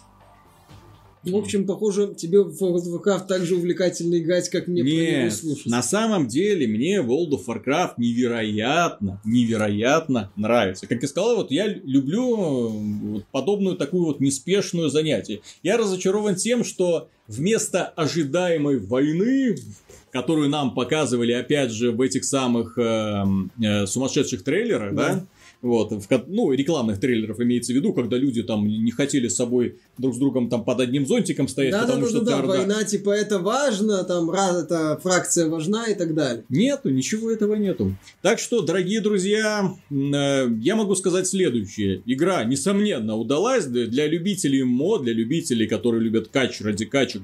В 1.23 1.35
общем, 1.37 1.65
похоже, 1.65 2.13
тебе 2.15 2.41
в 2.41 2.61
World 2.61 2.83
of 2.83 3.01
Warcraft 3.01 3.27
так 3.27 3.45
же 3.45 3.55
увлекательно 3.55 4.19
играть, 4.19 4.49
как 4.49 4.67
мне 4.67 4.81
Нет, 4.81 5.09
про 5.09 5.21
него 5.21 5.31
слушать. 5.31 5.65
на 5.67 5.81
самом 5.81 6.27
деле 6.27 6.67
мне 6.67 6.97
World 6.97 7.31
of 7.31 7.45
Warcraft 7.47 7.93
невероятно, 7.97 9.21
невероятно 9.23 10.31
нравится. 10.35 10.85
Как 10.85 11.01
я 11.01 11.07
сказал, 11.07 11.37
вот 11.37 11.51
я 11.51 11.67
люблю 11.67 12.67
вот 12.67 13.25
подобную 13.31 13.77
такую 13.77 14.05
вот 14.05 14.19
неспешную 14.19 14.89
занятие. 14.89 15.41
Я 15.61 15.77
разочарован 15.77 16.35
тем, 16.35 16.65
что 16.65 17.09
вместо 17.27 17.85
ожидаемой 17.85 18.79
войны, 18.79 19.55
которую 20.11 20.49
нам 20.49 20.75
показывали, 20.75 21.31
опять 21.31 21.71
же, 21.71 21.91
в 21.91 22.01
этих 22.01 22.25
самых 22.25 22.77
э, 22.77 23.23
э, 23.63 23.87
сумасшедших 23.87 24.43
трейлерах, 24.43 24.93
да, 24.93 25.13
да 25.13 25.27
вот, 25.63 25.93
в, 25.93 26.07
ну, 26.27 26.51
рекламных 26.51 26.99
трейлеров 26.99 27.39
имеется 27.39 27.71
в 27.71 27.75
виду, 27.75 27.93
когда 27.93 28.17
люди 28.17 28.43
там 28.43 28.67
не 28.67 28.91
хотели 28.91 29.29
с 29.29 29.35
собой 29.35 29.77
друг 29.97 30.13
с 30.13 30.17
другом 30.17 30.49
там 30.49 30.65
под 30.65 30.81
одним 30.81 31.07
зонтиком 31.07 31.47
стоять, 31.47 31.71
да, 31.71 31.83
потому 31.83 32.01
да, 32.01 32.09
что... 32.09 32.19
Да, 32.19 32.31
да, 32.35 32.41
да, 32.41 32.47
война, 32.47 32.83
типа, 32.83 33.11
это 33.11 33.39
важно, 33.39 34.03
там, 34.03 34.29
раз, 34.29 34.65
эта 34.65 34.99
фракция 35.01 35.47
важна 35.47 35.87
и 35.87 35.95
так 35.95 36.13
далее. 36.13 36.43
Нету, 36.49 36.89
ничего 36.89 37.31
этого 37.31 37.55
нету. 37.55 37.95
Так 38.21 38.39
что, 38.39 38.61
дорогие 38.61 38.99
друзья, 38.99 39.73
э, 39.89 40.49
я 40.61 40.75
могу 40.75 40.95
сказать 40.95 41.27
следующее. 41.27 42.03
Игра, 42.05 42.43
несомненно, 42.43 43.15
удалась 43.15 43.65
для 43.65 44.05
любителей 44.07 44.63
мод, 44.63 45.03
для 45.03 45.13
любителей, 45.13 45.65
которые 45.65 46.01
любят 46.03 46.27
кач 46.27 46.59
ради 46.59 46.83
качек, 46.85 47.21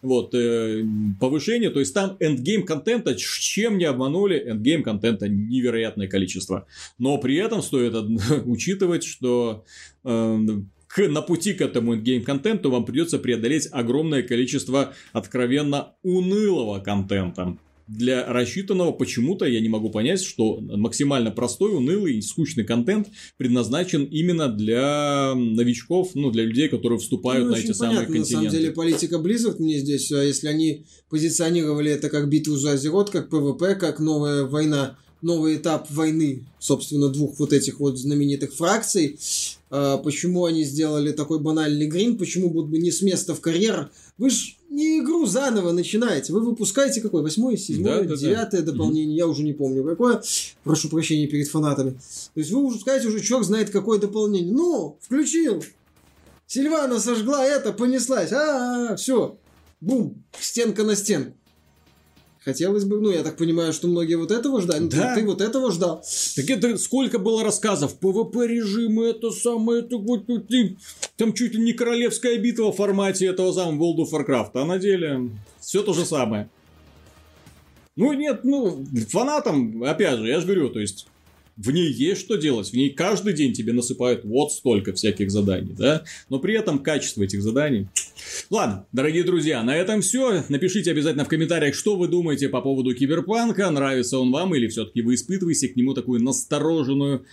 вот, 0.00 0.34
э, 0.34 0.82
повышение, 1.20 1.68
то 1.68 1.80
есть 1.80 1.92
там 1.92 2.16
endgame 2.20 2.64
контента, 2.64 3.14
чем 3.16 3.76
не 3.76 3.84
обманули, 3.84 4.38
endgame 4.38 4.82
контента 4.82 5.28
невероятное 5.28 6.08
количество. 6.08 6.66
Но 6.98 7.17
при 7.18 7.36
этом 7.36 7.62
стоит 7.62 7.94
учитывать, 8.46 9.04
что 9.04 9.64
э, 10.04 10.38
к, 10.88 11.08
на 11.08 11.22
пути 11.22 11.52
к 11.52 11.60
этому 11.60 11.96
game 11.96 12.19
-контенту 12.19 12.70
вам 12.70 12.84
придется 12.84 13.18
преодолеть 13.18 13.68
огромное 13.70 14.22
количество 14.22 14.94
откровенно 15.12 15.94
унылого 16.02 16.80
контента. 16.80 17.58
Для 17.88 18.26
рассчитанного 18.30 18.92
почему-то 18.92 19.46
я 19.46 19.60
не 19.60 19.70
могу 19.70 19.88
понять, 19.88 20.22
что 20.22 20.60
максимально 20.60 21.30
простой, 21.30 21.74
унылый 21.74 22.18
и 22.18 22.20
скучный 22.20 22.64
контент 22.64 23.08
предназначен 23.38 24.04
именно 24.04 24.48
для 24.48 25.32
новичков, 25.34 26.10
ну, 26.14 26.30
для 26.30 26.44
людей, 26.44 26.68
которые 26.68 26.98
вступают 26.98 27.46
ну, 27.46 27.52
на 27.52 27.56
эти 27.56 27.72
понятно, 27.72 27.86
самые 27.86 28.06
континенты. 28.06 28.34
На 28.34 28.40
самом 28.40 28.50
деле 28.50 28.72
политика 28.72 29.16
Blizzard 29.16 29.56
мне 29.58 29.78
здесь, 29.78 30.12
а 30.12 30.22
если 30.22 30.48
они 30.48 30.84
позиционировали 31.08 31.90
это 31.90 32.10
как 32.10 32.28
битву 32.28 32.56
за 32.56 32.72
Азерот, 32.72 33.08
как 33.08 33.30
ПВП, 33.30 33.74
как 33.74 34.00
новая 34.00 34.44
война 34.44 34.98
новый 35.22 35.56
этап 35.56 35.90
войны, 35.90 36.44
собственно, 36.58 37.08
двух 37.08 37.38
вот 37.38 37.52
этих 37.52 37.80
вот 37.80 37.98
знаменитых 37.98 38.54
фракций. 38.54 39.18
А, 39.70 39.98
почему 39.98 40.44
они 40.44 40.64
сделали 40.64 41.12
такой 41.12 41.40
банальный 41.40 41.86
гринд, 41.86 42.16
почему 42.16 42.50
бы 42.50 42.78
не 42.78 42.90
с 42.90 43.02
места 43.02 43.34
в 43.34 43.40
карьер. 43.40 43.90
Вы 44.16 44.30
же 44.30 44.54
не 44.70 45.00
игру 45.00 45.26
заново 45.26 45.72
начинаете, 45.72 46.32
вы 46.32 46.40
выпускаете 46.40 47.00
какой? 47.00 47.22
Восьмое, 47.22 47.56
седьмое, 47.56 48.04
да, 48.04 48.16
девятое 48.16 48.62
да. 48.62 48.72
дополнение, 48.72 49.16
я 49.16 49.26
уже 49.26 49.42
не 49.42 49.52
помню 49.52 49.84
какое. 49.84 50.22
Прошу 50.64 50.88
прощения 50.88 51.26
перед 51.26 51.48
фанатами. 51.48 51.90
То 51.90 52.40
есть 52.40 52.50
вы 52.50 52.66
выпускаете 52.66 53.08
уже 53.08 53.20
черт 53.20 53.44
знает 53.44 53.70
какое 53.70 53.98
дополнение. 53.98 54.52
Ну, 54.52 54.96
включил. 55.00 55.64
Сильвана 56.46 56.98
сожгла 56.98 57.44
это, 57.44 57.72
понеслась. 57.72 58.32
А, 58.32 58.36
-а, 58.36 58.92
-а 58.92 58.96
все. 58.96 59.36
Бум, 59.80 60.24
стенка 60.40 60.82
на 60.82 60.96
стенку. 60.96 61.34
Хотелось 62.44 62.84
бы, 62.84 63.00
ну, 63.00 63.10
я 63.10 63.22
так 63.22 63.36
понимаю, 63.36 63.72
что 63.72 63.88
многие 63.88 64.14
вот 64.14 64.30
этого 64.30 64.60
ждали. 64.60 64.86
Да. 64.86 65.14
Ты, 65.14 65.20
ты 65.20 65.26
вот 65.26 65.40
этого 65.40 65.72
ждал. 65.72 66.04
Так 66.36 66.48
это 66.48 66.78
сколько 66.78 67.18
было 67.18 67.42
рассказов? 67.42 67.98
ПВП 67.98 68.46
режимы, 68.46 69.06
это 69.06 69.30
самое, 69.30 69.80
это 69.80 69.96
вот, 69.96 70.26
там 71.16 71.32
чуть 71.32 71.54
ли 71.54 71.62
не 71.62 71.72
королевская 71.72 72.38
битва 72.38 72.72
в 72.72 72.76
формате 72.76 73.26
этого 73.26 73.52
самого 73.52 73.92
World 73.92 74.04
of 74.04 74.12
Warcraft. 74.12 74.50
А 74.54 74.64
на 74.64 74.78
деле 74.78 75.30
все 75.60 75.82
то 75.82 75.92
же 75.92 76.04
самое. 76.04 76.48
Ну, 77.96 78.12
нет, 78.12 78.44
ну, 78.44 78.84
фанатам, 79.10 79.82
опять 79.82 80.18
же, 80.18 80.28
я 80.28 80.38
же 80.38 80.46
говорю, 80.46 80.68
то 80.68 80.78
есть, 80.78 81.08
в 81.58 81.70
ней 81.72 81.92
есть 81.92 82.20
что 82.20 82.36
делать, 82.36 82.70
в 82.70 82.74
ней 82.74 82.90
каждый 82.90 83.32
день 83.34 83.52
тебе 83.52 83.72
насыпают 83.72 84.24
вот 84.24 84.52
столько 84.52 84.92
всяких 84.92 85.30
заданий, 85.30 85.74
да, 85.76 86.04
но 86.28 86.38
при 86.38 86.54
этом 86.54 86.78
качество 86.78 87.22
этих 87.22 87.42
заданий. 87.42 87.88
Ладно, 88.48 88.86
дорогие 88.92 89.24
друзья, 89.24 89.62
на 89.62 89.76
этом 89.76 90.00
все. 90.00 90.44
Напишите 90.48 90.92
обязательно 90.92 91.24
в 91.24 91.28
комментариях, 91.28 91.74
что 91.74 91.96
вы 91.96 92.08
думаете 92.08 92.48
по 92.48 92.60
поводу 92.60 92.94
Киберпанка, 92.94 93.68
нравится 93.70 94.18
он 94.18 94.30
вам 94.30 94.54
или 94.54 94.68
все-таки 94.68 95.02
вы 95.02 95.14
испытываете 95.14 95.68
к 95.68 95.76
нему 95.76 95.94
такую 95.94 96.22
настороженную 96.22 97.24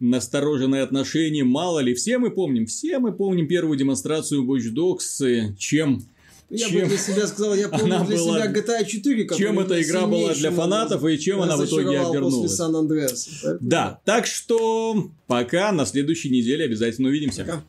настороженное 0.00 0.82
отношение, 0.82 1.44
мало 1.44 1.80
ли, 1.80 1.94
все 1.94 2.18
мы 2.18 2.30
помним, 2.30 2.64
все 2.66 2.98
мы 2.98 3.12
помним 3.12 3.46
первую 3.46 3.78
демонстрацию 3.78 4.44
Watch 4.44 4.72
Dogs, 4.74 5.54
чем 5.58 6.02
Я 6.50 6.68
чем 6.68 6.80
бы 6.82 6.86
для 6.88 6.98
себя 6.98 7.26
сказал, 7.28 7.54
я 7.54 7.68
помню 7.68 7.84
она 7.96 8.04
для 8.04 8.16
была- 8.16 8.42
себя 8.42 8.52
GTA 8.52 8.84
4, 8.84 9.24
который 9.24 9.38
чем 9.40 9.60
эта 9.60 9.80
игра 9.82 10.06
была 10.06 10.34
для 10.34 10.50
фанатов 10.50 11.04
и 11.04 11.18
чем 11.18 11.40
она 11.42 11.56
в 11.56 11.64
итоге 11.64 12.00
обернулась. 12.00 12.34
после 12.34 12.56
Сан-Андреаса. 12.56 13.30
Поэтому- 13.42 13.70
Да, 13.70 14.00
так 14.04 14.26
что 14.26 15.10
пока 15.28 15.70
на 15.72 15.86
следующей 15.86 16.30
неделе 16.30 16.64
обязательно 16.64 17.08
увидимся. 17.08 17.44
Пока. 17.44 17.62